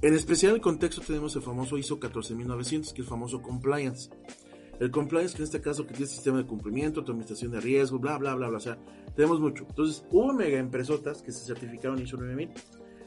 En 0.02 0.14
especial 0.14 0.54
el 0.54 0.60
contexto 0.60 1.02
tenemos 1.02 1.34
el 1.36 1.42
famoso 1.42 1.76
ISO 1.76 1.98
14900, 1.98 2.92
que 2.92 3.02
es 3.02 3.06
el 3.06 3.10
famoso 3.10 3.42
compliance. 3.42 4.10
El 4.80 4.90
compliance, 4.90 5.34
que 5.36 5.42
en 5.42 5.44
este 5.44 5.60
caso 5.60 5.86
que 5.86 5.92
tiene 5.92 6.06
sistema 6.06 6.38
de 6.38 6.46
cumplimiento, 6.46 7.02
administración 7.02 7.52
de 7.52 7.60
riesgo, 7.60 7.98
bla, 7.98 8.16
bla, 8.16 8.34
bla, 8.34 8.48
bla, 8.48 8.56
o 8.56 8.60
sea, 8.60 8.78
tenemos 9.14 9.38
mucho. 9.38 9.66
Entonces, 9.68 10.04
hubo 10.10 10.32
mega 10.32 10.58
empresotas 10.58 11.20
que 11.20 11.32
se 11.32 11.44
certificaron 11.44 12.00
ISO 12.00 12.16
9000. 12.16 12.50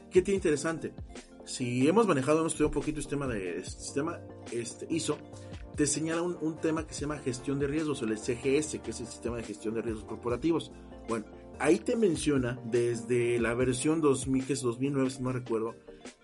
¿Qué 0.08 0.22
tiene 0.22 0.36
interesante? 0.36 0.94
Si 1.44 1.86
hemos 1.88 2.06
manejado, 2.06 2.38
hemos 2.38 2.52
estudiado 2.52 2.68
un 2.68 2.74
poquito 2.74 2.98
el 2.98 3.02
sistema 3.02 3.26
de 3.26 3.64
sistema 3.64 4.20
este, 4.52 4.86
ISO, 4.88 5.18
te 5.74 5.86
señala 5.88 6.22
un, 6.22 6.56
tema 6.58 6.86
que 6.86 6.94
se 6.94 7.02
llama 7.02 7.18
gestión 7.18 7.58
de 7.58 7.66
riesgos, 7.66 8.02
el 8.02 8.16
CGS, 8.16 8.78
que 8.80 8.90
es 8.90 9.00
el 9.00 9.06
sistema 9.06 9.36
de 9.36 9.42
gestión 9.42 9.74
de 9.74 9.82
riesgos 9.82 10.04
corporativos. 10.04 10.70
Bueno, 11.08 11.26
ahí 11.58 11.78
te 11.78 11.96
menciona, 11.96 12.60
desde 12.64 13.40
la 13.40 13.54
versión 13.54 14.00
2000, 14.00 14.46
que 14.46 14.52
es 14.52 14.62
2009, 14.62 15.10
si 15.10 15.22
no 15.22 15.32
recuerdo, 15.32 15.74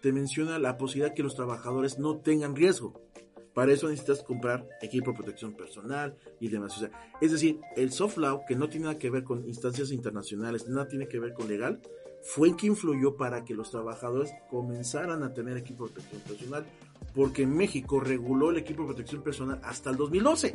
te 0.01 0.13
menciona 0.13 0.61
la 0.61 0.79
posibilidad 0.79 1.15
que 1.15 1.25
los 1.25 1.35
trabajadores 1.35 1.99
no 1.99 2.19
tengan 2.19 2.55
riesgo. 2.55 3.10
Para 3.55 3.73
eso 3.73 3.89
necesitas 3.89 4.23
comprar 4.23 4.69
equipo 4.81 5.11
de 5.11 5.17
protección 5.17 5.55
personal 5.55 6.17
y 6.39 6.49
demás. 6.49 6.77
O 6.77 6.81
sea, 6.81 6.91
es 7.21 7.33
decir, 7.33 7.61
el 7.77 7.93
soft 7.93 8.17
law, 8.19 8.45
que 8.47 8.55
no 8.55 8.69
tiene 8.69 8.87
nada 8.87 8.99
que 8.99 9.11
ver 9.11 9.25
con 9.25 9.47
instancias 9.47 9.91
internacionales, 9.91 10.69
nada 10.69 10.87
tiene 10.87 11.09
que 11.09 11.19
ver 11.19 11.35
con 11.35 11.49
legal, 11.49 11.81
fue 12.23 12.49
el 12.49 12.57
que 12.57 12.67
influyó 12.67 13.17
para 13.17 13.45
que 13.45 13.55
los 13.55 13.71
trabajadores 13.71 14.31
comenzaran 14.49 15.23
a 15.23 15.33
tener 15.33 15.57
equipo 15.57 15.87
de 15.87 15.95
protección 15.95 16.23
personal 16.23 16.67
porque 17.15 17.47
México 17.47 18.01
reguló 18.01 18.51
el 18.51 18.59
equipo 18.59 18.83
de 18.83 18.89
protección 18.89 19.23
personal 19.23 19.61
hasta 19.63 19.91
el 19.91 19.97
2012. 19.97 20.55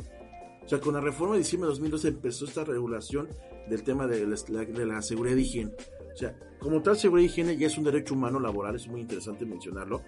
O 0.64 0.68
sea, 0.68 0.80
con 0.80 0.94
la 0.94 1.00
reforma 1.00 1.34
de 1.34 1.40
diciembre 1.40 1.68
de 1.68 1.72
2012 1.72 2.08
empezó 2.08 2.44
esta 2.44 2.64
regulación 2.64 3.28
del 3.68 3.82
tema 3.82 4.06
de 4.06 4.26
la, 4.26 5.02
seguridad 5.02 5.36
de 5.36 5.42
higiene. 5.42 5.72
O 6.12 6.16
sea, 6.16 6.36
como 6.58 6.82
tal, 6.82 6.96
seguridad 6.96 7.26
de 7.26 7.32
higiene 7.32 7.56
ya 7.56 7.66
es 7.66 7.78
un 7.78 7.84
derecho 7.84 8.14
humano 8.14 8.40
laboral, 8.40 8.74
es 8.74 8.88
muy 8.88 9.00
interesante 9.00 9.44
mencionarlo. 9.44 10.02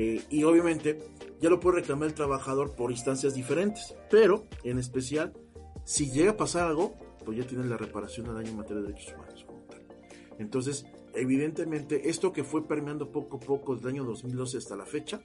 Eh, 0.00 0.22
y 0.30 0.44
obviamente 0.44 1.00
ya 1.40 1.50
lo 1.50 1.58
puede 1.58 1.80
reclamar 1.80 2.06
el 2.08 2.14
trabajador 2.14 2.76
por 2.76 2.92
instancias 2.92 3.34
diferentes. 3.34 3.96
Pero, 4.08 4.46
en 4.62 4.78
especial, 4.78 5.32
si 5.84 6.08
llega 6.12 6.30
a 6.30 6.36
pasar 6.36 6.68
algo, 6.68 6.94
pues 7.24 7.36
ya 7.36 7.44
tiene 7.44 7.64
la 7.64 7.76
reparación 7.76 8.28
de 8.28 8.34
daño 8.34 8.50
en 8.50 8.56
materia 8.58 8.80
de 8.80 8.92
derechos 8.92 9.12
humanos. 9.14 9.44
Entonces, 10.38 10.86
evidentemente, 11.14 12.10
esto 12.10 12.32
que 12.32 12.44
fue 12.44 12.68
permeando 12.68 13.10
poco 13.10 13.38
a 13.38 13.40
poco 13.40 13.74
desde 13.74 13.88
el 13.88 13.96
año 13.96 14.04
2012 14.04 14.58
hasta 14.58 14.76
la 14.76 14.86
fecha, 14.86 15.20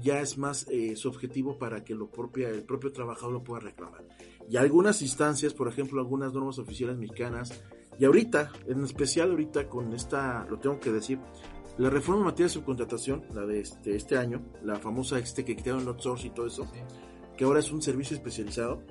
ya 0.00 0.20
es 0.20 0.38
más 0.38 0.68
eh, 0.70 0.94
subjetivo 0.94 1.58
para 1.58 1.82
que 1.82 1.96
lo 1.96 2.08
propia, 2.08 2.50
el 2.50 2.62
propio 2.62 2.92
trabajador 2.92 3.32
lo 3.32 3.42
pueda 3.42 3.62
reclamar. 3.62 4.04
Y 4.48 4.58
algunas 4.58 5.02
instancias, 5.02 5.54
por 5.54 5.66
ejemplo, 5.66 6.00
algunas 6.00 6.32
normas 6.32 6.60
oficiales 6.60 6.98
mexicanas, 6.98 7.64
y 7.98 8.04
ahorita, 8.04 8.52
en 8.68 8.84
especial 8.84 9.30
ahorita 9.30 9.68
con 9.68 9.92
esta, 9.92 10.46
lo 10.48 10.60
tengo 10.60 10.78
que 10.78 10.92
decir, 10.92 11.18
la 11.78 11.90
reforma 11.90 12.20
en 12.20 12.26
materia 12.26 12.46
de 12.46 12.52
subcontratación, 12.52 13.24
la 13.34 13.46
de 13.46 13.60
este, 13.60 13.96
este 13.96 14.16
año, 14.16 14.42
la 14.62 14.76
famosa 14.76 15.18
este 15.18 15.44
que 15.44 15.56
quitaron 15.56 15.82
el 15.82 15.88
outsourcing 15.88 16.30
y 16.30 16.34
todo 16.34 16.46
eso, 16.46 16.66
que 17.36 17.44
ahora 17.44 17.60
es 17.60 17.72
un 17.72 17.82
servicio 17.82 18.16
especializado, 18.16 18.82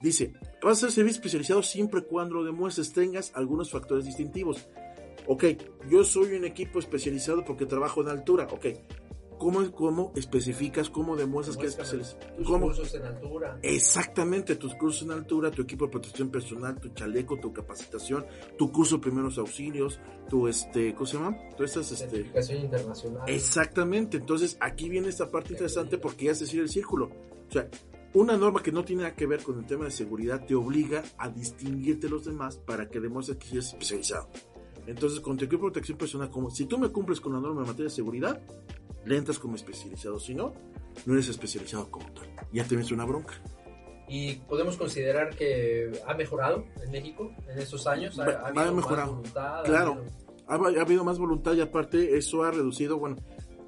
dice, 0.00 0.32
vas 0.62 0.78
a 0.78 0.80
ser 0.82 0.92
servicio 0.92 1.18
especializado 1.18 1.62
siempre 1.62 2.00
y 2.00 2.04
cuando 2.04 2.36
lo 2.36 2.44
demuestres, 2.44 2.92
tengas 2.92 3.32
algunos 3.34 3.70
factores 3.70 4.04
distintivos. 4.04 4.66
Ok, 5.26 5.44
yo 5.90 6.04
soy 6.04 6.34
un 6.34 6.44
equipo 6.44 6.78
especializado 6.78 7.44
porque 7.44 7.66
trabajo 7.66 8.02
en 8.02 8.08
altura, 8.08 8.46
ok, 8.50 8.66
¿Cómo, 9.38 9.70
cómo 9.72 10.12
especificas, 10.16 10.90
cómo 10.90 11.16
demuestras 11.16 11.56
que 11.56 11.66
eres 11.66 12.16
Tus 12.36 12.48
cursos 12.48 12.94
en 12.94 13.04
altura. 13.04 13.58
Exactamente, 13.62 14.56
tus 14.56 14.74
cursos 14.74 15.02
en 15.02 15.10
altura, 15.10 15.50
tu 15.50 15.62
equipo 15.62 15.86
de 15.86 15.92
protección 15.92 16.30
personal, 16.30 16.80
tu 16.80 16.88
chaleco, 16.90 17.38
tu 17.38 17.52
capacitación, 17.52 18.26
tu 18.56 18.70
curso 18.72 18.96
de 18.96 19.02
primeros 19.02 19.38
auxilios, 19.38 20.00
tu, 20.28 20.48
este, 20.48 20.94
¿cómo 20.94 21.06
se 21.06 21.16
llama? 21.16 21.36
Tu 21.56 21.64
estas, 21.64 21.90
este... 21.92 22.08
Certificación 22.08 22.60
internacional. 22.60 23.28
Exactamente, 23.28 24.16
entonces 24.18 24.56
aquí 24.60 24.88
viene 24.88 25.08
esta 25.08 25.30
parte 25.30 25.52
interesante 25.52 25.98
porque 25.98 26.26
ya 26.26 26.32
es 26.32 26.40
decir 26.40 26.60
el 26.60 26.68
círculo. 26.68 27.10
O 27.48 27.52
sea, 27.52 27.68
una 28.14 28.36
norma 28.36 28.62
que 28.62 28.70
no 28.70 28.84
tiene 28.84 29.02
nada 29.02 29.16
que 29.16 29.26
ver 29.26 29.42
con 29.42 29.58
el 29.58 29.66
tema 29.66 29.86
de 29.86 29.90
seguridad 29.90 30.46
te 30.46 30.54
obliga 30.54 31.02
a 31.18 31.28
distinguirte 31.28 32.06
de 32.06 32.10
los 32.10 32.24
demás 32.24 32.56
para 32.56 32.88
que 32.88 33.00
demuestres 33.00 33.38
que 33.38 33.48
eres 33.48 33.66
especializado. 33.66 34.28
Entonces, 34.86 35.20
con 35.20 35.36
tu 35.36 35.46
equipo 35.46 35.66
de 35.66 35.72
protección 35.72 35.98
personal, 35.98 36.30
como 36.30 36.50
si 36.50 36.66
tú 36.66 36.78
me 36.78 36.90
cumples 36.90 37.20
con 37.20 37.32
la 37.32 37.40
norma 37.40 37.62
en 37.62 37.66
materia 37.66 37.86
de 37.86 37.94
seguridad, 37.94 38.40
le 39.04 39.16
entras 39.16 39.38
como 39.38 39.56
especializado. 39.56 40.18
Si 40.18 40.34
no, 40.34 40.54
no 41.06 41.14
eres 41.14 41.28
especializado 41.28 41.90
como 41.90 42.06
tal. 42.12 42.28
Ya 42.52 42.64
te 42.64 42.76
una 42.76 43.04
bronca. 43.04 43.34
¿Y 44.08 44.34
podemos 44.34 44.76
considerar 44.76 45.34
que 45.34 45.90
ha 46.06 46.14
mejorado 46.14 46.64
en 46.82 46.90
México 46.90 47.32
en 47.48 47.58
estos 47.58 47.86
años? 47.86 48.18
¿Ha, 48.18 48.48
habido 48.48 48.74
mejorado. 48.74 49.12
Más 49.12 49.16
voluntad, 49.16 49.64
claro, 49.64 50.04
ha 50.46 50.54
habido... 50.54 51.04
más 51.04 51.18
voluntad 51.18 51.54
y 51.54 51.62
aparte 51.62 52.16
eso 52.16 52.44
ha 52.44 52.50
reducido, 52.50 52.98
bueno, 52.98 53.16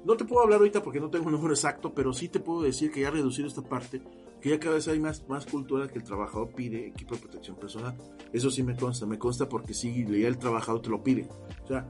no 0.05 0.15
te 0.15 0.25
puedo 0.25 0.43
hablar 0.43 0.59
ahorita 0.59 0.83
porque 0.83 0.99
no 0.99 1.09
tengo 1.09 1.25
un 1.25 1.31
número 1.33 1.53
exacto, 1.53 1.93
pero 1.93 2.13
sí 2.13 2.29
te 2.29 2.39
puedo 2.39 2.61
decir 2.61 2.91
que 2.91 3.01
ya 3.01 3.07
ha 3.07 3.11
reducido 3.11 3.47
esta 3.47 3.63
parte, 3.63 4.01
que 4.39 4.49
ya 4.49 4.59
cada 4.59 4.75
vez 4.75 4.87
hay 4.87 4.99
más, 4.99 5.27
más 5.27 5.45
cultura 5.47 5.87
que 5.87 5.97
el 5.97 6.03
trabajador 6.03 6.53
pide 6.53 6.87
equipo 6.87 7.15
de 7.15 7.21
protección 7.21 7.57
personal. 7.57 7.97
Eso 8.31 8.51
sí 8.51 8.61
me 8.61 8.75
consta, 8.75 9.07
me 9.07 9.17
consta 9.17 9.49
porque 9.49 9.73
sí, 9.73 10.05
ya 10.07 10.27
el 10.27 10.37
trabajador 10.37 10.81
te 10.81 10.89
lo 10.89 11.03
pide. 11.03 11.27
O 11.63 11.67
sea, 11.67 11.89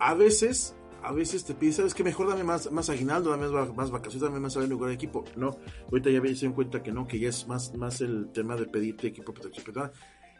a 0.00 0.14
veces 0.14 0.74
a 1.02 1.12
veces 1.12 1.44
te 1.44 1.54
pide, 1.54 1.72
¿sabes 1.72 1.94
qué? 1.94 2.04
Mejor 2.04 2.28
dame 2.28 2.44
más, 2.44 2.70
más 2.70 2.88
aguinaldo, 2.88 3.30
dame 3.30 3.48
más, 3.48 3.90
vacaciones, 3.90 4.22
dame 4.22 4.40
más 4.40 4.52
salario 4.52 4.76
de 4.78 4.94
equipo. 4.94 5.24
No, 5.36 5.56
ahorita 5.90 6.10
ya 6.10 6.22
se 6.34 6.46
en 6.46 6.52
cuenta 6.52 6.82
que 6.82 6.92
no, 6.92 7.06
que 7.06 7.18
ya 7.18 7.28
es 7.28 7.46
más, 7.48 7.74
más 7.74 8.00
el 8.00 8.30
tema 8.32 8.56
de 8.56 8.66
pedirte 8.66 9.08
equipo 9.08 9.34
protección 9.34 9.64
personal. 9.64 9.92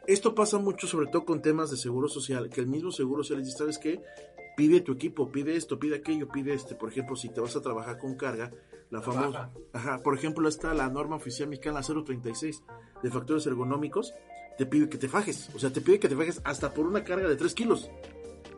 Esto 0.06 0.34
pasa 0.34 0.58
mucho, 0.58 0.86
sobre 0.86 1.06
todo 1.06 1.24
con 1.24 1.42
temas 1.42 1.70
de 1.70 1.76
seguro 1.76 2.08
social, 2.08 2.48
que 2.50 2.60
el 2.60 2.66
mismo 2.66 2.90
seguro 2.90 3.22
social 3.22 3.44
dice, 3.44 3.58
¿sabes 3.58 3.78
qué? 3.78 4.02
Pide 4.56 4.80
tu 4.80 4.92
equipo, 4.92 5.30
pide 5.30 5.56
esto, 5.56 5.78
pide 5.78 5.96
aquello, 5.96 6.28
pide 6.28 6.54
este. 6.54 6.74
Por 6.74 6.90
ejemplo, 6.90 7.16
si 7.16 7.28
te 7.28 7.40
vas 7.40 7.54
a 7.56 7.62
trabajar 7.62 7.98
con 7.98 8.16
carga, 8.16 8.50
la 8.90 9.00
famosa. 9.00 9.50
Ajá, 9.72 10.02
por 10.02 10.14
ejemplo, 10.14 10.48
está 10.48 10.74
la 10.74 10.88
norma 10.88 11.16
oficial 11.16 11.48
mexicana 11.48 11.80
036 11.82 12.62
de 13.02 13.10
factores 13.10 13.46
ergonómicos, 13.46 14.12
te 14.58 14.66
pide 14.66 14.88
que 14.88 14.98
te 14.98 15.08
fajes. 15.08 15.50
O 15.54 15.58
sea, 15.58 15.72
te 15.72 15.80
pide 15.80 15.98
que 15.98 16.08
te 16.08 16.16
fajes 16.16 16.40
hasta 16.44 16.74
por 16.74 16.86
una 16.86 17.02
carga 17.02 17.28
de 17.28 17.36
3 17.36 17.54
kilos. 17.54 17.90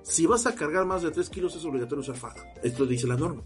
Si 0.05 0.27
vas 0.27 0.47
a 0.47 0.55
cargar 0.55 0.85
más 0.85 1.03
de 1.03 1.11
3 1.11 1.31
kilos 1.31 1.57
es 1.57 1.65
obligatorio 1.65 2.03
usar 2.03 2.17
faja. 2.17 2.45
Esto 2.63 2.85
dice 2.85 3.07
la 3.07 3.17
norma. 3.17 3.43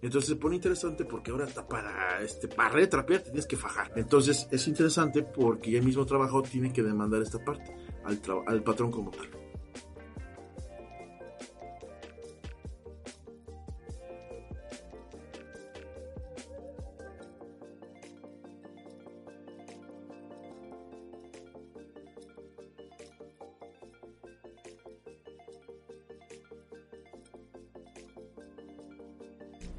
Entonces 0.00 0.30
se 0.30 0.36
pone 0.36 0.54
interesante 0.54 1.04
porque 1.04 1.32
ahora 1.32 1.46
para, 1.68 2.22
este, 2.22 2.46
para 2.46 2.68
retrapear 2.70 3.22
tienes 3.22 3.44
que 3.44 3.56
fajar. 3.56 3.92
Entonces 3.96 4.46
es 4.52 4.68
interesante 4.68 5.24
porque 5.24 5.72
ya 5.72 5.78
el 5.78 5.84
mismo 5.84 6.06
trabajador 6.06 6.48
tiene 6.48 6.72
que 6.72 6.84
demandar 6.84 7.22
esta 7.22 7.44
parte 7.44 7.76
al, 8.04 8.20
al 8.46 8.62
patrón 8.62 8.92
como 8.92 9.10
tal. 9.10 9.28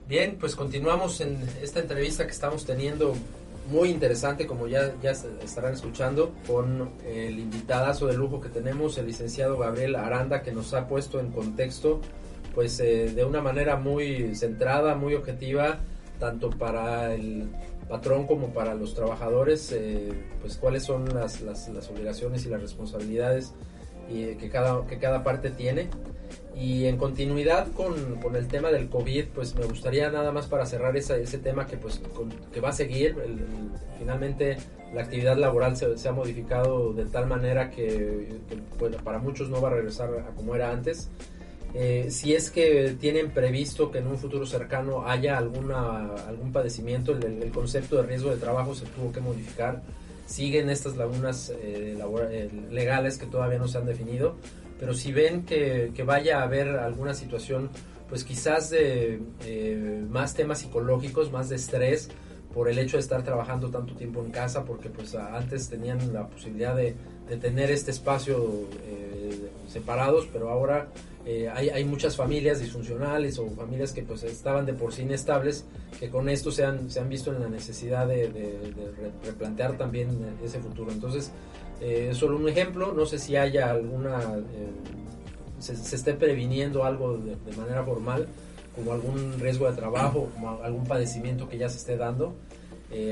Bien, 0.08 0.38
pues 0.40 0.56
continuamos 0.56 1.20
en 1.20 1.38
esta 1.62 1.82
entrevista 1.82 2.26
que 2.26 2.32
estamos 2.32 2.66
teniendo 2.66 3.14
muy 3.70 3.90
interesante, 3.90 4.48
como 4.48 4.66
ya, 4.68 4.94
ya 5.02 5.12
estarán 5.12 5.74
escuchando, 5.74 6.32
con 6.48 6.92
el 7.06 7.38
invitadazo 7.38 8.08
de 8.08 8.14
lujo 8.14 8.40
que 8.40 8.48
tenemos, 8.48 8.98
el 8.98 9.08
licenciado 9.08 9.58
Gabriel 9.58 9.98
Aranda, 9.98 10.44
que 10.44 10.54
nos 10.54 10.74
ha 10.74 10.88
puesto 10.88 11.20
en 11.20 11.32
contexto, 11.32 12.00
pues 12.56 12.80
eh, 12.80 13.12
de 13.14 13.26
una 13.26 13.42
manera 13.42 13.76
muy 13.76 14.34
centrada, 14.34 14.96
muy 14.96 15.14
objetiva, 15.14 15.80
tanto 16.20 16.52
para 16.52 17.14
el 17.14 17.50
patrón 17.90 18.28
como 18.28 18.54
para 18.54 18.76
los 18.76 18.94
trabajadores, 18.94 19.74
eh, 19.74 20.14
pues 20.40 20.56
cuáles 20.56 20.84
son 20.84 21.14
las, 21.14 21.42
las, 21.42 21.68
las, 21.68 21.90
obligaciones 21.90 22.46
y 22.46 22.50
las 22.50 22.62
responsabilidades 22.62 23.52
y, 24.10 24.36
que, 24.36 24.50
cada, 24.50 24.86
que 24.88 24.98
cada 24.98 25.24
parte 25.24 25.50
tiene. 25.50 25.90
Y 26.56 26.86
en 26.86 26.98
continuidad 26.98 27.72
con, 27.74 28.16
con, 28.16 28.36
el 28.36 28.48
tema 28.48 28.72
del 28.72 28.90
COVID, 28.90 29.26
pues 29.36 29.56
me 29.56 29.66
gustaría 29.66 30.10
nada 30.10 30.32
más 30.32 30.48
para 30.48 30.66
cerrar 30.66 30.98
ese, 30.98 31.22
ese 31.22 31.38
tema 31.38 31.68
que, 31.68 31.78
pues, 31.78 32.02
que 32.52 32.60
va 32.60 32.70
a 32.70 32.74
seguir. 32.74 33.16
finalmente 34.00 34.58
la 34.94 35.02
actividad 35.02 35.38
laboral 35.38 35.76
se, 35.78 35.98
se, 35.98 36.08
ha 36.08 36.14
modificado 36.14 36.94
de 36.94 37.06
tal 37.06 37.28
manera 37.28 37.70
que, 37.70 38.40
bueno, 38.80 38.98
para 39.04 39.20
muchos 39.20 39.50
no 39.50 39.62
va 39.62 39.70
a 39.70 39.74
regresar 39.74 40.10
a 40.10 40.34
como 40.36 40.56
era 40.56 40.72
antes. 40.72 41.10
Eh, 41.74 42.08
si 42.10 42.34
es 42.34 42.50
que 42.50 42.96
tienen 43.00 43.32
previsto 43.32 43.92
que 43.92 44.00
en 44.00 44.08
un 44.08 44.18
futuro 44.18 44.46
cercano 44.46 45.08
haya 45.08 45.38
alguna, 45.38 46.14
algún 46.28 46.52
padecimiento, 46.52 47.12
el, 47.12 47.52
concepto 47.52 47.98
de 47.98 48.04
riesgo 48.04 48.32
de 48.32 48.38
trabajo 48.38 48.74
se 48.74 48.86
tuvo 48.86 49.12
que 49.12 49.20
modificar. 49.20 49.82
Siguen 50.28 50.70
estas 50.70 50.96
lagunas 50.96 51.50
eh, 51.50 51.98
eh, 51.98 52.50
legales 52.70 53.18
que 53.18 53.26
todavía 53.26 53.58
no 53.58 53.68
se 53.68 53.80
han 53.80 53.88
definido 53.88 54.36
pero 54.80 54.94
si 54.94 55.12
ven 55.12 55.44
que, 55.44 55.92
vaya 56.06 56.40
a 56.40 56.44
haber 56.44 56.70
alguna 56.70 57.14
situación, 57.14 57.70
pues 58.10 58.24
quizás 58.24 58.70
de 58.70 59.20
eh, 59.46 60.06
más 60.10 60.36
temas 60.36 60.60
psicológicos, 60.60 61.32
más 61.32 61.50
de 61.50 61.56
estrés, 61.56 62.10
por 62.54 62.70
el 62.70 62.80
hecho 62.80 62.98
de 62.98 63.02
estar 63.02 63.24
trabajando 63.24 63.70
tanto 63.70 63.96
tiempo 63.96 64.24
en 64.24 64.32
casa, 64.32 64.64
porque 64.66 64.90
pues 64.90 65.16
antes 65.16 65.70
tenían 65.70 66.14
la 66.14 66.28
posibilidad 66.28 66.76
de, 66.76 66.96
tener 67.36 67.70
este 67.72 67.92
espacio 67.92 68.68
eh, 68.86 69.50
separados, 69.68 70.28
pero 70.32 70.50
ahora 70.50 70.88
eh, 71.30 71.50
hay, 71.50 71.84
muchas 71.84 72.16
familias 72.16 72.62
disfuncionales 72.62 73.38
o 73.38 73.50
familias 73.50 73.92
que 73.92 74.02
pues 74.02 74.24
estaban 74.24 74.66
de 74.66 74.72
por 74.72 74.94
sí 74.94 75.02
inestables, 75.02 75.66
que 76.00 76.10
con 76.10 76.30
esto 76.30 76.52
se 76.52 76.64
han, 76.64 76.90
se 76.90 77.02
han 77.02 77.10
visto 77.10 77.34
en 77.34 77.42
la 77.42 77.50
necesidad 77.50 78.08
de, 78.08 78.30
de 78.30 78.74
replantear 79.26 79.78
también 79.78 80.08
ese 80.42 80.60
futuro. 80.60 80.90
Entonces, 80.90 81.34
eh, 81.82 82.12
solo 82.14 82.38
un 82.38 82.48
ejemplo, 82.48 82.94
no 82.94 83.06
sé 83.06 83.20
si 83.20 83.36
haya 83.36 83.70
alguna, 83.70 84.20
eh, 84.38 84.70
se, 85.60 85.74
esté 85.74 86.14
previniendo 86.14 86.86
algo 86.86 87.18
de, 87.18 87.36
manera 87.58 87.84
formal, 87.84 88.26
como 88.74 88.94
algún 88.94 89.38
riesgo 89.38 89.70
de 89.70 89.76
trabajo, 89.76 90.30
algún 90.64 90.86
padecimiento 90.86 91.50
que 91.50 91.58
ya 91.58 91.68
se 91.68 91.78
esté 91.78 91.98
dando 91.98 92.36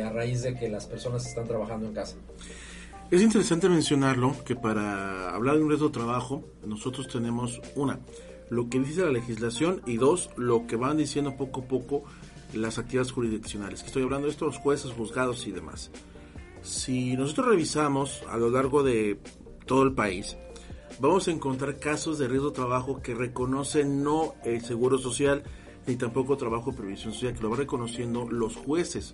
a 0.03 0.09
raíz 0.09 0.41
de 0.41 0.55
que 0.55 0.70
las 0.70 0.86
personas 0.86 1.28
están 1.28 1.47
trabajando 1.47 1.86
en 1.88 1.93
casa. 1.93 2.16
Es 3.12 3.22
interesante 3.22 3.70
mencionarlo 3.70 4.36
que 4.45 4.56
para 4.56 5.36
hablar 5.36 5.58
de 5.58 5.64
un 5.64 5.70
riesgo 5.70 5.88
de 5.89 5.93
trabajo, 5.93 6.43
nosotros 6.66 7.08
tenemos 7.08 7.62
una, 7.76 7.99
lo 8.49 8.68
que 8.68 8.80
dice 8.80 9.01
la 9.01 9.12
legislación 9.12 9.82
y 9.86 9.97
dos, 9.97 10.32
lo 10.38 10.66
que 10.66 10.76
van 10.76 10.97
diciendo 10.97 11.38
poco 11.38 11.62
a 11.62 11.68
poco 11.68 12.03
las 12.53 12.80
actividades 12.80 13.12
jurisdiccionales. 13.12 13.84
Estoy 13.84 14.03
hablando 14.03 14.26
de 14.26 14.32
estos 14.32 14.56
los 14.56 14.58
jueces, 14.58 14.91
juzgados 14.91 15.45
y 15.45 15.51
demás. 15.51 15.91
Si 16.64 17.16
nosotros 17.16 17.47
revisamos 17.49 18.24
a 18.28 18.38
lo 18.38 18.49
largo 18.49 18.82
de 18.82 19.20
todo 19.68 19.84
el 19.84 19.93
país, 19.93 20.36
vamos 20.99 21.28
a 21.28 21.32
encontrar 21.32 21.78
casos 21.78 22.18
de 22.18 22.28
riesgo 22.28 22.49
de 22.49 22.56
trabajo 22.56 23.03
que 23.03 23.14
reconocen 23.14 24.03
no 24.03 24.34
el 24.43 24.62
Seguro 24.62 24.97
Social 24.97 25.43
ni 25.86 25.95
tampoco 25.95 26.38
trabajo 26.38 26.72
de 26.72 26.78
previsión 26.78 27.14
social, 27.14 27.36
que 27.36 27.43
lo 27.43 27.51
van 27.51 27.60
reconociendo 27.60 28.28
los 28.28 28.56
jueces. 28.56 29.14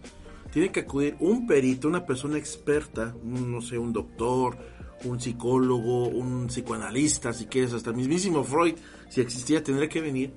Tiene 0.51 0.71
que 0.71 0.81
acudir 0.81 1.15
un 1.19 1.47
perito, 1.47 1.87
una 1.87 2.05
persona 2.05 2.37
experta, 2.37 3.15
no 3.23 3.61
sé, 3.61 3.77
un 3.77 3.93
doctor, 3.93 4.57
un 5.05 5.19
psicólogo, 5.19 6.07
un 6.07 6.47
psicoanalista, 6.47 7.33
si 7.33 7.45
quieres, 7.45 7.73
hasta 7.73 7.91
el 7.91 7.95
mismísimo 7.95 8.43
Freud, 8.43 8.75
si 9.09 9.21
existía, 9.21 9.63
tendría 9.63 9.89
que 9.89 10.01
venir 10.01 10.33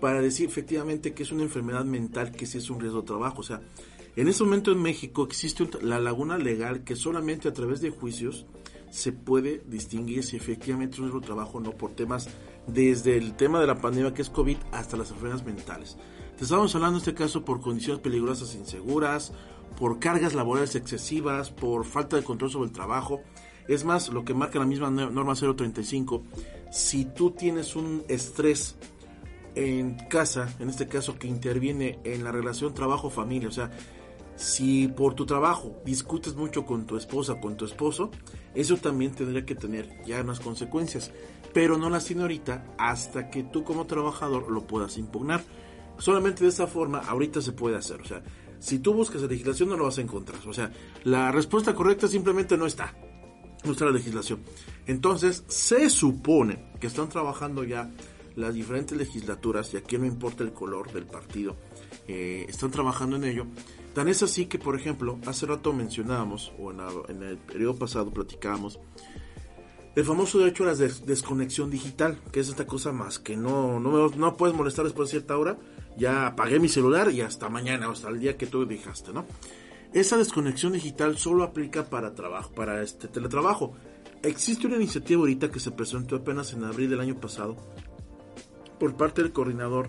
para 0.00 0.20
decir 0.20 0.48
efectivamente 0.48 1.14
que 1.14 1.22
es 1.22 1.32
una 1.32 1.42
enfermedad 1.42 1.84
mental, 1.84 2.32
que 2.32 2.46
sí 2.46 2.58
es 2.58 2.70
un 2.70 2.80
riesgo 2.80 3.00
de 3.00 3.06
trabajo. 3.06 3.40
O 3.40 3.44
sea, 3.44 3.62
en 4.14 4.28
este 4.28 4.44
momento 4.44 4.72
en 4.72 4.82
México 4.82 5.24
existe 5.24 5.68
la 5.82 5.98
laguna 5.98 6.38
legal 6.38 6.84
que 6.84 6.96
solamente 6.96 7.48
a 7.48 7.52
través 7.52 7.80
de 7.80 7.90
juicios 7.90 8.46
se 8.90 9.12
puede 9.12 9.62
distinguir 9.66 10.22
si 10.22 10.36
efectivamente 10.36 10.96
es 10.96 11.00
un 11.00 11.20
trabajo 11.20 11.58
o 11.58 11.60
no 11.60 11.72
por 11.72 11.94
temas 11.94 12.28
desde 12.66 13.16
el 13.16 13.34
tema 13.34 13.60
de 13.60 13.66
la 13.66 13.80
pandemia 13.80 14.14
que 14.14 14.22
es 14.22 14.30
COVID 14.30 14.56
hasta 14.72 14.96
las 14.96 15.10
enfermedades 15.10 15.44
mentales. 15.44 15.96
Te 16.36 16.44
estamos 16.44 16.74
hablando 16.74 16.98
en 16.98 17.00
este 17.00 17.14
caso 17.14 17.46
por 17.46 17.62
condiciones 17.62 18.02
peligrosas 18.02 18.54
e 18.54 18.58
inseguras, 18.58 19.32
por 19.78 19.98
cargas 19.98 20.34
laborales 20.34 20.74
excesivas, 20.74 21.50
por 21.50 21.86
falta 21.86 22.16
de 22.16 22.24
control 22.24 22.50
sobre 22.50 22.66
el 22.66 22.74
trabajo. 22.74 23.22
Es 23.68 23.86
más, 23.86 24.10
lo 24.10 24.22
que 24.22 24.34
marca 24.34 24.58
la 24.58 24.66
misma 24.66 24.90
norma 24.90 25.34
035, 25.34 26.22
si 26.70 27.06
tú 27.06 27.30
tienes 27.30 27.74
un 27.74 28.04
estrés 28.08 28.76
en 29.54 29.94
casa, 30.10 30.54
en 30.58 30.68
este 30.68 30.86
caso 30.86 31.18
que 31.18 31.26
interviene 31.26 32.00
en 32.04 32.22
la 32.22 32.32
relación 32.32 32.74
trabajo-familia, 32.74 33.48
o 33.48 33.52
sea, 33.52 33.70
si 34.36 34.88
por 34.88 35.14
tu 35.14 35.24
trabajo 35.24 35.80
discutes 35.86 36.34
mucho 36.34 36.66
con 36.66 36.84
tu 36.84 36.98
esposa, 36.98 37.40
con 37.40 37.56
tu 37.56 37.64
esposo, 37.64 38.10
eso 38.54 38.76
también 38.76 39.12
tendría 39.12 39.46
que 39.46 39.54
tener 39.54 39.88
ya 40.04 40.20
unas 40.20 40.40
consecuencias, 40.40 41.12
pero 41.54 41.78
no 41.78 41.88
las 41.88 42.04
tiene 42.04 42.20
ahorita 42.20 42.74
hasta 42.76 43.30
que 43.30 43.42
tú 43.42 43.64
como 43.64 43.86
trabajador 43.86 44.50
lo 44.50 44.66
puedas 44.66 44.98
impugnar. 44.98 45.42
Solamente 45.98 46.44
de 46.44 46.50
esa 46.50 46.66
forma 46.66 46.98
ahorita 46.98 47.40
se 47.40 47.52
puede 47.52 47.76
hacer. 47.76 48.00
O 48.00 48.04
sea, 48.04 48.22
si 48.58 48.78
tú 48.78 48.94
buscas 48.94 49.22
la 49.22 49.28
legislación 49.28 49.68
no 49.68 49.76
lo 49.76 49.84
vas 49.84 49.98
a 49.98 50.02
encontrar. 50.02 50.38
O 50.46 50.52
sea, 50.52 50.70
la 51.04 51.32
respuesta 51.32 51.74
correcta 51.74 52.08
simplemente 52.08 52.56
no 52.56 52.66
está. 52.66 52.94
No 53.64 53.72
está 53.72 53.84
la 53.84 53.92
legislación. 53.92 54.40
Entonces, 54.86 55.44
se 55.48 55.90
supone 55.90 56.70
que 56.80 56.86
están 56.86 57.08
trabajando 57.08 57.64
ya 57.64 57.90
las 58.36 58.54
diferentes 58.54 58.96
legislaturas, 58.96 59.72
y 59.74 59.78
aquí 59.78 59.98
no 59.98 60.06
importa 60.06 60.44
el 60.44 60.52
color 60.52 60.92
del 60.92 61.06
partido, 61.06 61.56
eh, 62.06 62.46
están 62.48 62.70
trabajando 62.70 63.16
en 63.16 63.24
ello. 63.24 63.46
Tan 63.94 64.08
es 64.08 64.22
así 64.22 64.46
que, 64.46 64.58
por 64.58 64.76
ejemplo, 64.78 65.18
hace 65.26 65.46
rato 65.46 65.72
mencionábamos, 65.72 66.52
o 66.58 66.70
en, 66.70 67.22
el 67.22 67.38
periodo 67.38 67.76
pasado 67.76 68.10
platicábamos, 68.12 68.78
el 69.96 70.04
famoso 70.04 70.38
derecho 70.38 70.62
a 70.62 70.66
la 70.66 70.74
desconexión 70.74 71.70
digital, 71.70 72.20
que 72.30 72.40
es 72.40 72.50
esta 72.50 72.66
cosa 72.66 72.92
más 72.92 73.18
que 73.18 73.34
no, 73.34 73.80
no, 73.80 74.08
no 74.10 74.36
puedes 74.36 74.54
molestar 74.54 74.84
después 74.84 75.08
de 75.08 75.12
cierta 75.12 75.38
hora, 75.38 75.56
ya 75.96 76.26
apagué 76.26 76.60
mi 76.60 76.68
celular 76.68 77.10
y 77.10 77.22
hasta 77.22 77.48
mañana, 77.48 77.90
hasta 77.90 78.10
el 78.10 78.20
día 78.20 78.36
que 78.36 78.46
tú 78.46 78.66
dejaste, 78.66 79.14
¿no? 79.14 79.24
Esa 79.94 80.18
desconexión 80.18 80.74
digital 80.74 81.16
solo 81.16 81.42
aplica 81.42 81.86
para 81.86 82.14
trabajo, 82.14 82.52
para 82.52 82.82
este 82.82 83.08
teletrabajo. 83.08 83.72
Existe 84.22 84.66
una 84.66 84.76
iniciativa 84.76 85.20
ahorita 85.20 85.50
que 85.50 85.60
se 85.60 85.70
presentó 85.70 86.16
apenas 86.16 86.52
en 86.52 86.64
abril 86.64 86.90
del 86.90 87.00
año 87.00 87.18
pasado 87.18 87.56
por 88.78 88.94
parte 88.98 89.22
del 89.22 89.32
coordinador 89.32 89.88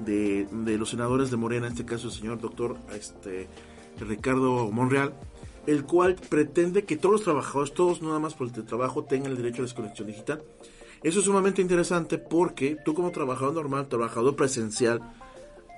de, 0.00 0.48
los 0.76 0.90
senadores 0.90 1.30
de 1.30 1.36
Morena, 1.36 1.68
en 1.68 1.74
este 1.74 1.84
caso 1.84 2.08
el 2.08 2.12
señor 2.12 2.40
doctor 2.40 2.76
este, 2.92 3.48
Ricardo 4.00 4.68
Monreal, 4.72 5.14
el 5.66 5.84
cual 5.84 6.16
pretende 6.16 6.84
que 6.84 6.96
todos 6.96 7.14
los 7.14 7.22
trabajadores, 7.22 7.74
todos 7.74 8.02
nada 8.02 8.18
más 8.18 8.34
por 8.34 8.48
el 8.48 8.64
trabajo, 8.64 9.04
tengan 9.04 9.32
el 9.32 9.36
derecho 9.36 9.62
a 9.62 9.66
desconexión 9.66 10.08
digital. 10.08 10.42
Eso 11.02 11.18
es 11.18 11.24
sumamente 11.26 11.60
interesante 11.60 12.18
porque 12.18 12.76
tú 12.84 12.94
como 12.94 13.10
trabajador 13.10 13.54
normal, 13.54 13.88
trabajador 13.88 14.36
presencial, 14.36 15.00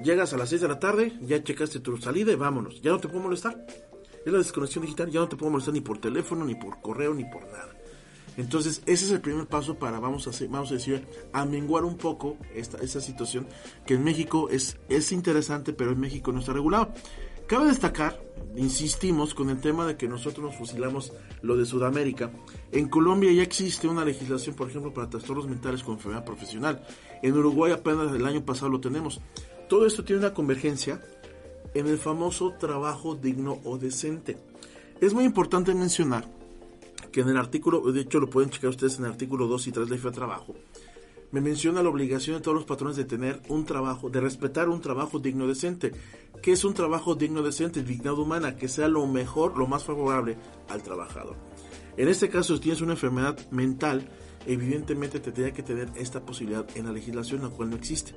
llegas 0.03 0.33
a 0.33 0.37
las 0.37 0.51
6 0.51 0.61
de 0.61 0.69
la 0.69 0.79
tarde, 0.79 1.13
ya 1.23 1.43
checaste 1.43 1.81
tu 1.81 1.97
salida 1.97 2.33
y 2.33 2.37
vámonos, 2.37 2.81
ya 2.81 2.91
no 2.91 3.01
te 3.01 3.09
puedo 3.09 3.25
molestar. 3.25 3.67
Es 4.25 4.33
la 4.33 4.39
desconexión 4.39 4.85
digital, 4.85 5.11
ya 5.11 5.21
no 5.21 5.29
te 5.29 5.37
puedo 5.37 5.51
molestar 5.51 5.75
ni 5.75 5.81
por 5.81 5.99
teléfono, 5.99 6.45
ni 6.45 6.55
por 6.55 6.81
correo, 6.81 7.15
ni 7.15 7.25
por 7.25 7.45
nada. 7.47 7.77
Entonces, 8.37 8.83
ese 8.85 9.07
es 9.07 9.11
el 9.11 9.21
primer 9.21 9.47
paso 9.47 9.77
para, 9.79 9.99
vamos 9.99 10.27
a, 10.27 10.31
hacer, 10.31 10.49
vamos 10.49 10.71
a 10.71 10.75
decir, 10.75 11.07
amenguar 11.33 11.85
un 11.85 11.97
poco 11.97 12.37
esta, 12.55 12.79
esa 12.79 13.01
situación 13.01 13.47
que 13.87 13.95
en 13.95 14.05
México 14.05 14.49
es, 14.51 14.77
es 14.89 15.11
interesante, 15.13 15.73
pero 15.73 15.93
en 15.93 16.01
México 16.01 16.33
no 16.33 16.41
está 16.41 16.53
regulado. 16.53 16.93
Cabe 17.47 17.67
destacar, 17.67 18.21
insistimos 18.57 19.33
con 19.33 19.51
el 19.51 19.61
tema 19.61 19.87
de 19.87 19.97
que 19.97 20.09
nosotros 20.09 20.47
nos 20.47 20.57
fusilamos 20.57 21.13
lo 21.43 21.57
de 21.57 21.65
Sudamérica. 21.65 22.33
En 22.73 22.89
Colombia 22.89 23.31
ya 23.33 23.45
existe 23.45 23.87
una 23.87 24.05
legislación, 24.05 24.57
por 24.57 24.69
ejemplo, 24.69 24.93
para 24.93 25.09
trastornos 25.09 25.47
mentales 25.47 25.85
con 25.85 25.95
enfermedad 25.95 26.25
profesional. 26.25 26.85
En 27.23 27.35
Uruguay 27.35 27.71
apenas 27.71 28.13
el 28.13 28.27
año 28.27 28.45
pasado 28.45 28.73
lo 28.73 28.81
tenemos. 28.81 29.21
Todo 29.69 29.87
esto 29.87 30.03
tiene 30.03 30.23
una 30.23 30.35
convergencia 30.35 31.01
en 31.73 31.87
el 31.87 31.99
famoso 31.99 32.53
trabajo 32.59 33.15
digno 33.15 33.61
o 33.63 33.79
decente. 33.79 34.37
Es 35.01 35.15
muy 35.15 35.23
importante 35.23 35.73
mencionar 35.73 36.29
que 37.13 37.21
en 37.21 37.29
el 37.29 37.37
artículo, 37.37 37.81
de 37.93 38.01
hecho 38.01 38.19
lo 38.19 38.29
pueden 38.29 38.51
checar 38.51 38.71
ustedes 38.71 38.99
en 38.99 39.05
el 39.05 39.13
artículo 39.13 39.47
2 39.47 39.69
y 39.69 39.73
3 39.73 39.89
de 39.89 39.97
la 39.97 40.03
de 40.03 40.11
trabajo, 40.11 40.57
me 41.37 41.43
menciona 41.43 41.83
la 41.83 41.91
obligación 41.91 42.37
de 42.37 42.43
todos 42.43 42.55
los 42.55 42.65
patrones 42.65 42.97
de 42.97 43.05
tener 43.05 43.43
un 43.49 43.67
trabajo, 43.67 44.09
de 44.09 44.23
respetar 44.23 44.71
un 44.71 44.81
trabajo 44.81 45.19
digno 45.19 45.47
decente. 45.47 45.93
¿Qué 46.41 46.53
es 46.53 46.65
un 46.65 46.73
trabajo 46.73 47.15
digno 47.15 47.43
decente? 47.43 47.83
Dignidad 47.83 48.19
humana, 48.19 48.57
que 48.57 48.69
sea 48.69 48.89
lo 48.89 49.07
mejor, 49.07 49.59
lo 49.59 49.67
más 49.67 49.85
favorable 49.85 50.39
al 50.71 50.83
trabajador. 50.83 51.37
En 51.99 52.09
este 52.09 52.31
caso, 52.31 52.55
si 52.55 52.63
tienes 52.63 52.81
una 52.81 52.95
enfermedad 52.95 53.39
mental, 53.51 54.09
evidentemente 54.47 55.21
te 55.21 55.31
tendría 55.31 55.53
que 55.53 55.63
tener 55.63 55.91
esta 55.97 56.25
posibilidad 56.25 56.67
en 56.75 56.87
la 56.87 56.93
legislación, 56.93 57.43
la 57.43 57.51
cual 57.51 57.69
no 57.69 57.77
existe. 57.77 58.15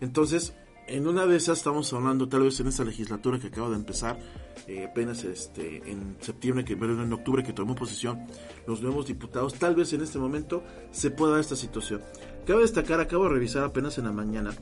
Entonces, 0.00 0.54
en 0.86 1.08
una 1.08 1.26
de 1.26 1.36
esas 1.36 1.58
estamos 1.58 1.92
hablando, 1.92 2.28
tal 2.28 2.42
vez 2.42 2.60
en 2.60 2.66
esta 2.66 2.84
legislatura 2.84 3.38
que 3.38 3.48
acaba 3.48 3.70
de 3.70 3.76
empezar, 3.76 4.18
eh, 4.66 4.86
apenas 4.88 5.24
este, 5.24 5.78
en 5.90 6.16
septiembre, 6.20 6.64
que 6.64 6.74
en 6.74 7.12
octubre 7.12 7.42
que 7.42 7.52
tomó 7.52 7.74
posesión 7.74 8.26
los 8.66 8.82
nuevos 8.82 9.06
diputados, 9.06 9.54
tal 9.54 9.74
vez 9.74 9.92
en 9.92 10.02
este 10.02 10.18
momento 10.18 10.62
se 10.90 11.10
pueda 11.10 11.32
dar 11.32 11.40
esta 11.40 11.56
situación. 11.56 12.02
Cabe 12.46 12.62
destacar, 12.62 12.98
acabo 12.98 13.24
de 13.24 13.30
revisar 13.30 13.62
apenas 13.62 13.98
en 13.98 14.04
la 14.04 14.12
mañana, 14.12 14.52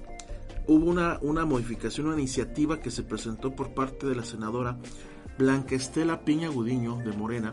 hubo 0.66 0.84
una, 0.84 1.18
una 1.22 1.46
modificación, 1.46 2.08
una 2.08 2.18
iniciativa 2.18 2.78
que 2.78 2.90
se 2.90 3.02
presentó 3.02 3.56
por 3.56 3.72
parte 3.72 4.06
de 4.06 4.14
la 4.14 4.22
senadora 4.22 4.76
Blanca 5.38 5.76
Estela 5.76 6.20
Piña 6.20 6.50
Gudiño 6.50 6.96
de 6.96 7.12
Morena, 7.12 7.52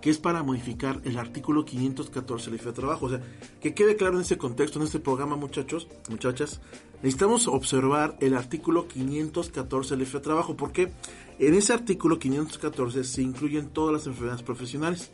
que 0.00 0.08
es 0.08 0.16
para 0.16 0.42
modificar 0.42 1.02
el 1.04 1.18
artículo 1.18 1.66
514 1.66 2.46
de 2.46 2.56
la 2.56 2.56
ley 2.56 2.66
de 2.66 2.72
trabajo. 2.72 3.06
O 3.06 3.08
sea, 3.10 3.20
que 3.60 3.74
quede 3.74 3.96
claro 3.96 4.14
en 4.14 4.22
este 4.22 4.38
contexto, 4.38 4.78
en 4.78 4.86
este 4.86 4.98
programa, 4.98 5.36
muchachos, 5.36 5.88
muchachas, 6.08 6.62
necesitamos 7.02 7.46
observar 7.46 8.16
el 8.20 8.34
artículo 8.34 8.88
514 8.88 9.90
de 9.90 9.96
la 9.96 10.04
ley 10.04 10.12
de 10.12 10.20
trabajo, 10.20 10.56
porque 10.56 10.90
en 11.38 11.52
ese 11.52 11.74
artículo 11.74 12.18
514 12.18 13.04
se 13.04 13.20
incluyen 13.20 13.68
todas 13.68 13.92
las 13.92 14.06
enfermedades 14.06 14.42
profesionales. 14.42 15.10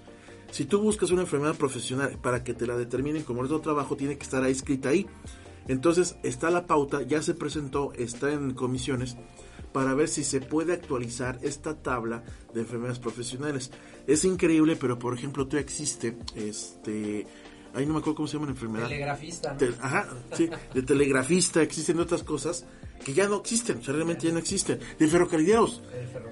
Si 0.53 0.66
tú 0.66 0.82
buscas 0.82 1.11
una 1.11 1.22
enfermedad 1.22 1.57
profesional 1.57 2.18
para 2.20 2.44
que 2.44 2.53
te 2.53 2.66
la 2.66 2.76
determinen 2.76 3.22
como 3.22 3.42
de 3.46 3.59
trabajo, 3.61 3.96
tiene 3.96 4.18
que 4.18 4.24
estar 4.24 4.44
ahí 4.44 4.53
escrita 4.53 4.90
ahí. 4.90 5.07
Entonces 5.66 6.16
está 6.22 6.50
la 6.50 6.66
pauta, 6.66 7.00
ya 7.00 7.22
se 7.22 7.32
presentó, 7.32 7.94
está 7.94 8.30
en 8.30 8.53
comisiones 8.53 9.16
para 9.72 9.94
ver 9.94 10.09
si 10.09 10.24
se 10.24 10.42
puede 10.42 10.74
actualizar 10.74 11.38
esta 11.40 11.74
tabla 11.74 12.22
de 12.53 12.61
enfermedades 12.61 12.98
profesionales. 12.98 13.70
Es 14.07 14.26
increíble, 14.26 14.76
pero 14.76 14.98
por 14.98 15.14
ejemplo, 15.14 15.46
todavía 15.46 15.62
existe 15.62 16.18
este 16.34 17.26
ahí 17.72 17.86
no 17.86 17.94
me 17.94 18.00
acuerdo 18.00 18.16
cómo 18.16 18.28
se 18.28 18.34
llama 18.34 18.46
la 18.46 18.53
enfermedad. 18.53 18.88
Telegrafista, 18.88 19.57
ajá, 19.80 20.09
sí, 20.34 20.50
de 20.74 20.82
telegrafista, 20.82 21.62
existen 21.62 21.98
otras 21.98 22.22
cosas 22.22 22.66
que 23.05 23.14
ya 23.14 23.28
no 23.28 23.36
existen, 23.36 23.82
realmente 23.84 24.26
ya 24.26 24.32
no 24.32 24.38
existen. 24.38 24.78
De 24.98 25.09
ferrocarrileros. 25.09 25.82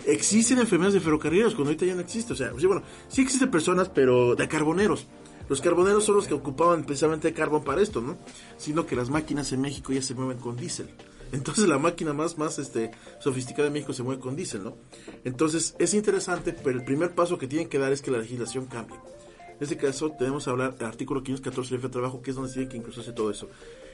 Existen 0.07 0.59
enfermedades 0.59 0.95
de 0.95 1.01
ferrocarrileros 1.01 1.55
cuando 1.55 1.71
ahorita 1.71 1.87
ya 1.87 1.95
no 1.95 2.01
existe, 2.01 2.33
o 2.33 2.37
sea, 2.37 2.53
bueno, 2.53 2.83
sí 3.09 3.23
existen 3.23 3.51
personas, 3.51 3.89
pero 3.89 4.35
de 4.35 4.49
carboneros. 4.49 5.07
Los 5.49 5.61
carboneros 5.61 6.05
son 6.05 6.17
los 6.17 6.29
que 6.29 6.35
ocupaban 6.35 6.85
precisamente 6.85 7.33
carbón 7.33 7.65
para 7.65 7.83
esto, 7.83 8.01
¿no? 8.01 8.17
Sino 8.57 8.87
que 8.87 8.95
las 8.95 9.11
máquinas 9.11 9.53
en 9.53 9.61
México 9.61 9.93
ya 9.93 10.01
se 10.01 10.15
mueven 10.15 10.39
con 10.39 10.57
diésel. 10.57 10.89
Entonces 11.33 11.69
la 11.69 11.79
máquina 11.79 12.13
más, 12.13 12.39
más 12.39 12.59
este, 12.59 12.91
sofisticada 13.21 13.65
de 13.65 13.73
México 13.73 13.93
se 13.93 14.03
mueve 14.03 14.21
con 14.21 14.37
diésel, 14.37 14.65
¿no? 14.65 14.77
Entonces 15.25 15.75
es 15.79 15.95
interesante, 15.95 16.53
pero 16.53 16.79
el 16.79 16.85
primer 16.85 17.15
paso 17.15 17.39
que 17.39 17.47
tienen 17.47 17.69
que 17.69 17.79
dar 17.79 17.93
es 17.93 18.03
que 18.03 18.11
la 18.11 18.19
legislación 18.19 18.67
cambie. 18.67 18.97
En 18.97 19.65
este 19.65 19.77
caso 19.77 20.11
tenemos 20.19 20.45
que 20.45 20.51
hablar 20.51 20.77
del 20.77 20.87
artículo 20.87 21.23
514 21.23 21.75
del 21.75 21.83
de 21.83 21.89
trabajo, 21.89 22.23
que 22.23 22.31
es 22.31 22.37
donde 22.37 22.53
tiene 22.53 22.69
que 22.69 22.77
incluirse 22.77 23.13
todo 23.13 23.31
eso. 23.31 23.49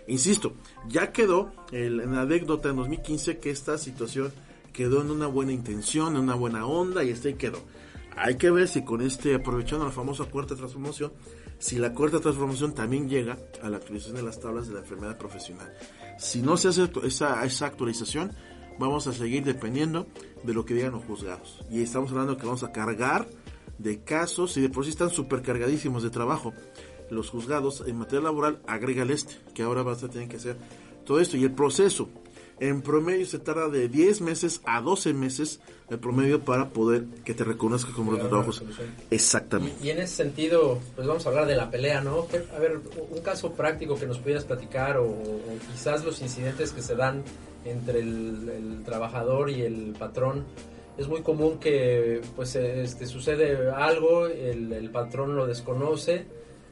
Insisto, 0.09 0.55
ya 0.89 1.13
quedó 1.13 1.53
el, 1.73 2.01
en 2.01 2.15
la 2.15 2.23
anécdota 2.23 2.71
en 2.71 2.77
2015 2.77 3.39
que 3.39 3.51
esta 3.51 3.77
situación 3.79 4.33
quedó 4.73 5.01
en 5.01 5.11
una 5.11 5.27
buena 5.27 5.53
intención, 5.53 6.17
en 6.17 6.23
una 6.23 6.35
buena 6.35 6.67
onda 6.67 7.03
y 7.03 7.11
este 7.11 7.37
quedó. 7.37 7.59
Hay 8.17 8.37
que 8.37 8.51
ver 8.51 8.69
si 8.69 8.83
con 8.83 9.03
este, 9.03 9.35
aprovechando 9.35 9.85
la 9.85 9.91
famosa 9.91 10.25
cuarta 10.25 10.55
transformación, 10.55 11.13
si 11.59 11.79
la 11.79 11.93
cuarta 11.93 12.21
transformación 12.21 12.75
también 12.75 13.09
llega 13.09 13.39
a 13.63 13.69
la 13.69 13.79
actualización 13.79 14.17
de 14.17 14.23
las 14.23 14.41
tablas 14.41 14.69
de 14.69 14.75
la 14.75 14.81
enfermedad 14.81 15.19
profesional. 15.19 15.73
Si 16.19 16.41
no 16.41 16.57
se 16.57 16.69
hace 16.69 16.89
esa, 17.05 17.45
esa 17.45 17.67
actualización, 17.67 18.33
vamos 18.79 19.07
a 19.07 19.13
seguir 19.13 19.45
dependiendo 19.45 20.07
de 20.43 20.55
lo 20.55 20.65
que 20.65 20.75
digan 20.75 20.93
los 20.93 21.05
juzgados. 21.05 21.65
Y 21.71 21.83
estamos 21.83 22.11
hablando 22.11 22.37
que 22.37 22.47
vamos 22.47 22.63
a 22.63 22.73
cargar 22.73 23.27
de 23.79 24.03
casos 24.03 24.57
y 24.57 24.63
de 24.63 24.69
por 24.69 24.85
sí 24.85 24.91
están 24.91 25.11
supercargadísimos 25.11 26.03
de 26.03 26.11
trabajo. 26.11 26.55
Los 27.11 27.31
juzgados 27.31 27.85
en 27.87 27.97
materia 27.97 28.23
laboral 28.23 28.61
agrega 28.67 29.03
el 29.03 29.11
este, 29.11 29.37
que 29.55 29.63
ahora 29.63 29.83
vas 29.83 30.03
a 30.03 30.09
tener 30.09 30.29
que 30.29 30.37
hacer 30.37 30.57
todo 31.05 31.21
esto. 31.21 31.37
Y 31.37 31.45
el 31.45 31.53
proceso, 31.53 32.09
en 32.59 32.83
promedio 32.83 33.27
se 33.27 33.39
tarda 33.39 33.69
de 33.69 33.89
10 33.89 34.21
meses 34.23 34.61
a 34.65 34.81
12 34.81 35.13
meses 35.13 35.61
el 35.91 35.99
promedio 35.99 36.41
para 36.41 36.71
poder 36.71 37.05
que 37.25 37.35
te 37.35 37.45
reconozca 37.45 37.93
como 37.93 38.13
los 38.13 38.29
trabajos. 38.29 38.63
Exactamente. 39.11 39.77
Y, 39.83 39.91
en 39.91 39.99
ese 39.99 40.17
sentido, 40.17 40.81
pues 40.95 41.07
vamos 41.07 41.25
a 41.27 41.29
hablar 41.29 41.47
de 41.47 41.55
la 41.55 41.71
pelea, 41.71 42.01
¿no? 42.01 42.27
A 42.55 42.59
ver, 42.59 42.81
un 43.11 43.21
caso 43.21 43.53
práctico 43.53 43.97
que 43.97 44.07
nos 44.07 44.19
pudieras 44.19 44.45
platicar 44.45 44.97
o, 44.99 45.15
quizás 45.73 46.05
los 46.05 46.21
incidentes 46.23 46.73
que 46.73 46.83
se 46.83 46.97
dan 46.97 47.23
entre 47.65 48.01
el, 48.01 48.83
trabajador 48.85 49.51
y 49.51 49.63
el 49.63 49.95
patrón. 49.99 50.45
Es 50.97 51.09
muy 51.09 51.21
común 51.21 51.59
que 51.59 52.23
pues 52.35 52.57
este, 52.57 53.07
sucede 53.07 53.71
algo, 53.71 54.27
el, 54.29 54.73
el 54.73 54.91
patrón 54.91 55.37
lo 55.37 55.47
desconoce, 55.47 56.25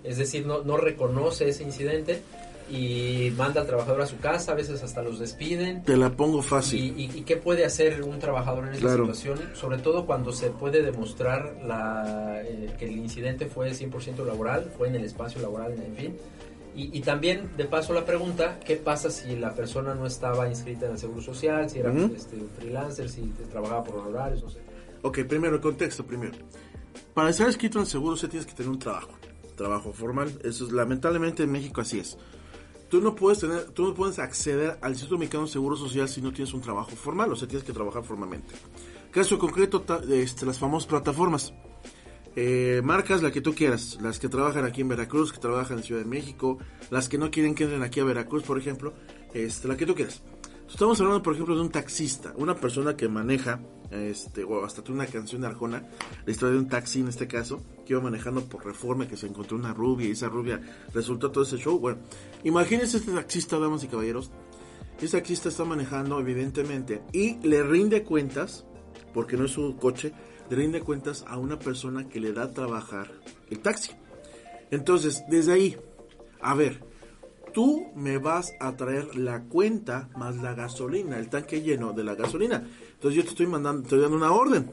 es 0.05 0.19
decir, 0.19 0.47
no, 0.47 0.63
no 0.63 0.77
reconoce 0.77 1.49
ese 1.49 1.65
incidente 1.65 2.23
y 2.71 3.31
manda 3.37 3.61
al 3.61 3.67
trabajador 3.67 4.03
a 4.03 4.07
su 4.07 4.19
casa, 4.19 4.53
a 4.53 4.55
veces 4.55 4.83
hasta 4.83 5.03
los 5.03 5.19
despiden. 5.19 5.83
Te 5.83 5.97
la 5.97 6.11
pongo 6.11 6.43
fácil. 6.43 6.95
¿Y, 6.97 7.23
qué 7.23 7.37
puede 7.37 7.65
hacer 7.65 8.03
un 8.03 8.19
trabajador 8.19 8.69
en 8.69 8.75
esta 8.75 8.93
situación? 8.93 9.39
Sobre 9.55 9.79
todo 9.79 10.07
cuando 10.07 10.33
se 10.33 10.51
puede 10.51 10.83
demostrar 10.83 11.57
la, 11.67 12.41
eh, 12.43 12.75
que 12.79 12.87
el 12.87 12.97
incidente 12.97 13.47
fue 13.47 13.71
100% 13.73 14.25
laboral, 14.25 14.73
fue 14.77 14.89
en 14.89 14.97
el 14.97 15.05
espacio 15.05 15.41
laboral, 15.43 15.73
en 15.73 15.97
fin. 15.97 16.17
Y, 16.77 17.03
también, 17.03 17.51
de 17.57 17.67
paso, 17.67 17.93
la 17.93 18.05
pregunta, 18.05 18.59
¿qué 18.59 18.75
pasa 18.75 19.09
si 19.09 19.37
la 19.37 19.55
persona 19.55 19.95
no 19.95 20.07
estaba 20.07 20.49
inscrita 20.49 20.87
en 20.87 20.93
el 20.93 20.99
Seguro 20.99 21.23
Social, 21.23 21.71
si 21.71 21.79
era 21.79 21.93
este, 21.93 22.35
un 22.35 22.49
freelancer, 22.49 23.09
si 23.09 23.23
trabajaba 23.49 23.85
por 23.85 23.99
honorarios, 23.99 24.43
no 24.43 24.51
sé? 24.51 24.59
Ok, 25.03 25.21
primero, 25.21 25.55
el 25.55 25.61
contexto, 25.61 26.05
primero. 26.05 26.33
Para 27.15 27.31
estar 27.31 27.47
inscrito 27.47 27.79
en 27.79 27.85
el 27.85 27.89
Seguro 27.89 28.17
Social 28.17 28.31
tienes 28.33 28.47
que 28.49 28.55
tener 28.55 28.73
un 28.73 28.81
trabajo, 28.81 29.13
trabajo 29.55 29.93
formal. 29.93 30.39
Eso 30.45 30.67
es, 30.67 30.73
lamentablemente 30.73 31.43
en 31.43 31.53
México 31.53 31.81
así 31.81 31.99
es 31.99 32.17
tú 32.95 33.01
no 33.01 33.17
puedes 33.17 33.41
tener, 33.41 33.65
tú 33.71 33.89
no 33.89 33.93
puedes 33.93 34.21
acceder 34.21 34.79
al 34.81 34.93
Instituto 34.93 35.19
Mexicano 35.19 35.47
de 35.47 35.51
Seguro 35.51 35.77
Social 35.77 36.09
si 36.09 36.21
no 36.21 36.33
tienes 36.33 36.55
un 36.55 36.61
trabajo 36.61 36.91
formal, 36.91 37.33
o 37.33 37.35
sea, 37.35 37.49
tienes 37.49 37.67
que 37.67 37.73
trabajar 37.73 38.05
formalmente. 38.05 38.55
Caso 39.11 39.37
concreto, 39.37 39.85
este, 40.11 40.47
las 40.47 40.61
famosas 40.61 40.89
plataformas. 40.89 41.53
Eh, 42.37 42.83
marcas 42.85 43.21
la 43.21 43.33
que 43.33 43.41
tú 43.41 43.53
quieras, 43.53 43.99
las 44.01 44.21
que 44.21 44.29
trabajan 44.29 44.65
aquí 44.65 44.83
en 44.83 44.89
Veracruz, 44.89 45.33
que 45.33 45.39
trabajan 45.39 45.79
en 45.79 45.85
Ciudad 45.85 46.03
de 46.03 46.09
México, 46.09 46.59
las 46.91 47.09
que 47.09 47.19
no 47.19 47.33
quieren 47.33 47.57
que 47.57 47.65
entren 47.65 47.83
aquí 47.83 47.99
a 47.99 48.05
Veracruz, 48.05 48.45
por 48.45 48.59
ejemplo, 48.59 48.93
este, 49.33 49.67
la 49.67 49.77
que 49.77 49.87
tú 49.87 49.97
quieras. 49.97 50.23
Estamos 50.69 51.01
hablando, 51.01 51.21
por 51.21 51.35
ejemplo, 51.35 51.55
de 51.57 51.63
un 51.63 51.71
taxista, 51.71 52.33
una 52.37 52.55
persona 52.55 52.97
que 52.97 53.09
maneja, 53.09 53.61
este, 53.95 54.45
o 54.45 54.65
hasta 54.65 54.83
una 54.93 55.07
canción 55.07 55.43
de 55.43 55.49
Arjona, 55.49 55.87
la 56.25 56.31
historia 56.31 56.55
de 56.55 56.61
un 56.61 56.69
taxi 56.69 57.01
en 57.01 57.09
este 57.09 57.27
caso, 57.27 57.63
que 57.85 57.93
iba 57.93 58.03
manejando 58.03 58.45
por 58.45 58.65
reforma, 58.65 59.07
que 59.07 59.17
se 59.17 59.27
encontró 59.27 59.57
una 59.57 59.73
rubia 59.73 60.09
y 60.09 60.13
esa 60.13 60.29
rubia 60.29 60.61
resultó 60.93 61.31
todo 61.31 61.45
ese 61.45 61.59
show. 61.59 61.79
Bueno, 61.79 62.01
imagínense 62.43 62.99
este 62.99 63.13
taxista, 63.13 63.59
damas 63.59 63.85
y 63.85 63.89
caballeros. 63.89 64.31
Ese 65.01 65.17
taxista 65.19 65.49
está 65.49 65.65
manejando, 65.65 66.19
evidentemente, 66.21 67.03
y 67.13 67.37
le 67.47 67.63
rinde 67.63 68.05
cuentas, 68.05 68.65
porque 69.13 69.37
no 69.37 69.45
es 69.45 69.53
su 69.53 69.77
coche, 69.77 70.13
le 70.51 70.57
rinde 70.57 70.81
cuentas 70.81 71.25
a 71.27 71.39
una 71.39 71.59
persona 71.59 72.09
que 72.09 72.21
le 72.21 72.33
da 72.33 72.45
a 72.45 72.53
trabajar 72.53 73.11
el 73.51 73.59
taxi. 73.61 73.93
Entonces, 74.71 75.25
desde 75.29 75.53
ahí, 75.53 75.77
a 76.41 76.55
ver, 76.55 76.81
tú 77.55 77.93
me 77.95 78.19
vas 78.19 78.53
a 78.61 78.77
traer 78.77 79.17
la 79.17 79.45
cuenta 79.45 80.11
más 80.17 80.37
la 80.37 80.55
gasolina, 80.55 81.19
el 81.19 81.29
tanque 81.29 81.63
lleno 81.63 81.93
de 81.93 82.05
la 82.05 82.15
gasolina. 82.17 82.69
Entonces 83.05 83.19
yo 83.19 83.25
te 83.25 83.31
estoy 83.33 83.47
mandando, 83.47 83.83
te 83.83 83.89
estoy 83.89 84.01
dando 84.01 84.17
una 84.17 84.33
orden. 84.33 84.71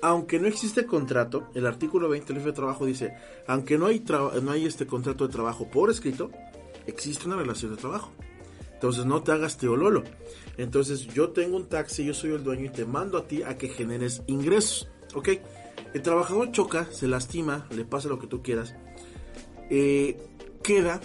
Aunque 0.00 0.38
no 0.38 0.46
existe 0.46 0.86
contrato, 0.86 1.48
el 1.52 1.66
artículo 1.66 2.08
20 2.08 2.32
del 2.32 2.44
de 2.44 2.52
trabajo 2.52 2.86
dice, 2.86 3.16
aunque 3.48 3.76
no 3.76 3.86
hay, 3.86 4.04
no 4.40 4.52
hay 4.52 4.66
este 4.66 4.86
contrato 4.86 5.26
de 5.26 5.32
trabajo 5.32 5.68
por 5.68 5.90
escrito, 5.90 6.30
existe 6.86 7.26
una 7.26 7.34
relación 7.34 7.74
de 7.74 7.80
trabajo. 7.80 8.12
Entonces 8.72 9.04
no 9.04 9.20
te 9.24 9.32
hagas 9.32 9.58
teololo. 9.58 10.04
Entonces 10.56 11.08
yo 11.08 11.30
tengo 11.30 11.56
un 11.56 11.66
taxi, 11.66 12.04
yo 12.04 12.14
soy 12.14 12.30
el 12.30 12.44
dueño 12.44 12.66
y 12.66 12.68
te 12.68 12.84
mando 12.84 13.18
a 13.18 13.26
ti 13.26 13.42
a 13.42 13.58
que 13.58 13.68
generes 13.68 14.22
ingresos. 14.28 14.88
¿Ok? 15.16 15.30
El 15.92 16.02
trabajador 16.02 16.52
choca, 16.52 16.86
se 16.92 17.08
lastima, 17.08 17.66
le 17.74 17.84
pasa 17.84 18.08
lo 18.08 18.20
que 18.20 18.28
tú 18.28 18.44
quieras. 18.44 18.76
Eh, 19.70 20.16
queda 20.62 21.00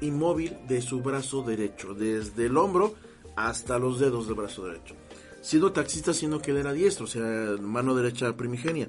inmóvil 0.00 0.56
de 0.66 0.80
su 0.80 1.02
brazo 1.02 1.42
derecho, 1.42 1.92
desde 1.92 2.46
el 2.46 2.56
hombro 2.56 2.94
hasta 3.36 3.78
los 3.78 4.00
dedos 4.00 4.28
del 4.28 4.36
brazo 4.36 4.64
derecho. 4.64 4.94
Siendo 5.46 5.70
taxista, 5.70 6.12
siendo 6.12 6.40
que 6.40 6.50
era 6.50 6.72
diestro, 6.72 7.04
o 7.04 7.06
sea, 7.06 7.22
mano 7.60 7.94
derecha 7.94 8.36
primigenia. 8.36 8.88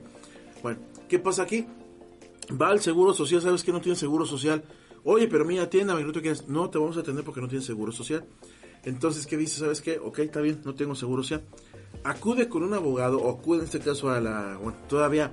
Bueno, 0.63 0.79
¿qué 1.07 1.19
pasa 1.19 1.43
aquí? 1.43 1.67
Va 2.59 2.69
al 2.69 2.81
seguro 2.81 3.13
social, 3.13 3.43
sabes 3.43 3.63
que 3.63 3.71
no 3.71 3.79
tiene 3.79 3.95
seguro 3.95 4.25
social. 4.25 4.63
Oye, 5.03 5.27
pero 5.27 5.45
mira, 5.45 5.61
atiéndame, 5.61 6.03
no 6.03 6.11
te 6.11 6.19
quieres. 6.19 6.47
No 6.47 6.67
te 6.71 6.79
vamos 6.79 6.97
a 6.97 7.01
atender 7.01 7.23
porque 7.23 7.41
no 7.41 7.47
tienes 7.47 7.67
seguro 7.67 7.91
social. 7.91 8.25
Entonces, 8.85 9.27
¿qué 9.27 9.37
dice? 9.37 9.59
¿Sabes 9.59 9.81
qué? 9.81 9.99
Ok, 9.99 10.17
está 10.17 10.41
bien, 10.41 10.59
no 10.65 10.73
tengo 10.73 10.95
seguro 10.95 11.21
social. 11.21 11.43
Acude 12.03 12.49
con 12.49 12.63
un 12.63 12.73
abogado, 12.73 13.19
o 13.19 13.29
acude 13.29 13.59
en 13.59 13.65
este 13.65 13.79
caso 13.79 14.09
a 14.09 14.19
la. 14.19 14.57
Bueno, 14.57 14.79
todavía. 14.89 15.31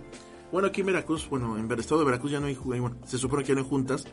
Bueno, 0.53 0.69
aquí 0.69 0.83
en 0.83 0.89
Veracruz, 0.89 1.27
bueno, 1.31 1.57
en 1.57 1.73
el 1.73 1.81
estado 1.81 2.01
de 2.01 2.05
Veracruz 2.05 2.33
ya 2.33 2.41
no 2.41 2.49
hay. 2.49 2.55
Bueno, 2.55 2.99
se 3.07 3.17
supone 3.17 3.45
que 3.45 3.55
no 3.55 3.63
hay 3.63 3.67
juntas 3.67 4.05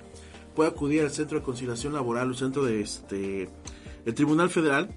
puede 0.55 0.69
acudir 0.69 1.01
al 1.01 1.11
Centro 1.11 1.39
de 1.39 1.43
Conciliación 1.43 1.93
Laboral 1.93 2.31
o 2.31 2.33
Centro 2.33 2.63
de 2.63 2.81
este 2.81 3.49
el 4.05 4.13
Tribunal 4.15 4.49
Federal 4.49 4.89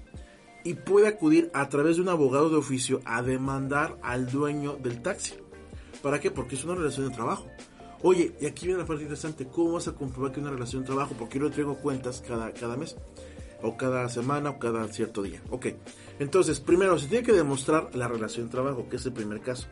y 0.65 0.73
puede 0.73 1.07
acudir 1.07 1.51
a 1.53 1.69
través 1.69 1.95
de 1.95 2.01
un 2.01 2.09
abogado 2.09 2.49
de 2.49 2.57
oficio 2.57 2.99
a 3.05 3.21
demandar 3.21 3.97
al 4.01 4.29
dueño 4.29 4.75
del 4.81 5.01
taxi. 5.01 5.35
¿Para 6.01 6.19
qué? 6.19 6.31
Porque 6.31 6.55
es 6.55 6.65
una 6.65 6.73
relación 6.75 7.07
de 7.07 7.15
trabajo. 7.15 7.47
Oye, 8.01 8.35
y 8.41 8.47
aquí 8.47 8.65
viene 8.65 8.81
la 8.81 8.87
parte 8.87 9.03
interesante, 9.03 9.47
¿cómo 9.47 9.73
vas 9.73 9.87
a 9.87 9.93
comprobar 9.93 10.31
que 10.31 10.39
es 10.39 10.43
una 10.43 10.53
relación 10.53 10.81
de 10.81 10.87
trabajo? 10.87 11.15
Porque 11.17 11.39
yo 11.39 11.45
entrego 11.45 11.77
cuentas 11.77 12.23
cada, 12.27 12.51
cada 12.51 12.75
mes, 12.77 12.97
o 13.61 13.77
cada 13.77 14.09
semana, 14.09 14.49
o 14.49 14.59
cada 14.59 14.87
cierto 14.87 15.21
día. 15.21 15.41
Ok, 15.51 15.67
entonces, 16.19 16.59
primero, 16.59 16.97
se 16.97 17.07
tiene 17.07 17.23
que 17.23 17.31
demostrar 17.31 17.91
la 17.93 18.07
relación 18.07 18.47
de 18.47 18.51
trabajo, 18.51 18.89
que 18.89 18.95
es 18.95 19.05
el 19.05 19.13
primer 19.13 19.41
caso. 19.41 19.67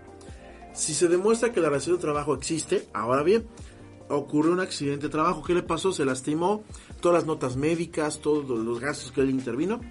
Si 0.73 0.93
se 0.93 1.07
demuestra 1.07 1.51
que 1.51 1.59
la 1.59 1.69
relación 1.69 1.95
de 1.95 2.01
trabajo 2.01 2.35
existe, 2.35 2.87
ahora 2.93 3.23
bien, 3.23 3.47
ocurrió 4.09 4.51
un 4.51 4.59
accidente 4.59 5.07
de 5.07 5.11
trabajo. 5.11 5.43
¿Qué 5.43 5.53
le 5.53 5.63
pasó? 5.63 5.91
Se 5.91 6.05
lastimó. 6.05 6.63
Todas 7.01 7.19
las 7.19 7.25
notas 7.25 7.55
médicas, 7.55 8.19
todos 8.19 8.47
los 8.47 8.79
gastos 8.79 9.11
que 9.11 9.21
él 9.21 9.29
intervino, 9.29 9.81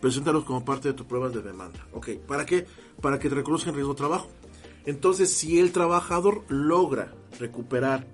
preséntalos 0.00 0.44
como 0.44 0.64
parte 0.64 0.88
de 0.88 0.94
tus 0.94 1.06
pruebas 1.06 1.32
de 1.32 1.42
demanda. 1.42 1.86
Ok, 1.92 2.10
¿para 2.26 2.46
qué? 2.46 2.66
Para 3.00 3.18
que 3.18 3.28
te 3.28 3.34
reconozcan 3.34 3.74
riesgo 3.74 3.92
de 3.92 3.98
trabajo. 3.98 4.28
Entonces, 4.86 5.32
si 5.32 5.58
el 5.58 5.72
trabajador 5.72 6.44
logra 6.48 7.14
recuperar 7.38 8.06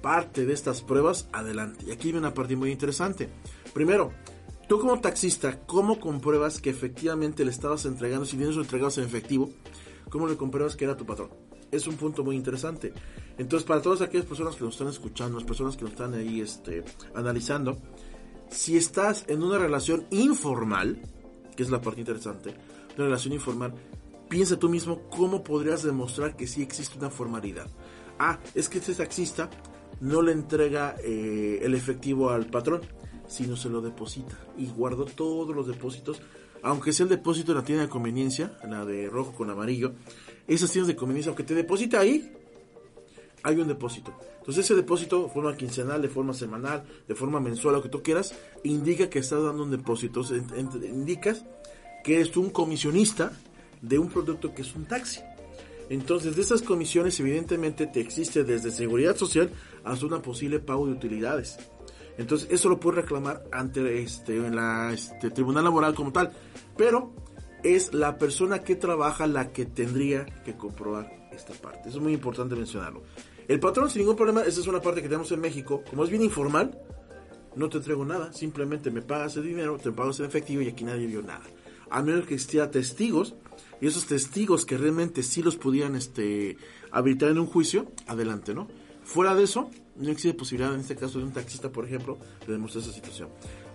parte 0.00 0.46
de 0.46 0.52
estas 0.52 0.82
pruebas, 0.82 1.28
adelante. 1.32 1.84
Y 1.86 1.90
aquí 1.90 2.04
viene 2.04 2.20
una 2.20 2.34
parte 2.34 2.56
muy 2.56 2.70
interesante. 2.70 3.28
Primero, 3.74 4.12
tú 4.68 4.80
como 4.80 5.00
taxista, 5.00 5.60
¿cómo 5.66 6.00
compruebas 6.00 6.60
que 6.60 6.70
efectivamente 6.70 7.44
le 7.44 7.50
estabas 7.50 7.84
entregando, 7.84 8.24
si 8.24 8.36
bien 8.36 8.50
eso 8.50 8.60
entregabas 8.60 8.98
en 8.98 9.04
efectivo, 9.04 9.50
cómo 10.08 10.26
le 10.26 10.36
compruebas 10.36 10.76
que 10.76 10.84
era 10.84 10.96
tu 10.96 11.04
patrón? 11.04 11.30
es 11.70 11.86
un 11.86 11.96
punto 11.96 12.24
muy 12.24 12.36
interesante. 12.36 12.92
Entonces, 13.38 13.66
para 13.66 13.82
todas 13.82 14.00
aquellas 14.00 14.26
personas 14.26 14.56
que 14.56 14.64
nos 14.64 14.74
están 14.74 14.88
escuchando, 14.88 15.38
las 15.38 15.46
personas 15.46 15.76
que 15.76 15.82
nos 15.82 15.92
están 15.92 16.14
ahí 16.14 16.40
este, 16.40 16.84
analizando, 17.14 17.78
si 18.50 18.76
estás 18.76 19.24
en 19.28 19.42
una 19.42 19.58
relación 19.58 20.06
informal, 20.10 21.00
que 21.56 21.62
es 21.62 21.70
la 21.70 21.80
parte 21.80 22.00
interesante, 22.00 22.54
una 22.96 23.06
relación 23.06 23.32
informal, 23.34 23.74
piensa 24.28 24.58
tú 24.58 24.68
mismo 24.68 25.02
cómo 25.10 25.42
podrías 25.42 25.82
demostrar 25.82 26.36
que 26.36 26.46
sí 26.46 26.62
existe 26.62 26.98
una 26.98 27.10
formalidad. 27.10 27.66
Ah, 28.18 28.38
es 28.54 28.68
que 28.68 28.78
este 28.78 28.94
taxista 28.94 29.50
no 30.00 30.22
le 30.22 30.32
entrega 30.32 30.96
eh, 31.02 31.60
el 31.62 31.74
efectivo 31.74 32.30
al 32.30 32.46
patrón, 32.46 32.82
sino 33.28 33.56
se 33.56 33.68
lo 33.68 33.80
deposita 33.80 34.38
y 34.56 34.66
guardó 34.66 35.04
todos 35.04 35.54
los 35.54 35.66
depósitos, 35.66 36.20
aunque 36.62 36.92
sea 36.92 37.04
el 37.04 37.10
depósito 37.10 37.52
de 37.52 37.60
la 37.60 37.64
tienda 37.64 37.84
de 37.84 37.90
conveniencia, 37.90 38.56
la 38.68 38.84
de 38.84 39.08
rojo 39.08 39.32
con 39.32 39.50
amarillo, 39.50 39.94
esas 40.46 40.70
tiendas 40.70 40.88
de 40.88 40.96
conveniencia, 40.96 41.30
aunque 41.30 41.44
te 41.44 41.54
deposita 41.54 42.00
ahí, 42.00 42.32
hay 43.46 43.60
un 43.60 43.68
depósito. 43.68 44.12
Entonces 44.38 44.64
ese 44.64 44.74
depósito, 44.74 45.24
de 45.24 45.30
forma 45.30 45.56
quincenal, 45.56 46.02
de 46.02 46.08
forma 46.08 46.34
semanal, 46.34 46.84
de 47.06 47.14
forma 47.14 47.38
mensual, 47.38 47.76
lo 47.76 47.82
que 47.82 47.88
tú 47.88 48.02
quieras, 48.02 48.34
indica 48.64 49.08
que 49.08 49.20
estás 49.20 49.42
dando 49.42 49.62
un 49.62 49.70
depósito. 49.70 50.22
indicas 50.84 51.44
que 52.02 52.16
eres 52.16 52.36
un 52.36 52.50
comisionista 52.50 53.32
de 53.80 54.00
un 54.00 54.08
producto 54.08 54.52
que 54.52 54.62
es 54.62 54.74
un 54.74 54.86
taxi. 54.86 55.20
Entonces, 55.88 56.34
de 56.34 56.42
esas 56.42 56.62
comisiones, 56.62 57.20
evidentemente, 57.20 57.86
te 57.86 58.00
existe 58.00 58.42
desde 58.42 58.72
seguridad 58.72 59.16
social 59.16 59.50
hasta 59.84 60.06
una 60.06 60.20
posible 60.20 60.58
pago 60.58 60.86
de 60.86 60.92
utilidades. 60.92 61.58
Entonces, 62.18 62.48
eso 62.50 62.68
lo 62.68 62.80
puedes 62.80 63.02
reclamar 63.02 63.44
ante 63.52 64.02
este, 64.02 64.36
en 64.36 64.56
la 64.56 64.92
este, 64.92 65.30
tribunal 65.30 65.62
laboral 65.62 65.94
como 65.94 66.12
tal. 66.12 66.32
Pero 66.76 67.12
es 67.62 67.94
la 67.94 68.18
persona 68.18 68.64
que 68.64 68.74
trabaja 68.74 69.28
la 69.28 69.52
que 69.52 69.66
tendría 69.66 70.26
que 70.44 70.56
comprobar 70.56 71.28
esta 71.32 71.54
parte. 71.54 71.88
Eso 71.88 71.98
es 71.98 72.02
muy 72.02 72.12
importante 72.12 72.56
mencionarlo. 72.56 73.02
El 73.48 73.60
patrón 73.60 73.88
sin 73.90 74.00
ningún 74.00 74.16
problema, 74.16 74.42
esa 74.42 74.60
es 74.60 74.66
una 74.66 74.80
parte 74.80 75.02
que 75.02 75.08
tenemos 75.08 75.30
en 75.32 75.40
México, 75.40 75.82
como 75.88 76.04
es 76.04 76.10
bien 76.10 76.22
informal, 76.22 76.78
no 77.54 77.68
te 77.68 77.78
entrego 77.78 78.04
nada, 78.04 78.32
simplemente 78.32 78.90
me 78.90 79.02
pagas 79.02 79.36
el 79.36 79.44
dinero, 79.44 79.78
te 79.78 79.92
pagas 79.92 80.18
en 80.20 80.26
efectivo 80.26 80.62
y 80.62 80.68
aquí 80.68 80.84
nadie 80.84 81.06
vio 81.06 81.22
nada. 81.22 81.42
A 81.88 82.02
menos 82.02 82.26
que 82.26 82.34
existiera 82.34 82.70
testigos, 82.70 83.34
y 83.80 83.86
esos 83.86 84.06
testigos 84.06 84.66
que 84.66 84.76
realmente 84.76 85.22
sí 85.22 85.42
los 85.42 85.56
pudieran 85.56 85.96
este, 85.96 86.56
habilitar 86.90 87.30
en 87.30 87.38
un 87.38 87.46
juicio, 87.46 87.92
adelante, 88.06 88.54
¿no? 88.54 88.68
Fuera 89.04 89.34
de 89.34 89.44
eso, 89.44 89.70
no 89.96 90.10
existe 90.10 90.36
posibilidad 90.36 90.74
en 90.74 90.80
este 90.80 90.96
caso 90.96 91.18
de 91.18 91.24
un 91.24 91.32
taxista, 91.32 91.70
por 91.70 91.86
ejemplo, 91.86 92.18
de 92.46 92.52
demostrar 92.52 92.82
esa 92.82 92.92
situación. 92.92 93.28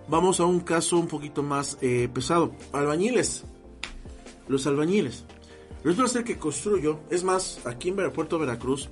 Vamos 0.08 0.40
a 0.40 0.44
un 0.44 0.60
caso 0.60 0.98
un 0.98 1.08
poquito 1.08 1.42
más 1.42 1.78
eh, 1.80 2.08
pesado. 2.12 2.54
Albañiles 2.72 3.44
los 4.48 4.66
albañiles. 4.66 5.24
Resulta 5.84 6.12
ser 6.12 6.24
que 6.24 6.38
construyo, 6.38 7.00
es 7.10 7.24
más, 7.24 7.60
aquí 7.64 7.88
en 7.88 8.12
Puerto 8.12 8.38
Veracruz, 8.38 8.90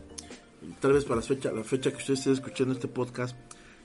tal 0.81 0.93
vez 0.93 1.05
para 1.05 1.17
la 1.17 1.27
fecha, 1.27 1.53
la 1.53 1.65
fecha 1.65 1.91
que 1.91 1.99
usted 1.99 2.15
esté 2.15 2.33
escuchando 2.33 2.75
este 2.75 2.89
podcast, 2.89 3.37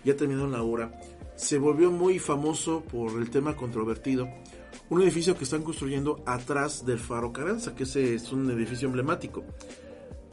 ya 0.04 0.16
terminó 0.16 0.48
la 0.48 0.62
hora, 0.64 0.92
se 1.36 1.58
volvió 1.58 1.92
muy 1.92 2.20
famoso 2.20 2.82
por 2.82 3.20
el 3.20 3.30
tema 3.30 3.56
controvertido. 3.56 4.28
Un 4.90 5.02
edificio 5.02 5.36
que 5.38 5.46
están 5.46 5.64
construyendo 5.64 6.24
atrás 6.26 6.86
del 6.86 7.00
Faro 7.00 7.34
Caranza, 7.34 7.76
que 7.76 7.84
ese 7.84 8.16
es 8.16 8.32
un 8.32 8.50
edificio 8.52 8.88
emblemático. 8.88 9.44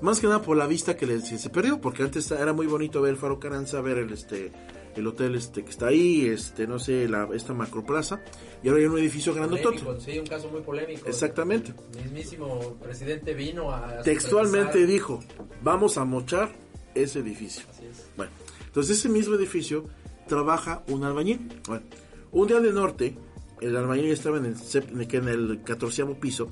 Más 0.02 0.20
que 0.20 0.26
nada 0.26 0.42
por 0.42 0.56
la 0.56 0.66
vista 0.66 0.96
que 0.96 1.20
se 1.20 1.50
perdió, 1.50 1.80
porque 1.80 2.02
antes 2.02 2.30
era 2.30 2.52
muy 2.52 2.66
bonito 2.66 3.00
ver 3.00 3.12
el 3.12 3.16
Faro 3.16 3.38
Caranza, 3.38 3.80
ver 3.80 3.98
el, 3.98 4.12
este, 4.12 4.52
el 4.96 5.06
hotel 5.06 5.34
este 5.34 5.64
que 5.64 5.70
está 5.70 5.88
ahí, 5.88 6.26
este 6.26 6.66
no 6.66 6.78
sé, 6.78 7.08
la, 7.08 7.28
esta 7.34 7.54
macroplaza, 7.54 8.20
y 8.62 8.68
ahora 8.68 8.80
hay 8.80 8.86
un 8.86 8.98
edificio 8.98 9.34
grandotote. 9.34 9.80
Sí, 10.00 10.18
un 10.18 10.26
caso 10.26 10.48
muy 10.48 10.60
polémico. 10.62 11.08
Exactamente. 11.08 11.74
El 11.96 12.04
mismísimo 12.04 12.76
presidente 12.82 13.34
vino 13.34 13.70
a... 13.72 14.02
Textualmente 14.02 14.86
dijo, 14.86 15.20
vamos 15.62 15.98
a 15.98 16.04
mochar 16.04 16.52
ese 16.94 17.20
edificio. 17.20 17.64
Así 17.70 17.86
es. 17.86 18.06
Bueno, 18.16 18.32
entonces 18.66 18.98
ese 18.98 19.08
mismo 19.08 19.34
edificio 19.34 19.86
trabaja 20.26 20.82
un 20.88 21.04
albañil. 21.04 21.60
Bueno, 21.66 21.84
un 22.30 22.48
día 22.48 22.60
de 22.60 22.72
norte, 22.72 23.16
el 23.60 23.76
albañil 23.76 24.10
estaba 24.10 24.38
en 24.38 24.46
el, 24.46 24.56
en 25.14 25.28
el 25.28 25.62
14 25.62 26.04
piso, 26.20 26.50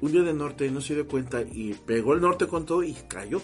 un 0.00 0.12
día 0.12 0.22
de 0.22 0.32
norte 0.32 0.70
no 0.70 0.80
se 0.80 0.94
dio 0.94 1.08
cuenta 1.08 1.42
y 1.42 1.74
pegó 1.74 2.14
el 2.14 2.20
norte 2.20 2.46
con 2.46 2.64
todo 2.64 2.82
y 2.82 2.94
cayó. 3.08 3.42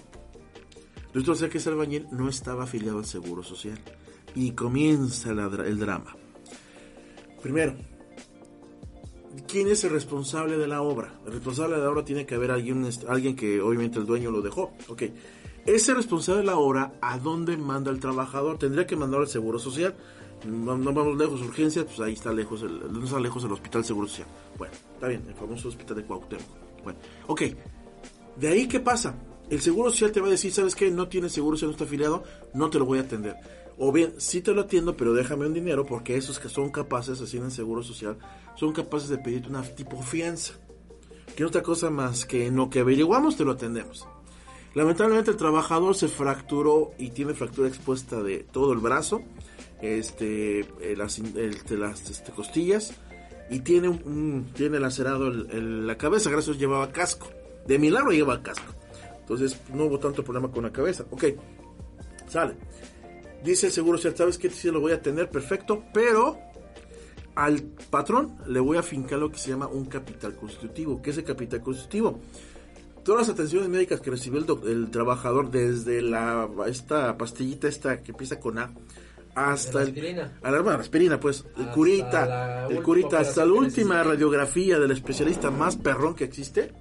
Resulta 1.15 1.39
ser 1.39 1.51
que 1.51 1.59
ese 1.59 1.71
albañil 1.71 2.09
no 2.11 2.29
estaba 2.29 2.65
afiliado 2.65 2.99
al 2.99 3.07
Seguro 3.07 3.45
Social. 3.45 3.79
Y 4.35 4.51
comienza 4.51 5.31
el 5.31 5.79
drama. 5.79 6.17
Primero, 7.41 7.77
¿quién 9.47 9.69
es 9.69 9.85
el 9.85 9.91
responsable 9.91 10.59
de 10.59 10.67
la 10.67 10.83
obra? 10.83 11.15
El 11.25 11.35
responsable 11.35 11.77
de 11.77 11.83
la 11.83 11.91
obra 11.91 12.05
tiene 12.05 12.27
que 12.27 12.35
haber 12.35 12.51
alguien, 12.51 12.89
alguien 13.09 13.37
que 13.37 13.61
obviamente 13.61 14.01
el 14.01 14.07
dueño 14.07 14.33
lo 14.33 14.43
dejó. 14.43 14.73
Ok. 14.89 15.05
Ese 15.65 15.95
responsable 15.95 16.41
de 16.41 16.47
la 16.47 16.57
obra, 16.57 16.95
¿a 17.01 17.17
dónde 17.19 17.57
manda 17.57 17.93
el 17.93 18.01
trabajador? 18.01 18.59
Tendría 18.59 18.87
que 18.87 18.97
mandar 18.97 19.21
al 19.21 19.29
Seguro 19.29 19.61
Social. 19.61 19.95
No, 20.45 20.77
vamos 20.77 21.17
lejos, 21.17 21.41
urgencias, 21.41 21.87
pues 21.87 22.01
ahí 22.01 22.15
está 22.15 22.33
lejos, 22.33 22.63
el, 22.63 22.93
no 22.93 23.05
está 23.05 23.19
lejos 23.19 23.45
el 23.45 23.53
Hospital 23.53 23.85
Seguro 23.85 24.09
Social. 24.09 24.29
Bueno, 24.59 24.75
está 24.95 25.09
bien, 25.09 25.25
el 25.29 25.35
famoso 25.35 25.69
Hospital 25.69 25.97
de 25.97 26.05
Cuauhtémoc. 26.05 26.83
Bueno, 26.83 26.99
ok. 27.29 27.43
De 28.37 28.49
ahí, 28.49 28.67
¿qué 28.67 28.81
pasa? 28.81 29.15
El 29.51 29.61
Seguro 29.61 29.91
Social 29.91 30.13
te 30.13 30.21
va 30.21 30.29
a 30.29 30.31
decir, 30.31 30.53
¿sabes 30.53 30.75
qué? 30.75 30.91
No 30.91 31.09
tienes 31.09 31.33
Seguro 31.33 31.57
Social, 31.57 31.69
no 31.69 31.73
está 31.73 31.85
afiliado, 31.85 32.25
no 32.55 32.71
te 32.71 32.79
lo 32.79 32.87
voy 32.87 32.99
a 32.99 33.03
atender. 33.03 33.37
O 33.77 33.93
bien, 33.93 34.15
sí 34.19 34.41
te 34.41 34.53
lo 34.53 34.63
atiendo, 34.63 34.97
pero 34.97 35.13
déjame 35.13 35.47
un 35.47 35.53
dinero 35.53 35.85
porque 35.85 36.17
esos 36.17 36.39
que 36.39 36.49
son 36.49 36.71
capaces, 36.71 37.21
así 37.21 37.37
en 37.37 37.51
Seguro 37.51 37.83
Social, 37.83 38.17
son 38.57 38.73
capaces 38.73 39.09
de 39.09 39.19
pedirte 39.19 39.49
una 39.49 39.63
tipo 39.63 40.01
fianza. 40.03 40.55
Que 41.37 41.45
otra 41.45 41.63
cosa 41.63 41.91
más 41.91 42.25
que 42.25 42.51
lo 42.51 42.71
que 42.71 42.81
averiguamos 42.81 43.37
te 43.37 43.45
lo 43.45 43.53
atendemos. 43.53 44.07
Lamentablemente 44.75 45.31
el 45.31 45.37
trabajador 45.37 45.95
se 45.95 46.09
fracturó 46.09 46.93
y 46.99 47.11
tiene 47.11 47.35
fractura 47.35 47.69
expuesta 47.69 48.23
de 48.23 48.41
todo 48.41 48.73
el 48.73 48.79
brazo, 48.79 49.23
este, 49.81 50.61
eh, 50.61 50.95
las, 50.97 51.21
las 51.71 52.11
este, 52.11 52.33
costillas 52.33 52.95
y 53.51 53.61
tiene 53.61 54.01
tiene 54.55 54.81
lacerado 54.81 55.31
la 55.31 55.97
cabeza, 55.97 56.31
gracias 56.31 56.59
llevaba 56.59 56.91
casco. 56.91 57.29
De 57.67 57.79
milagro 57.79 58.11
lleva 58.11 58.43
casco. 58.43 58.73
Entonces 59.25 59.59
no 59.73 59.85
hubo 59.85 59.99
tanto 59.99 60.23
problema 60.23 60.51
con 60.51 60.65
la 60.65 60.73
cabeza. 60.73 61.07
Ok, 61.11 61.25
sale. 62.29 62.55
Dice 63.43 63.67
el 63.67 63.73
seguro 63.73 63.99
social, 63.99 64.17
¿sabes 64.17 64.39
qué? 64.39 64.51
Sí 64.51 64.71
lo 64.71 64.81
voy 64.81 64.93
a 64.93 65.01
tener, 65.01 65.31
perfecto, 65.31 65.85
pero 65.93 66.39
al 67.35 67.63
patrón 67.91 68.37
le 68.47 68.61
voy 68.61 68.77
a 68.77 68.83
fincar 68.83 69.19
lo 69.19 69.31
que 69.31 69.39
se 69.39 69.51
llama 69.51 69.67
un 69.67 69.87
capital 69.87 70.35
constitutivo. 70.37 71.01
¿Qué 71.03 71.11
es 71.11 71.19
el 71.19 71.25
capital 71.25 71.63
constitutivo? 71.63 72.21
todas 73.05 73.29
las 73.29 73.35
atenciones 73.35 73.69
médicas 73.69 74.01
que 74.01 74.11
recibió 74.11 74.45
el, 74.65 74.91
trabajador 74.91 75.51
desde 75.51 76.03
la 76.03 76.49
esta 76.67 77.17
pastillita 77.17 77.69
esta 77.69 78.03
que 78.03 78.13
empieza 78.13 78.41
con 78.41 78.59
A 78.59 78.73
hasta 79.35 79.81
la 79.81 79.85
aspirina. 79.85 80.39
El, 80.43 80.55
a 80.55 80.63
la, 80.63 80.75
aspirina 80.77 81.21
pues 81.21 81.45
el 81.59 81.67
curita 81.69 82.67
el 82.69 82.83
curita 82.83 83.21
hasta 83.21 83.45
la 83.45 83.53
última 83.53 84.03
radiografía 84.03 84.79
del 84.79 84.91
especialista 84.91 85.51
más 85.51 85.77
perrón 85.77 86.15
que 86.15 86.25
existe 86.25 86.73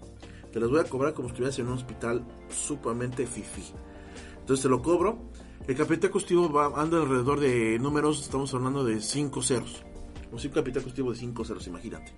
te 0.54 0.60
las 0.60 0.70
voy 0.70 0.80
a 0.80 0.84
cobrar 0.86 1.14
como 1.14 1.28
si 1.28 1.34
estuvieras 1.34 1.60
en 1.60 1.68
un 1.68 1.74
hospital 1.74 2.24
sumamente 2.50 3.28
fifi 3.28 3.74
entonces 4.40 4.64
te 4.64 4.70
lo 4.70 4.82
cobro 4.82 5.18
el 5.68 5.76
capital 5.76 6.12
constitutivo 6.12 6.54
va 6.54 6.82
anda 6.82 7.02
alrededor 7.02 7.40
de 7.40 7.80
números 7.80 8.22
estamos 8.22 8.54
hablando 8.54 8.86
de 8.86 9.02
5 9.02 9.42
ceros 9.42 9.84
un 10.32 10.40
capital 10.40 10.84
constitutivo 10.84 11.12
de 11.12 11.18
5 11.20 11.46
ceros 11.46 11.68
imagínate 11.68 12.14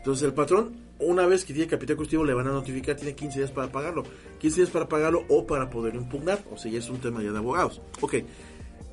entonces 0.00 0.26
el 0.26 0.32
patrón, 0.32 0.76
una 0.98 1.26
vez 1.26 1.44
que 1.44 1.52
tiene 1.52 1.68
capital 1.68 1.94
constitutivo, 1.94 2.24
le 2.24 2.32
van 2.32 2.46
a 2.46 2.52
notificar, 2.52 2.96
tiene 2.96 3.14
15 3.14 3.38
días 3.38 3.50
para 3.50 3.70
pagarlo. 3.70 4.02
15 4.38 4.56
días 4.62 4.70
para 4.70 4.88
pagarlo 4.88 5.26
o 5.28 5.46
para 5.46 5.68
poder 5.68 5.94
impugnar. 5.94 6.42
O 6.50 6.56
sea, 6.56 6.72
ya 6.72 6.78
es 6.78 6.88
un 6.88 7.00
tema 7.00 7.22
ya 7.22 7.32
de 7.32 7.36
abogados. 7.36 7.82
Ok. 8.00 8.14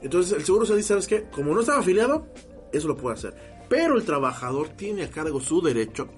Entonces 0.02 0.34
el 0.34 0.44
seguro 0.44 0.66
social 0.66 0.78
dice, 0.78 0.90
¿sabes 0.90 1.08
qué? 1.08 1.24
Como 1.32 1.54
no 1.54 1.62
estaba 1.62 1.80
afiliado, 1.80 2.28
eso 2.74 2.90
lo 2.90 2.98
puede 2.98 3.16
hacer. 3.16 3.34
Pero 3.70 3.96
el 3.96 4.04
trabajador 4.04 4.68
tiene 4.70 5.04
a 5.04 5.10
cargo 5.10 5.40
su 5.40 5.62
derecho 5.62 6.10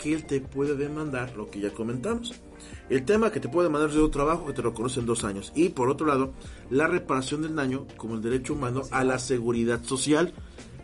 que 0.00 0.14
él 0.14 0.24
te 0.24 0.40
puede 0.40 0.74
demandar, 0.76 1.36
lo 1.36 1.50
que 1.50 1.60
ya 1.60 1.70
comentamos. 1.70 2.34
El 2.88 3.04
tema 3.04 3.30
que 3.30 3.40
te 3.40 3.48
puede 3.48 3.68
demandar 3.68 3.90
es 3.90 3.96
de 3.96 4.00
otro 4.00 4.24
trabajo 4.24 4.46
que 4.46 4.52
te 4.52 4.62
lo 4.62 4.72
conocen 4.72 5.06
dos 5.06 5.24
años. 5.24 5.52
Y 5.54 5.70
por 5.70 5.88
otro 5.88 6.06
lado, 6.06 6.32
la 6.70 6.86
reparación 6.86 7.42
del 7.42 7.54
daño 7.54 7.86
como 7.96 8.14
el 8.14 8.22
derecho 8.22 8.54
humano 8.54 8.82
a 8.90 9.04
la 9.04 9.18
seguridad 9.18 9.82
social. 9.84 10.32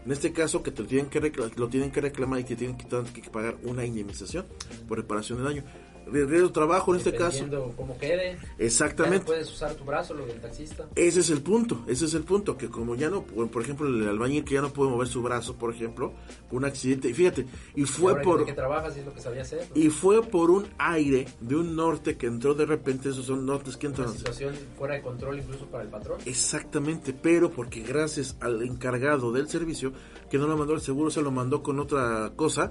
En 0.04 0.12
este 0.12 0.32
caso, 0.32 0.62
que 0.62 0.70
te 0.70 0.82
lo 0.82 0.88
tienen 0.88 1.10
que, 1.10 1.32
lo 1.56 1.68
tienen 1.68 1.90
que 1.90 2.00
reclamar 2.00 2.38
y 2.38 2.44
te 2.44 2.54
tienen 2.54 2.76
que, 2.76 2.86
que 2.86 3.30
pagar 3.30 3.56
una 3.64 3.84
indemnización 3.84 4.46
por 4.86 4.98
reparación 4.98 5.38
de 5.38 5.44
daño 5.44 5.64
de 6.06 6.48
trabajo 6.50 6.92
en 6.92 6.98
este 6.98 7.14
caso. 7.14 7.44
cómo 7.76 7.98
quede. 7.98 8.38
Exactamente. 8.58 9.26
puedes 9.26 9.50
usar 9.50 9.74
tu 9.74 9.84
brazo, 9.84 10.14
lo 10.14 10.26
del 10.26 10.40
taxista. 10.40 10.86
Ese 10.94 11.20
es 11.20 11.30
el 11.30 11.42
punto, 11.42 11.84
ese 11.86 12.04
es 12.04 12.14
el 12.14 12.22
punto, 12.22 12.56
que 12.56 12.68
como 12.68 12.94
ya 12.94 13.10
no, 13.10 13.22
por 13.24 13.62
ejemplo, 13.62 13.86
el 13.86 14.08
albañil 14.08 14.44
que 14.44 14.54
ya 14.54 14.60
no 14.60 14.72
puede 14.72 14.90
mover 14.90 15.08
su 15.08 15.22
brazo, 15.22 15.56
por 15.56 15.74
ejemplo, 15.74 16.12
un 16.50 16.64
accidente, 16.64 17.08
y 17.08 17.14
fíjate, 17.14 17.46
y 17.74 17.84
fue 17.84 18.20
por... 18.22 18.44
Que 18.44 18.52
trabajas, 18.52 18.96
es 18.96 19.04
lo 19.04 19.12
que 19.12 19.20
sabía 19.20 19.42
hacer, 19.42 19.66
Y 19.74 19.90
fue 19.90 20.22
por 20.22 20.50
un 20.50 20.66
aire 20.78 21.26
de 21.40 21.56
un 21.56 21.74
norte 21.76 22.16
que 22.16 22.26
entró 22.26 22.54
de 22.54 22.66
repente, 22.66 23.08
esos 23.08 23.26
son 23.26 23.44
nortes 23.44 23.76
que 23.76 23.86
entran... 23.86 24.08
Una 24.08 24.16
situación 24.16 24.54
fuera 24.78 24.94
de 24.94 25.02
control 25.02 25.38
incluso 25.38 25.66
para 25.66 25.84
el 25.84 25.90
patrón. 25.90 26.20
Exactamente, 26.24 27.12
pero 27.12 27.50
porque 27.50 27.80
gracias 27.80 28.36
al 28.40 28.62
encargado 28.62 29.32
del 29.32 29.48
servicio, 29.48 29.92
que 30.30 30.38
no 30.38 30.46
lo 30.46 30.56
mandó 30.56 30.74
el 30.74 30.80
seguro, 30.80 31.10
se 31.10 31.22
lo 31.22 31.30
mandó 31.30 31.62
con 31.62 31.80
otra 31.80 32.32
cosa, 32.36 32.70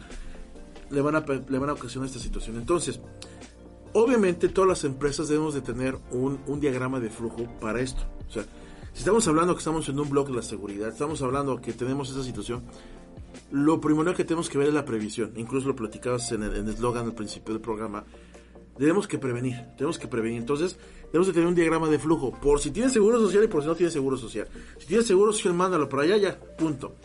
le 0.90 1.02
van 1.02 1.16
a, 1.16 1.26
le 1.26 1.60
van 1.60 1.70
a 1.70 1.74
ocasionar 1.74 2.08
esta 2.08 2.20
situación. 2.20 2.58
Entonces, 2.58 3.00
obviamente 3.94 4.50
todas 4.50 4.68
las 4.68 4.84
empresas 4.84 5.28
debemos 5.28 5.54
de 5.54 5.62
tener 5.62 5.98
un, 6.12 6.40
un 6.48 6.60
diagrama 6.60 7.00
de 7.00 7.10
flujo 7.10 7.48
para 7.60 7.82
esto. 7.82 8.04
O 8.28 8.32
sea, 8.32 8.44
si 8.94 9.00
estamos 9.00 9.28
hablando 9.28 9.54
que 9.54 9.60
estamos 9.60 9.88
en 9.90 10.00
un 10.00 10.10
blog 10.10 10.28
de 10.28 10.36
la 10.36 10.42
seguridad, 10.42 10.90
estamos 10.90 11.22
hablando 11.22 11.60
que 11.62 11.74
tenemos 11.74 12.10
esa 12.10 12.24
situación, 12.24 12.64
lo 13.52 13.80
primero 13.80 14.14
que 14.14 14.24
tenemos 14.24 14.50
que 14.50 14.58
ver 14.58 14.70
es 14.70 14.74
la 14.74 14.86
previsión. 14.86 15.34
Incluso 15.36 15.68
lo 15.68 15.76
platicabas 15.76 16.32
en 16.32 16.44
el 16.44 16.68
eslogan 16.70 17.06
al 17.06 17.14
principio 17.14 17.54
del 17.54 17.62
programa. 17.62 18.06
Tenemos 18.78 19.08
que 19.08 19.18
prevenir, 19.18 19.56
tenemos 19.78 19.98
que 19.98 20.08
prevenir. 20.08 20.40
Entonces, 20.40 20.78
tenemos 21.12 21.28
que 21.28 21.34
tener 21.34 21.48
un 21.48 21.56
diagrama 21.56 21.90
de 21.90 22.00
flujo. 22.00 22.32
Por 22.32 22.60
si 22.60 22.72
tienes 22.72 22.92
seguro 22.92 23.20
social 23.20 23.44
y 23.44 23.48
por 23.48 23.62
si 23.62 23.68
no 23.68 23.76
tienes 23.76 23.94
seguro 23.94 24.18
social. 24.18 24.48
Si 24.78 24.88
tienes 24.88 25.08
seguro 25.08 25.32
social, 25.32 25.54
mándalo 25.54 25.88
para 25.88 26.04
allá, 26.04 26.18
ya, 26.18 26.40
punto. 26.58 26.96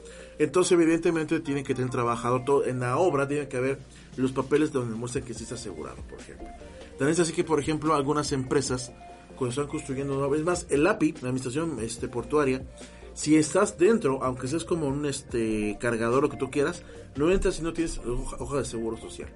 Entonces, 0.40 0.72
evidentemente, 0.72 1.38
tiene 1.40 1.62
que 1.62 1.74
tener 1.74 1.90
trabajado 1.90 2.42
todo. 2.44 2.64
En 2.64 2.80
la 2.80 2.96
obra 2.96 3.28
tiene 3.28 3.46
que 3.46 3.58
haber 3.58 3.78
los 4.16 4.32
papeles 4.32 4.72
donde 4.72 4.96
muestren 4.96 5.22
que 5.22 5.34
sí 5.34 5.42
está 5.42 5.56
asegurado, 5.56 5.98
por 6.08 6.18
ejemplo. 6.18 6.48
También 6.96 7.10
es 7.10 7.20
así 7.20 7.34
que, 7.34 7.44
por 7.44 7.60
ejemplo, 7.60 7.94
algunas 7.94 8.32
empresas, 8.32 8.90
cuando 9.36 9.50
están 9.50 9.66
construyendo 9.66 10.16
una 10.16 10.28
vez 10.28 10.42
más, 10.42 10.66
el 10.70 10.86
API, 10.86 11.12
la 11.20 11.28
administración 11.28 11.76
este, 11.82 12.08
portuaria, 12.08 12.64
si 13.12 13.36
estás 13.36 13.76
dentro, 13.76 14.24
aunque 14.24 14.48
seas 14.48 14.64
como 14.64 14.86
un 14.86 15.04
este 15.04 15.76
cargador 15.78 16.24
o 16.24 16.30
que 16.30 16.38
tú 16.38 16.50
quieras, 16.50 16.84
no 17.16 17.30
entras 17.30 17.56
si 17.56 17.62
no 17.62 17.74
tienes 17.74 17.98
hoja, 17.98 18.36
hoja 18.38 18.58
de 18.60 18.64
seguro 18.64 18.96
social, 18.96 19.28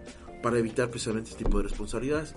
para 0.42 0.58
evitar 0.58 0.88
precisamente 0.88 1.32
este 1.32 1.44
tipo 1.44 1.58
de 1.58 1.64
responsabilidades. 1.64 2.34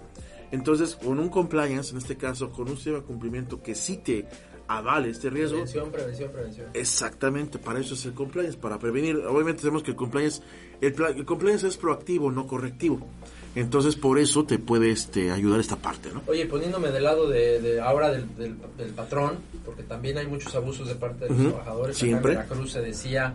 Entonces, 0.51 0.97
con 0.97 1.19
un 1.19 1.29
compliance, 1.29 1.91
en 1.91 1.99
este 1.99 2.17
caso, 2.17 2.51
con 2.51 2.67
un 2.67 2.75
sistema 2.75 2.97
de 2.97 3.03
cumplimiento 3.05 3.63
que 3.63 3.75
sí 3.75 3.95
te 3.95 4.27
avale 4.67 5.09
este 5.09 5.29
riesgo. 5.29 5.57
Prevención, 5.57 5.91
prevención, 5.91 6.31
prevención. 6.31 6.67
Exactamente, 6.73 7.59
para 7.59 7.79
eso 7.79 7.93
es 7.93 8.05
el 8.05 8.13
compliance, 8.13 8.57
para 8.57 8.77
prevenir. 8.79 9.17
Obviamente 9.17 9.61
sabemos 9.61 9.83
que 9.83 9.91
el 9.91 9.97
compliance, 9.97 10.41
el, 10.81 10.95
el 11.15 11.25
compliance 11.25 11.67
es 11.67 11.77
proactivo, 11.77 12.31
no 12.31 12.47
correctivo. 12.47 13.07
Entonces 13.55 13.95
por 13.95 14.19
eso 14.19 14.45
te 14.45 14.59
puede 14.59 14.91
este, 14.91 15.31
ayudar 15.31 15.59
esta 15.59 15.77
parte, 15.77 16.11
¿no? 16.13 16.21
Oye, 16.27 16.45
poniéndome 16.45 16.89
del 16.89 17.03
lado 17.03 17.27
de, 17.27 17.81
ahora 17.81 18.11
del, 18.11 18.27
del, 18.37 18.91
patrón, 18.95 19.39
porque 19.65 19.81
también 19.81 20.19
hay 20.19 20.27
muchos 20.27 20.53
abusos 20.53 20.87
de 20.87 20.93
parte 20.93 21.25
de 21.25 21.31
los 21.31 21.53
trabajadores. 21.53 21.97
Siempre. 21.97 22.33
En 22.33 22.37
Veracruz 22.39 22.73
se 22.73 22.81
decía 22.81 23.33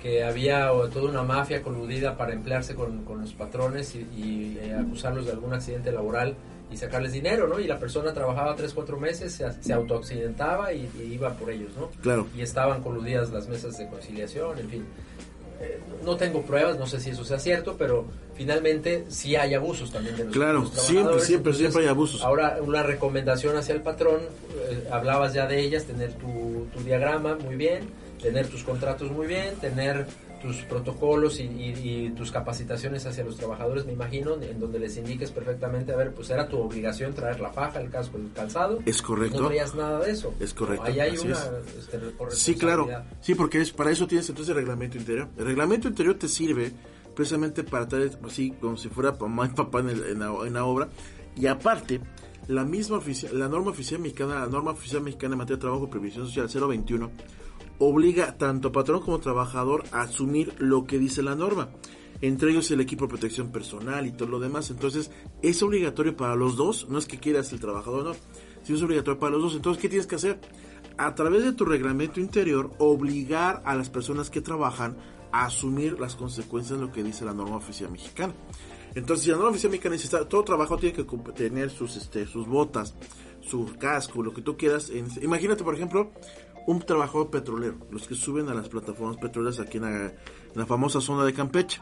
que 0.00 0.24
había 0.24 0.70
toda 0.92 1.10
una 1.10 1.22
mafia 1.22 1.62
coludida 1.62 2.16
para 2.16 2.32
emplearse 2.32 2.74
con, 2.74 3.04
con 3.04 3.20
los 3.20 3.34
patrones 3.34 3.94
y, 3.94 4.56
eh, 4.58 4.74
acusarlos 4.74 5.26
de 5.26 5.32
algún 5.32 5.52
accidente 5.52 5.92
laboral 5.92 6.34
y 6.70 6.76
sacarles 6.76 7.12
dinero, 7.12 7.48
¿no? 7.48 7.58
Y 7.58 7.66
la 7.66 7.78
persona 7.78 8.12
trabajaba 8.12 8.54
tres, 8.54 8.72
cuatro 8.74 8.98
meses, 8.98 9.32
se, 9.32 9.50
se 9.62 9.72
autoaccidentaba 9.72 10.72
y, 10.72 10.88
iba 11.10 11.32
por 11.34 11.50
ellos, 11.50 11.70
¿no? 11.76 11.90
Claro. 12.02 12.26
Y 12.36 12.42
estaban 12.42 12.82
coludidas 12.82 13.30
las 13.30 13.48
mesas 13.48 13.78
de 13.78 13.88
conciliación, 13.88 14.58
en 14.58 14.68
fin. 14.68 14.86
Eh, 15.60 15.80
no 16.04 16.16
tengo 16.16 16.42
pruebas, 16.42 16.78
no 16.78 16.86
sé 16.86 17.00
si 17.00 17.10
eso 17.10 17.24
sea 17.24 17.38
cierto, 17.38 17.74
pero 17.76 18.06
finalmente 18.34 19.06
sí 19.08 19.34
hay 19.34 19.54
abusos 19.54 19.90
también 19.90 20.16
de 20.16 20.24
los 20.24 20.32
Claro, 20.32 20.64
siempre, 20.66 21.20
siempre, 21.20 21.52
siempre 21.52 21.82
hay 21.82 21.88
abusos. 21.88 22.22
Ahora, 22.22 22.58
una 22.60 22.84
recomendación 22.84 23.56
hacia 23.56 23.74
el 23.74 23.82
patrón, 23.82 24.20
eh, 24.70 24.88
hablabas 24.92 25.34
ya 25.34 25.46
de 25.46 25.60
ellas, 25.60 25.84
tener 25.84 26.12
tu, 26.12 26.68
tu 26.72 26.80
diagrama 26.84 27.36
muy 27.36 27.56
bien, 27.56 27.88
tener 28.22 28.46
tus 28.46 28.62
contratos 28.62 29.10
muy 29.10 29.26
bien, 29.26 29.56
tener 29.56 30.06
tus 30.40 30.62
protocolos 30.62 31.40
y, 31.40 32.12
tus 32.16 32.32
capacitaciones 32.32 33.06
hacia 33.06 33.24
los 33.24 33.36
trabajadores, 33.36 33.86
me 33.86 33.92
imagino, 33.92 34.34
en 34.40 34.58
donde 34.58 34.78
les 34.78 34.96
indiques 34.96 35.30
perfectamente, 35.30 35.92
a 35.92 35.96
ver, 35.96 36.14
pues 36.14 36.30
era 36.30 36.48
tu 36.48 36.58
obligación 36.58 37.12
traer 37.14 37.40
la 37.40 37.50
faja, 37.50 37.80
el 37.80 37.90
casco, 37.90 38.16
el 38.16 38.32
calzado. 38.32 38.78
Es 38.86 39.02
correcto. 39.02 39.40
No 39.40 39.46
traías 39.48 39.74
nada 39.74 40.00
de 40.00 40.10
eso. 40.10 40.34
Es 40.40 40.54
correcto. 40.54 40.84
Ahí 40.84 41.00
hay 41.00 41.16
una 41.18 41.38
este, 41.78 42.00
Sí, 42.30 42.54
claro. 42.54 42.88
Sí, 43.20 43.34
porque 43.34 43.60
es, 43.60 43.72
para 43.72 43.90
eso 43.90 44.06
tienes 44.06 44.28
entonces 44.28 44.50
el 44.50 44.56
reglamento 44.56 44.98
interior. 44.98 45.28
El 45.36 45.46
reglamento 45.46 45.88
interior 45.88 46.14
te 46.14 46.28
sirve 46.28 46.72
precisamente 47.14 47.64
para 47.64 47.88
traer 47.88 48.18
así 48.24 48.52
como 48.52 48.76
si 48.76 48.88
fuera 48.88 49.12
mamá 49.12 49.46
y 49.46 49.54
papá 49.54 49.80
en, 49.80 49.90
en, 49.90 50.18
la, 50.18 50.32
en 50.46 50.54
la 50.54 50.64
obra. 50.64 50.88
Y 51.36 51.46
aparte, 51.46 52.00
la 52.48 52.64
misma 52.64 53.00
la 53.32 53.48
norma 53.48 53.70
oficial 53.70 54.00
mexicana, 54.00 54.40
la 54.40 54.46
norma 54.46 54.72
oficial 54.72 55.02
mexicana 55.02 55.34
en 55.34 55.38
materia 55.38 55.56
de 55.56 55.60
trabajo 55.60 55.84
y 55.84 55.88
previsión 55.88 56.26
social 56.26 56.48
021 56.48 57.10
obliga 57.78 58.36
tanto 58.36 58.72
patrón 58.72 59.00
como 59.00 59.20
trabajador 59.20 59.84
a 59.92 60.02
asumir 60.02 60.54
lo 60.58 60.84
que 60.84 60.98
dice 60.98 61.22
la 61.22 61.34
norma. 61.34 61.70
Entre 62.20 62.50
ellos 62.50 62.70
el 62.70 62.80
equipo 62.80 63.04
de 63.04 63.10
protección 63.10 63.52
personal 63.52 64.06
y 64.06 64.12
todo 64.12 64.28
lo 64.28 64.40
demás. 64.40 64.70
Entonces 64.70 65.10
es 65.42 65.62
obligatorio 65.62 66.16
para 66.16 66.34
los 66.34 66.56
dos. 66.56 66.88
No 66.88 66.98
es 66.98 67.06
que 67.06 67.18
quieras 67.18 67.52
el 67.52 67.60
trabajador, 67.60 68.04
no. 68.04 68.12
Si 68.64 68.74
es 68.74 68.82
obligatorio 68.82 69.20
para 69.20 69.32
los 69.32 69.42
dos. 69.42 69.54
Entonces, 69.54 69.80
¿qué 69.80 69.88
tienes 69.88 70.06
que 70.06 70.16
hacer? 70.16 70.40
A 70.96 71.14
través 71.14 71.44
de 71.44 71.52
tu 71.52 71.64
reglamento 71.64 72.18
interior, 72.20 72.72
obligar 72.78 73.62
a 73.64 73.76
las 73.76 73.88
personas 73.88 74.30
que 74.30 74.40
trabajan 74.40 74.96
asumir 75.32 75.98
las 76.00 76.16
consecuencias 76.16 76.78
de 76.78 76.86
lo 76.86 76.92
que 76.92 77.02
dice 77.02 77.24
la 77.24 77.34
norma 77.34 77.56
oficial 77.56 77.90
mexicana. 77.90 78.34
Entonces, 78.94 79.24
si 79.24 79.30
la 79.30 79.36
norma 79.36 79.50
oficial 79.50 79.70
mexicana 79.70 79.94
dice, 79.94 80.24
todo 80.28 80.42
trabajo 80.42 80.76
tiene 80.76 80.96
que 80.96 81.04
tener 81.34 81.70
sus, 81.70 81.96
este, 81.96 82.26
sus 82.26 82.46
botas, 82.48 82.94
su 83.40 83.66
casco, 83.78 84.22
lo 84.22 84.32
que 84.32 84.42
tú 84.42 84.56
quieras. 84.56 84.90
imagínate, 85.22 85.62
por 85.62 85.74
ejemplo, 85.74 86.10
un 86.68 86.80
trabajador 86.80 87.30
petrolero, 87.30 87.78
los 87.90 88.06
que 88.06 88.14
suben 88.14 88.50
a 88.50 88.54
las 88.54 88.68
plataformas 88.68 89.16
petroleras 89.16 89.58
aquí 89.58 89.78
en 89.78 90.12
la, 90.54 90.66
famosa 90.66 91.00
zona 91.00 91.24
de 91.24 91.32
Campeche. 91.32 91.80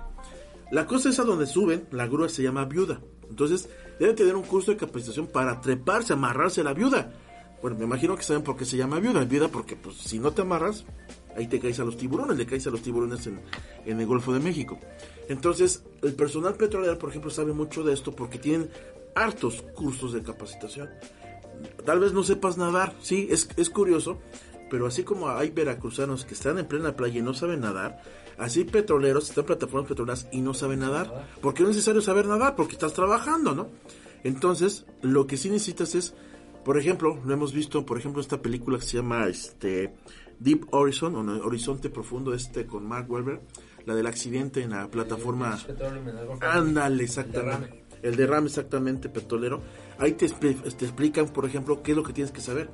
La 0.70 0.86
cosa 0.86 1.08
es 1.08 1.18
a 1.18 1.24
donde 1.24 1.48
suben, 1.48 1.88
la 1.90 2.06
grúa 2.06 2.28
se 2.28 2.44
llama 2.44 2.66
viuda. 2.66 3.00
Entonces, 3.28 3.68
debe 3.98 4.14
tener 4.14 4.36
un 4.36 4.44
curso 4.44 4.70
de 4.70 4.76
capacitación 4.76 5.26
para 5.26 5.60
treparse, 5.60 6.12
amarrarse 6.12 6.60
a 6.60 6.64
la 6.64 6.72
viuda. 6.72 7.12
Bueno, 7.60 7.76
me 7.76 7.84
imagino 7.84 8.14
que 8.14 8.22
saben 8.22 8.44
por 8.44 8.56
qué 8.56 8.64
se 8.64 8.76
llama 8.76 9.00
viuda. 9.00 9.24
Viuda 9.24 9.48
porque, 9.48 9.74
pues, 9.74 9.96
si 9.96 10.20
no 10.20 10.30
te 10.30 10.42
amarras, 10.42 10.84
ahí 11.36 11.48
te 11.48 11.58
caes 11.58 11.80
a 11.80 11.84
los 11.84 11.96
tiburones, 11.96 12.38
le 12.38 12.46
caes 12.46 12.68
a 12.68 12.70
los 12.70 12.82
tiburones 12.82 13.26
en, 13.26 13.40
en 13.86 14.00
el 14.00 14.06
Golfo 14.06 14.32
de 14.32 14.38
México. 14.38 14.78
Entonces, 15.28 15.82
el 16.02 16.14
personal 16.14 16.54
petrolero, 16.54 16.96
por 16.96 17.10
ejemplo, 17.10 17.32
sabe 17.32 17.52
mucho 17.52 17.82
de 17.82 17.92
esto 17.92 18.14
porque 18.14 18.38
tienen 18.38 18.70
hartos 19.16 19.62
cursos 19.74 20.12
de 20.12 20.22
capacitación. 20.22 20.90
Tal 21.84 22.00
vez 22.00 22.12
no 22.12 22.22
sepas 22.22 22.56
nadar, 22.56 22.94
sí, 23.00 23.28
es, 23.30 23.48
es 23.56 23.70
curioso, 23.70 24.18
pero 24.68 24.86
así 24.86 25.04
como 25.04 25.28
hay 25.28 25.50
veracruzanos 25.50 26.24
que 26.24 26.34
están 26.34 26.58
en 26.58 26.66
plena 26.66 26.96
playa 26.96 27.20
y 27.20 27.22
no 27.22 27.34
saben 27.34 27.60
nadar, 27.60 28.02
así 28.38 28.64
petroleros 28.64 29.28
están 29.28 29.42
en 29.42 29.46
plataformas 29.46 29.88
petroleras 29.88 30.28
y 30.32 30.40
no 30.40 30.54
saben 30.54 30.80
nadar. 30.80 31.28
Porque 31.40 31.62
no 31.62 31.70
es 31.70 31.76
necesario 31.76 32.00
saber 32.00 32.26
nadar, 32.26 32.56
porque 32.56 32.72
estás 32.72 32.92
trabajando, 32.92 33.54
¿no? 33.54 33.68
Entonces, 34.24 34.86
lo 35.02 35.26
que 35.26 35.36
sí 35.36 35.50
necesitas 35.50 35.94
es, 35.94 36.14
por 36.64 36.78
ejemplo, 36.78 37.20
lo 37.24 37.32
hemos 37.32 37.52
visto, 37.52 37.86
por 37.86 37.98
ejemplo, 37.98 38.20
esta 38.20 38.42
película 38.42 38.78
que 38.78 38.84
se 38.84 38.96
llama 38.96 39.26
este 39.28 39.94
Deep 40.40 40.66
Horizon, 40.72 41.14
o 41.14 41.46
Horizonte 41.46 41.90
Profundo, 41.90 42.34
este 42.34 42.66
con 42.66 42.86
Mark 42.86 43.10
Webber, 43.10 43.40
la 43.84 43.94
del 43.94 44.06
accidente 44.06 44.62
en 44.62 44.70
la 44.70 44.90
plataforma. 44.90 45.58
Ándale, 46.40 47.04
exactamente. 47.04 47.84
El 48.02 48.16
derrame 48.16 48.48
exactamente 48.48 49.08
petrolero. 49.08 49.62
Ahí 49.98 50.12
te, 50.12 50.28
te 50.28 50.50
explican, 50.84 51.28
por 51.28 51.46
ejemplo, 51.46 51.82
qué 51.82 51.92
es 51.92 51.96
lo 51.96 52.02
que 52.02 52.12
tienes 52.12 52.32
que 52.32 52.40
saber 52.40 52.68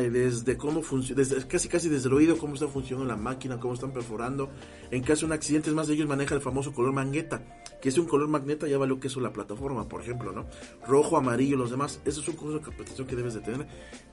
desde 0.00 0.56
cómo 0.56 0.82
funciona, 0.82 1.22
casi 1.46 1.68
casi 1.68 1.88
desde 1.88 2.08
el 2.08 2.14
oído, 2.14 2.38
cómo 2.38 2.54
está 2.54 2.66
funcionando 2.66 3.12
la 3.12 3.16
máquina, 3.16 3.60
cómo 3.60 3.74
están 3.74 3.92
perforando. 3.92 4.50
En 4.90 5.02
caso 5.02 5.20
de 5.20 5.26
un 5.26 5.32
accidente, 5.32 5.70
es 5.70 5.76
más, 5.76 5.88
ellos 5.88 6.08
manejan 6.08 6.36
el 6.36 6.42
famoso 6.42 6.72
color 6.72 6.92
mangueta, 6.92 7.42
que 7.80 7.90
es 7.90 7.98
un 7.98 8.06
color 8.06 8.28
magneta, 8.28 8.66
ya 8.66 8.78
valió 8.78 8.98
que 8.98 9.08
eso 9.08 9.20
la 9.20 9.32
plataforma, 9.32 9.88
por 9.88 10.00
ejemplo, 10.00 10.32
¿no? 10.32 10.46
Rojo, 10.86 11.16
amarillo, 11.16 11.56
los 11.56 11.70
demás. 11.70 12.00
Eso 12.04 12.20
es 12.20 12.28
un 12.28 12.36
curso 12.36 12.58
de 12.58 12.64
capacitación 12.64 13.06
que 13.06 13.16
debes 13.16 13.34
de 13.34 13.40
tener. 13.40 13.66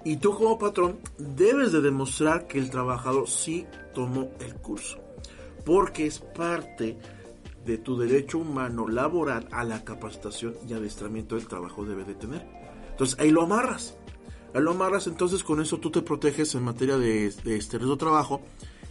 Y 0.03 0.17
tú 0.17 0.36
como 0.36 0.59
patrón, 0.59 0.99
debes 1.17 1.71
de 1.71 1.82
demostrar 1.82 2.47
que 2.47 2.59
el 2.59 2.69
trabajador 2.69 3.30
sí 3.30 3.65
tomó 3.93 4.32
el 4.39 4.55
curso. 4.55 4.99
Porque 5.65 6.07
es 6.07 6.19
parte 6.19 6.97
de 7.65 7.77
tu 7.77 7.97
derecho 7.97 8.39
humano 8.39 8.88
laboral 8.88 9.47
a 9.51 9.63
la 9.63 9.84
capacitación 9.84 10.55
y 10.67 10.73
adiestramiento 10.73 11.36
del 11.36 11.47
trabajo 11.47 11.86
debe 11.86 12.03
de 12.03 12.15
tener. 12.15 12.45
Entonces 12.91 13.19
ahí 13.19 13.32
lo 13.32 13.43
amarras 13.43 13.95
lo 14.53 14.71
amarras, 14.71 15.07
entonces 15.07 15.43
con 15.43 15.61
eso 15.61 15.77
tú 15.77 15.91
te 15.91 16.01
proteges 16.01 16.55
en 16.55 16.63
materia 16.63 16.97
de, 16.97 17.27
este 17.27 17.77
de 17.77 17.97
trabajo 17.97 18.41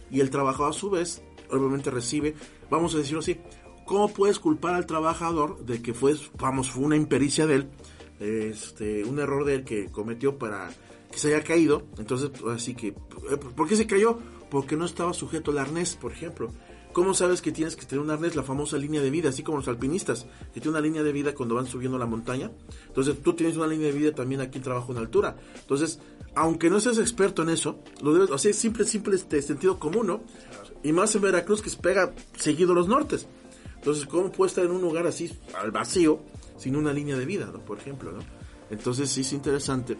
y 0.09 0.21
el 0.21 0.29
trabajador 0.29 0.71
a 0.71 0.73
su 0.73 0.89
vez 0.89 1.21
obviamente 1.51 1.89
recibe, 1.91 2.35
vamos 2.69 2.95
a 2.95 2.99
decirlo 2.99 3.19
así, 3.19 3.39
¿cómo 3.85 4.07
puedes 4.09 4.39
culpar 4.39 4.75
al 4.75 4.85
trabajador 4.85 5.65
de 5.65 5.81
que 5.81 5.93
fue, 5.93 6.15
una 6.75 6.95
impericia 6.95 7.47
de 7.47 7.55
él, 7.55 7.69
este, 8.19 9.03
un 9.03 9.19
error 9.19 9.45
de 9.45 9.55
él 9.55 9.63
que 9.63 9.91
cometió 9.91 10.37
para 10.37 10.69
que 11.11 11.17
se 11.17 11.33
haya 11.33 11.43
caído? 11.43 11.83
Entonces, 11.97 12.31
así 12.49 12.75
que, 12.75 12.93
¿por 12.93 13.67
qué 13.67 13.75
se 13.75 13.87
cayó? 13.87 14.19
Porque 14.49 14.77
no 14.77 14.85
estaba 14.85 15.13
sujeto 15.13 15.51
al 15.51 15.57
arnés, 15.57 15.95
por 15.95 16.11
ejemplo. 16.11 16.51
¿Cómo 16.99 17.13
sabes 17.13 17.41
que 17.41 17.53
tienes 17.53 17.77
que 17.77 17.85
tener 17.85 18.03
un 18.03 18.11
arnés? 18.11 18.35
La 18.35 18.43
famosa 18.43 18.77
línea 18.77 19.01
de 19.01 19.09
vida, 19.09 19.29
así 19.29 19.41
como 19.41 19.59
los 19.59 19.69
alpinistas, 19.69 20.25
que 20.53 20.59
tienen 20.59 20.71
una 20.71 20.81
línea 20.81 21.01
de 21.01 21.13
vida 21.13 21.33
cuando 21.33 21.55
van 21.55 21.65
subiendo 21.65 21.97
la 21.97 22.05
montaña. 22.05 22.51
Entonces 22.87 23.23
tú 23.23 23.35
tienes 23.35 23.55
una 23.55 23.67
línea 23.67 23.87
de 23.87 23.97
vida 23.97 24.11
también 24.13 24.41
aquí 24.41 24.57
en 24.57 24.65
trabajo 24.65 24.91
en 24.91 24.97
altura. 24.97 25.37
Entonces, 25.61 26.01
aunque 26.35 26.69
no 26.69 26.81
seas 26.81 26.97
experto 26.97 27.43
en 27.43 27.51
eso, 27.51 27.79
lo 28.01 28.13
debes, 28.13 28.29
o 28.31 28.37
sea, 28.37 28.51
es 28.51 28.57
simple, 28.57 28.83
simple 28.83 29.15
este 29.15 29.41
sentido 29.41 29.79
común, 29.79 30.07
¿no? 30.07 30.23
Y 30.83 30.91
más 30.91 31.15
en 31.15 31.21
Veracruz 31.21 31.61
que 31.61 31.69
se 31.69 31.77
pega 31.77 32.13
seguido 32.37 32.73
los 32.73 32.89
nortes. 32.89 33.27
Entonces, 33.75 34.05
¿cómo 34.05 34.29
puedes 34.29 34.51
estar 34.51 34.65
en 34.65 34.71
un 34.71 34.81
lugar 34.81 35.07
así, 35.07 35.31
al 35.57 35.71
vacío, 35.71 36.19
sin 36.57 36.75
una 36.75 36.91
línea 36.91 37.15
de 37.15 37.23
vida, 37.23 37.49
¿no? 37.49 37.59
Por 37.59 37.77
ejemplo, 37.77 38.11
¿no? 38.11 38.19
Entonces 38.71 39.09
sí 39.09 39.21
es 39.21 39.31
interesante, 39.31 39.95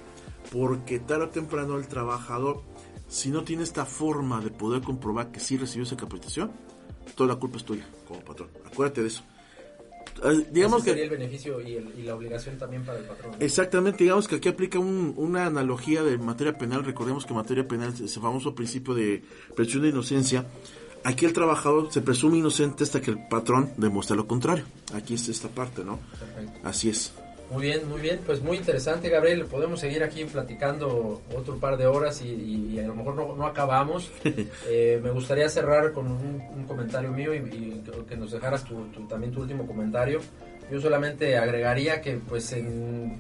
porque 0.51 0.99
tarde 0.99 1.23
o 1.23 1.29
temprano 1.29 1.77
el 1.77 1.87
trabajador, 1.87 2.61
si 3.07 3.29
no 3.29 3.45
tiene 3.45 3.63
esta 3.63 3.85
forma 3.85 4.41
de 4.41 4.51
poder 4.51 4.81
comprobar 4.81 5.31
que 5.31 5.39
sí 5.39 5.55
recibió 5.55 5.83
esa 5.83 5.95
capacitación, 5.95 6.51
toda 7.15 7.33
la 7.33 7.39
culpa 7.39 7.57
es 7.57 7.63
tuya 7.63 7.87
como 8.07 8.21
patrón. 8.21 8.49
Acuérdate 8.65 9.01
de 9.01 9.07
eso. 9.07 9.23
Eh, 10.23 10.47
digamos 10.51 10.83
que 10.83 10.89
sería 10.89 11.05
el 11.05 11.09
beneficio 11.09 11.61
y, 11.61 12.03
la 12.03 12.15
obligación 12.15 12.57
también 12.57 12.83
para 12.83 12.99
el 12.99 13.05
patrón. 13.05 13.35
Exactamente, 13.39 14.03
digamos 14.03 14.27
que 14.27 14.35
aquí 14.35 14.49
aplica 14.49 14.79
una 14.79 15.45
analogía 15.45 16.03
de 16.03 16.17
materia 16.17 16.57
penal. 16.57 16.83
Recordemos 16.83 17.25
que 17.25 17.33
materia 17.33 17.67
penal 17.67 17.93
es 17.93 18.01
ese 18.01 18.19
famoso 18.19 18.53
principio 18.55 18.93
de 18.93 19.23
presunción 19.55 19.83
de 19.83 19.89
inocencia. 19.89 20.45
Aquí 21.03 21.25
el 21.25 21.33
trabajador 21.33 21.91
se 21.93 22.01
presume 22.01 22.39
inocente 22.39 22.83
hasta 22.83 22.99
que 22.99 23.11
el 23.11 23.27
patrón 23.27 23.71
demuestre 23.77 24.17
lo 24.17 24.27
contrario. 24.27 24.65
Aquí 24.93 25.13
es 25.13 25.29
esta 25.29 25.47
parte, 25.47 25.85
¿no? 25.85 25.99
Así 26.63 26.89
es. 26.89 27.13
Muy 27.51 27.63
bien, 27.63 27.89
muy 27.89 27.99
bien, 27.99 28.19
pues 28.23 28.43
muy 28.43 28.57
interesante 28.57 29.09
Gabriel, 29.09 29.45
podemos 29.45 29.79
seguir 29.79 30.03
aquí 30.03 30.23
platicando 30.25 31.23
otro 31.35 31.57
par 31.57 31.77
de 31.77 31.87
horas 31.87 32.21
y, 32.21 32.77
a 32.79 32.85
lo 32.85 32.93
mejor 32.93 33.15
no, 33.15 33.45
acabamos. 33.45 34.11
Eh, 34.67 34.99
me 35.01 35.09
gustaría 35.11 35.49
cerrar 35.49 35.91
con 35.93 36.07
un, 36.07 36.65
comentario 36.67 37.11
mío 37.11 37.33
y, 37.33 37.81
que 38.07 38.15
nos 38.15 38.31
dejaras 38.31 38.63
tu, 38.63 38.85
también 39.07 39.31
tu 39.31 39.41
último 39.41 39.65
comentario. 39.65 40.19
Yo 40.71 40.79
solamente 40.79 41.37
agregaría 41.37 42.01
que 42.01 42.17
pues 42.17 42.51
en, 42.53 43.19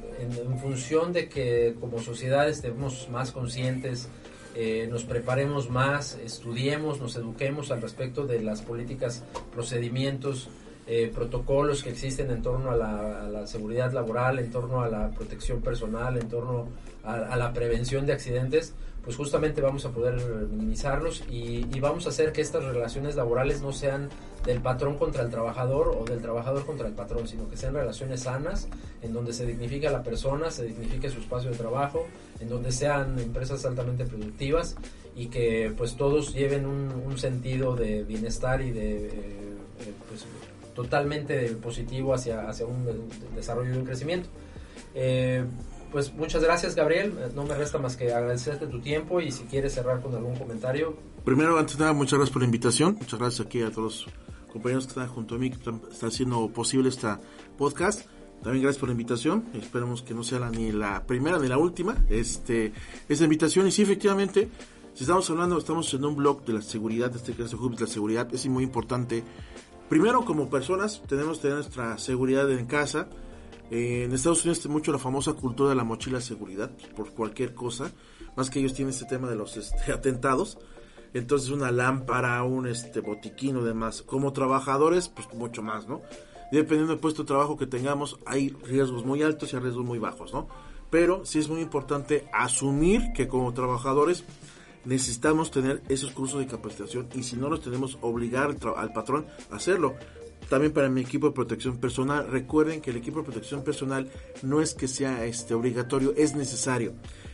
función 0.61 1.11
de 1.11 1.27
que 1.27 1.75
como 1.79 1.99
sociedad 1.99 2.47
estemos 2.47 3.09
más 3.09 3.31
conscientes, 3.31 4.09
eh, 4.55 4.87
nos 4.89 5.03
preparemos 5.03 5.69
más, 5.69 6.19
estudiemos, 6.23 6.99
nos 6.99 7.15
eduquemos 7.15 7.71
al 7.71 7.81
respecto 7.81 8.27
de 8.27 8.41
las 8.41 8.61
políticas, 8.61 9.23
procedimientos, 9.51 10.49
eh, 10.91 11.11
protocolos 11.13 11.83
que 11.83 11.91
existen 11.91 12.31
en 12.31 12.41
torno 12.41 12.71
a 12.71 12.75
la, 12.75 13.45
seguridad 13.45 13.91
laboral, 13.93 14.39
en 14.39 14.49
torno 14.49 14.81
a 14.81 14.89
la 14.89 15.11
protección 15.11 15.61
personal, 15.61 16.17
en 16.17 16.27
torno 16.27 16.67
a, 17.03 17.37
la 17.37 17.53
prevención 17.53 18.07
de 18.07 18.13
accidentes, 18.13 18.73
pues 19.03 19.15
justamente 19.15 19.61
vamos 19.61 19.85
a 19.85 19.91
poder 19.91 20.15
minimizarlos 20.49 21.23
y, 21.29 21.79
vamos 21.79 22.07
a 22.07 22.09
hacer 22.09 22.31
que 22.31 22.41
estas 22.41 22.63
relaciones 22.63 23.15
laborales 23.15 23.61
no 23.61 23.71
sean 23.71 24.09
del 24.43 24.61
patrón 24.61 24.97
contra 24.97 25.21
el 25.21 25.29
trabajador 25.29 25.95
o 25.95 26.05
del 26.05 26.23
trabajador 26.23 26.65
contra 26.65 26.87
el 26.87 26.93
patrón, 26.93 27.27
sino 27.27 27.47
que 27.47 27.55
sean 27.55 27.75
relaciones 27.75 28.21
sanas, 28.21 28.67
en 29.03 29.13
donde 29.13 29.31
se 29.31 29.45
dignifique 29.45 29.87
a 29.87 29.91
la 29.91 30.01
persona, 30.01 30.49
se 30.49 30.65
dignifique 30.65 31.11
su 31.11 31.19
espacio 31.19 31.51
de 31.51 31.57
trabajo, 31.57 32.07
en 32.39 32.49
donde 32.49 32.71
sean 32.71 33.19
empresas 33.19 33.63
altamente 33.63 34.05
productivas 34.05 34.75
y 35.15 35.27
que 35.27 35.71
pues 35.77 35.95
todos 35.97 36.33
lleven 36.33 36.65
un, 36.65 37.15
sentido 37.19 37.75
de 37.75 38.03
bienestar 38.03 38.61
y 38.61 38.71
de 38.71 39.05
eh, 39.05 39.93
pues, 40.07 40.25
totalmente 40.79 41.49
positivo 41.61 42.13
hacia, 42.13 42.47
hacia 42.47 42.65
un, 42.65 42.87
desarrollo 43.35 43.73
y 43.73 43.77
un 43.77 43.83
crecimiento. 43.83 44.29
Eh, 44.95 45.43
pues 45.91 46.13
muchas 46.13 46.41
gracias 46.41 46.73
Gabriel, 46.73 47.13
no 47.35 47.43
me 47.43 47.53
resta 47.53 47.79
más 47.79 47.97
que 47.97 48.13
agradecerte 48.13 48.65
tu 48.67 48.79
tiempo 48.79 49.19
y 49.19 49.29
si 49.33 49.43
quieres 49.43 49.73
cerrar 49.73 50.01
con 50.01 50.15
algún 50.15 50.37
comentario. 50.37 50.95
Primero, 51.25 51.57
antes 51.57 51.77
de 51.77 51.81
nada, 51.81 51.91
muchas 51.91 52.13
gracias 52.17 52.31
por 52.31 52.43
la 52.43 52.45
invitación, 52.45 52.95
muchas 52.97 53.19
gracias 53.19 53.45
aquí 53.45 53.61
a 53.61 53.71
todos 53.71 54.05
los 54.07 54.53
compañeros 54.53 54.85
que 54.85 54.91
están 54.91 55.09
junto 55.09 55.35
a 55.35 55.37
mí, 55.37 55.49
que 55.49 55.57
están, 55.57 55.81
haciendo 56.01 56.47
posible 56.47 56.87
esta 56.87 57.19
podcast. 57.57 58.07
También 58.41 58.63
gracias 58.63 58.79
por 58.79 58.87
la 58.87 58.93
invitación. 58.93 59.49
Esperemos 59.53 60.01
que 60.01 60.13
no 60.13 60.23
sea 60.23 60.39
la, 60.39 60.49
ni 60.49 60.71
la 60.71 61.03
primera 61.05 61.39
ni 61.39 61.49
la 61.49 61.57
última. 61.57 61.97
Este, 62.07 62.71
esta 63.09 63.25
invitación. 63.25 63.67
Y 63.67 63.71
sí, 63.71 63.81
efectivamente, 63.81 64.47
si 64.93 65.03
estamos 65.03 65.29
hablando, 65.29 65.57
estamos 65.57 65.93
en 65.93 66.05
un 66.05 66.15
blog 66.15 66.45
de 66.45 66.53
la 66.53 66.61
seguridad, 66.61 67.11
de 67.11 67.17
este 67.17 67.33
caso 67.33 67.57
de 67.57 67.81
la 67.81 67.87
seguridad, 67.87 68.33
es 68.33 68.47
muy 68.47 68.63
importante 68.63 69.25
Primero, 69.89 70.23
como 70.23 70.51
personas, 70.51 71.01
tenemos 71.07 71.37
que 71.37 71.41
tener 71.41 71.55
nuestra 71.55 71.97
seguridad 71.97 72.49
en 72.51 72.67
casa. 72.67 73.09
Eh, 73.71 74.03
en 74.03 74.13
Estados 74.13 74.43
Unidos 74.43 74.59
está 74.59 74.69
mucho 74.69 74.91
la 74.91 74.99
famosa 74.99 75.33
cultura 75.33 75.71
de 75.71 75.75
la 75.75 75.83
mochila 75.83 76.19
de 76.19 76.23
seguridad, 76.23 76.69
por 76.95 77.09
cualquier 77.11 77.55
cosa. 77.55 77.91
Más 78.35 78.51
que 78.51 78.59
ellos 78.59 78.75
tienen 78.75 78.93
este 78.93 79.05
tema 79.05 79.27
de 79.27 79.35
los 79.35 79.57
este, 79.57 79.91
atentados. 79.91 80.59
Entonces, 81.15 81.49
una 81.49 81.71
lámpara, 81.71 82.43
un 82.43 82.67
este, 82.67 82.99
botiquín 82.99 83.57
o 83.57 83.63
demás. 83.63 84.03
Como 84.03 84.31
trabajadores, 84.31 85.09
pues 85.09 85.27
mucho 85.33 85.63
más, 85.63 85.87
¿no? 85.87 86.01
Dependiendo 86.51 86.93
del 86.93 86.99
puesto 86.99 87.23
de 87.23 87.27
trabajo 87.27 87.57
que 87.57 87.65
tengamos, 87.65 88.19
hay 88.27 88.49
riesgos 88.49 89.03
muy 89.03 89.23
altos 89.23 89.51
y 89.51 89.55
hay 89.55 89.63
riesgos 89.63 89.85
muy 89.85 89.97
bajos, 89.97 90.31
¿no? 90.33 90.47
Pero 90.91 91.25
sí 91.25 91.39
es 91.39 91.49
muy 91.49 91.61
importante 91.61 92.27
asumir 92.31 93.11
que 93.15 93.27
como 93.27 93.53
trabajadores 93.55 94.23
necesitamos 94.85 95.51
tener 95.51 95.81
esos 95.89 96.11
cursos 96.11 96.39
de 96.39 96.47
capacitación 96.47 97.07
y 97.13 97.23
si 97.23 97.35
no 97.35 97.49
los 97.49 97.61
tenemos, 97.61 97.97
obligar 98.01 98.55
al, 98.75 98.93
patrón 98.93 99.27
a 99.51 99.55
hacerlo. 99.55 99.95
También 100.49 100.73
para 100.73 100.89
mi 100.89 101.01
equipo 101.01 101.27
de 101.27 101.33
protección 101.33 101.77
personal, 101.77 102.27
recuerden 102.27 102.81
que 102.81 102.89
el 102.89 102.97
equipo 102.97 103.19
de 103.19 103.25
protección 103.25 103.63
personal 103.63 104.09
no 104.41 104.61
es 104.61 104.73
que 104.73 104.87
sea 104.87 105.25
este 105.25 105.53
obligatorio, 105.53 106.13
es 106.17 106.35
necesario. 106.35 106.93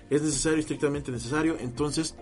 Es 0.10 0.22
necesario, 0.22 0.60
estrictamente 0.60 1.12
necesario. 1.12 1.56
Entonces, 1.60 2.16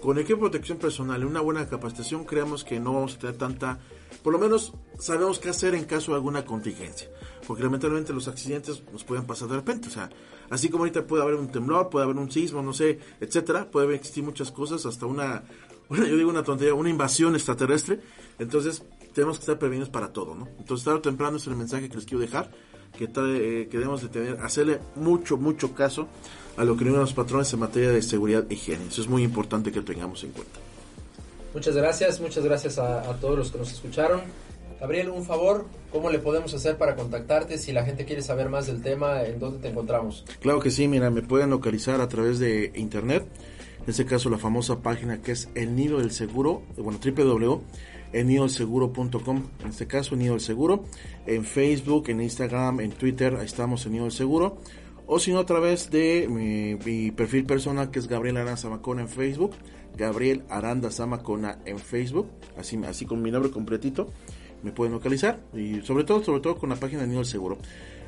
con 0.00 0.18
equipo 0.18 0.36
de 0.36 0.50
protección 0.50 0.78
personal 0.78 1.20
y 1.22 1.26
una 1.26 1.40
buena 1.40 1.68
capacitación, 1.68 2.24
creemos 2.24 2.64
que 2.64 2.80
no 2.80 2.94
vamos 2.94 3.14
a 3.14 3.18
tener 3.18 3.36
tanta, 3.36 3.78
por 4.22 4.32
lo 4.32 4.38
menos 4.38 4.72
sabemos 4.98 5.38
qué 5.38 5.50
hacer 5.50 5.74
en 5.74 5.84
caso 5.84 6.12
de 6.12 6.16
alguna 6.16 6.44
contingencia. 6.44 7.08
Porque 7.46 7.62
lamentablemente 7.62 8.12
los 8.12 8.26
accidentes 8.26 8.82
nos 8.90 9.04
pueden 9.04 9.26
pasar 9.26 9.48
de 9.48 9.56
repente. 9.56 9.88
O 9.88 9.90
sea, 9.90 10.08
así 10.52 10.68
como 10.68 10.84
ahorita 10.84 11.06
puede 11.06 11.22
haber 11.22 11.36
un 11.36 11.48
temblor, 11.48 11.88
puede 11.88 12.04
haber 12.04 12.16
un 12.16 12.30
sismo, 12.30 12.60
no 12.62 12.74
sé, 12.74 12.98
etcétera, 13.20 13.70
puede 13.70 13.94
existir 13.94 14.22
muchas 14.22 14.52
cosas, 14.52 14.84
hasta 14.84 15.06
una, 15.06 15.42
yo 15.90 16.16
digo 16.16 16.28
una 16.28 16.44
tontería, 16.44 16.74
una 16.74 16.90
invasión 16.90 17.34
extraterrestre. 17.34 18.00
Entonces, 18.38 18.82
tenemos 19.14 19.38
que 19.38 19.42
estar 19.42 19.58
prevenidos 19.58 19.88
para 19.88 20.12
todo, 20.12 20.34
¿no? 20.34 20.48
Entonces, 20.58 20.84
tarde 20.84 20.98
o 20.98 21.02
temprano 21.02 21.38
es 21.38 21.46
el 21.46 21.56
mensaje 21.56 21.88
que 21.88 21.96
les 21.96 22.04
quiero 22.04 22.20
dejar, 22.20 22.50
que, 22.96 23.04
eh, 23.04 23.68
que 23.70 23.78
debemos 23.78 24.02
de 24.02 24.08
tener, 24.08 24.40
hacerle 24.40 24.78
mucho, 24.94 25.38
mucho 25.38 25.74
caso 25.74 26.06
a 26.58 26.64
lo 26.64 26.76
que 26.76 26.84
digan 26.84 27.00
los 27.00 27.14
patrones 27.14 27.50
en 27.54 27.60
materia 27.60 27.90
de 27.90 28.02
seguridad 28.02 28.44
y 28.50 28.54
higiene. 28.54 28.88
Eso 28.88 29.00
es 29.00 29.08
muy 29.08 29.22
importante 29.22 29.72
que 29.72 29.78
lo 29.78 29.86
tengamos 29.86 30.22
en 30.22 30.32
cuenta. 30.32 30.60
Muchas 31.54 31.74
gracias, 31.74 32.20
muchas 32.20 32.44
gracias 32.44 32.78
a, 32.78 33.02
todos 33.20 33.38
los 33.38 33.50
que 33.50 33.58
nos 33.58 33.72
escucharon. 33.72 34.20
Gabriel, 34.82 35.10
un 35.10 35.24
favor, 35.24 35.66
¿cómo 35.92 36.10
le 36.10 36.18
podemos 36.18 36.52
hacer 36.54 36.76
para 36.76 36.96
contactarte 36.96 37.56
si 37.56 37.70
la 37.70 37.84
gente 37.84 38.04
quiere 38.04 38.20
saber 38.20 38.48
más 38.48 38.66
del 38.66 38.82
tema? 38.82 39.22
¿En 39.22 39.38
dónde 39.38 39.60
te 39.60 39.68
encontramos? 39.68 40.24
Claro 40.40 40.58
que 40.58 40.72
sí, 40.72 40.88
mira, 40.88 41.08
me 41.08 41.22
pueden 41.22 41.50
localizar 41.50 42.00
a 42.00 42.08
través 42.08 42.40
de 42.40 42.72
internet. 42.74 43.24
En 43.84 43.90
este 43.90 44.04
caso, 44.06 44.28
la 44.28 44.38
famosa 44.38 44.80
página 44.80 45.22
que 45.22 45.30
es 45.30 45.48
El 45.54 45.76
Nido 45.76 46.00
del 46.00 46.10
Seguro, 46.10 46.64
bueno. 46.76 46.98
En 48.12 49.68
este 49.68 49.86
caso, 49.86 50.16
Nido 50.16 50.32
del 50.32 50.40
Seguro. 50.40 50.82
En 51.26 51.44
Facebook, 51.44 52.08
en 52.08 52.20
Instagram, 52.20 52.80
en 52.80 52.90
Twitter, 52.90 53.36
ahí 53.36 53.46
estamos, 53.46 53.86
El 53.86 53.92
Nido 53.92 54.04
del 54.06 54.12
Seguro 54.12 54.58
o 55.06 55.18
si 55.18 55.32
no 55.32 55.40
a 55.40 55.46
través 55.46 55.90
de 55.90 56.26
mi, 56.28 57.10
perfil 57.10 57.44
personal 57.44 57.90
que 57.90 57.98
es 57.98 58.08
Gabriel 58.08 58.36
Aranda 58.38 58.56
Zamacona 58.56 59.02
en 59.02 59.08
Facebook, 59.08 59.52
Gabriel 59.96 60.42
Aranda 60.48 60.90
Zamacona 60.90 61.58
en 61.66 61.78
Facebook, 61.78 62.28
así, 62.56 62.80
así 62.86 63.04
con 63.04 63.20
mi 63.20 63.30
nombre 63.30 63.50
completito, 63.50 64.10
me 64.62 64.72
pueden 64.72 64.92
localizar 64.92 65.40
y 65.54 65.80
sobre 65.82 66.04
todo, 66.04 66.22
sobre 66.22 66.40
todo 66.40 66.56
con 66.56 66.70
la 66.70 66.76
página 66.76 67.02
de 67.02 67.08
Nido 67.08 67.20
del 67.20 67.26
Seguro. 67.26 67.58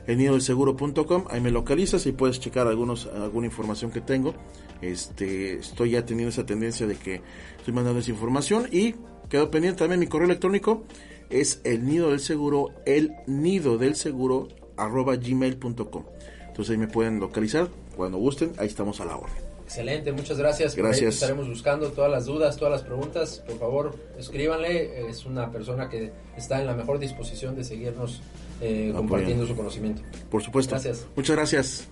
En 0.07 0.19
nidodelseguro.com, 0.19 1.25
ahí 1.31 1.41
me 1.41 1.51
localizas 1.51 2.05
y 2.07 2.13
puedes 2.13 2.39
checar 2.39 2.67
algunos, 2.67 3.07
alguna 3.07 3.47
información 3.47 3.91
que 3.91 4.03
tengo. 4.03 4.35
Este, 4.83 5.55
estoy 5.55 5.93
ya 5.93 6.05
teniendo 6.05 6.29
esa 6.29 6.45
tendencia 6.45 6.87
de 6.87 6.97
que 6.97 7.23
estoy 7.57 7.73
mandando 7.73 8.01
esa 8.01 8.11
información 8.11 8.67
y 8.71 8.95
quedo 9.31 9.51
pendiente 9.51 9.79
también 9.79 10.01
mi 10.01 10.07
correo 10.07 10.27
electrónico 10.27 10.85
es 11.31 11.61
el 11.65 11.87
nido 11.87 12.11
del 12.11 12.21
seguro, 12.21 12.71
el 12.85 13.13
nido 13.27 13.79
del 13.79 13.97
seguro. 13.97 14.49
Entonces 14.77 16.71
ahí 16.71 16.79
me 16.79 16.89
pueden 16.89 17.21
localizar 17.21 17.69
cuando 17.97 18.19
gusten, 18.19 18.53
ahí 18.59 18.67
estamos 18.67 19.01
a 19.01 19.07
la 19.07 19.17
hora. 19.17 19.44
Excelente, 19.65 20.13
muchas 20.13 20.39
gracias. 20.39 20.77
Gracias. 20.77 21.15
estaremos 21.15 21.49
buscando 21.49 21.91
todas 21.91 22.11
las 22.11 22.27
dudas, 22.27 22.57
todas 22.57 22.73
las 22.73 22.83
preguntas. 22.83 23.43
Por 23.47 23.59
favor, 23.59 23.97
escríbanle. 24.19 25.09
Es 25.09 25.25
una 25.25 25.51
persona 25.51 25.89
que 25.89 26.13
está 26.37 26.61
en 26.61 26.67
la 26.67 26.75
mejor 26.75 26.99
disposición 26.99 27.57
de 27.57 27.65
seguirnos 27.65 28.23
eh, 28.61 28.93
compartiendo 28.95 29.47
su 29.47 29.57
conocimiento. 29.57 30.03
Por 30.31 30.43
supuesto. 30.43 30.73
Gracias. 30.73 31.07
Muchas 31.17 31.37
gracias. 31.37 31.89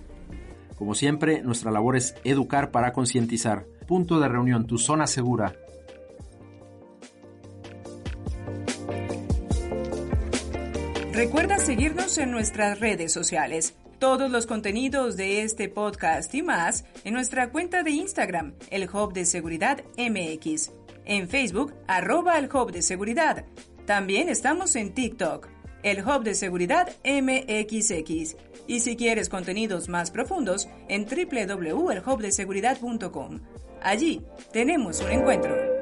Como 0.77 0.95
siempre, 0.95 1.41
nuestra 1.41 1.71
labor 1.71 1.95
es 1.95 2.15
educar 2.23 2.71
para 2.71 2.93
concientizar. 2.93 3.65
Punto 3.87 4.19
de 4.19 4.27
reunión, 4.27 4.67
tu 4.67 4.77
zona 4.77 5.07
segura. 5.07 5.55
Recuerda 11.11 11.57
seguirnos 11.57 12.17
en 12.17 12.31
nuestras 12.31 12.79
redes 12.79 13.13
sociales 13.13 13.75
todos 13.99 14.31
los 14.31 14.45
contenidos 14.45 15.17
de 15.17 15.41
este 15.41 15.67
podcast 15.69 16.35
y 16.35 16.41
más 16.41 16.85
en 17.03 17.13
nuestra 17.13 17.51
cuenta 17.51 17.83
de 17.83 17.91
Instagram, 17.91 18.53
el 18.69 18.89
Hub 18.89 19.13
de 19.13 19.25
Seguridad 19.25 19.83
MX. 19.97 20.71
En 21.05 21.27
Facebook, 21.29 21.73
arroba 21.87 22.37
el 22.37 22.49
Hub 22.53 22.71
de 22.71 22.81
Seguridad. 22.81 23.45
También 23.85 24.27
estamos 24.29 24.75
en 24.75 24.93
TikTok, 24.93 25.47
el 25.83 26.05
Hub 26.05 26.23
de 26.23 26.35
Seguridad 26.35 26.91
MXX. 27.03 28.35
Y 28.67 28.79
si 28.79 28.95
quieres 28.95 29.29
contenidos 29.29 29.89
más 29.89 30.11
profundos, 30.11 30.69
en 30.87 31.05
www.elhubdeseguridad.com. 31.05 33.39
Allí 33.81 34.21
tenemos 34.51 35.01
un 35.01 35.11
encuentro. 35.11 35.72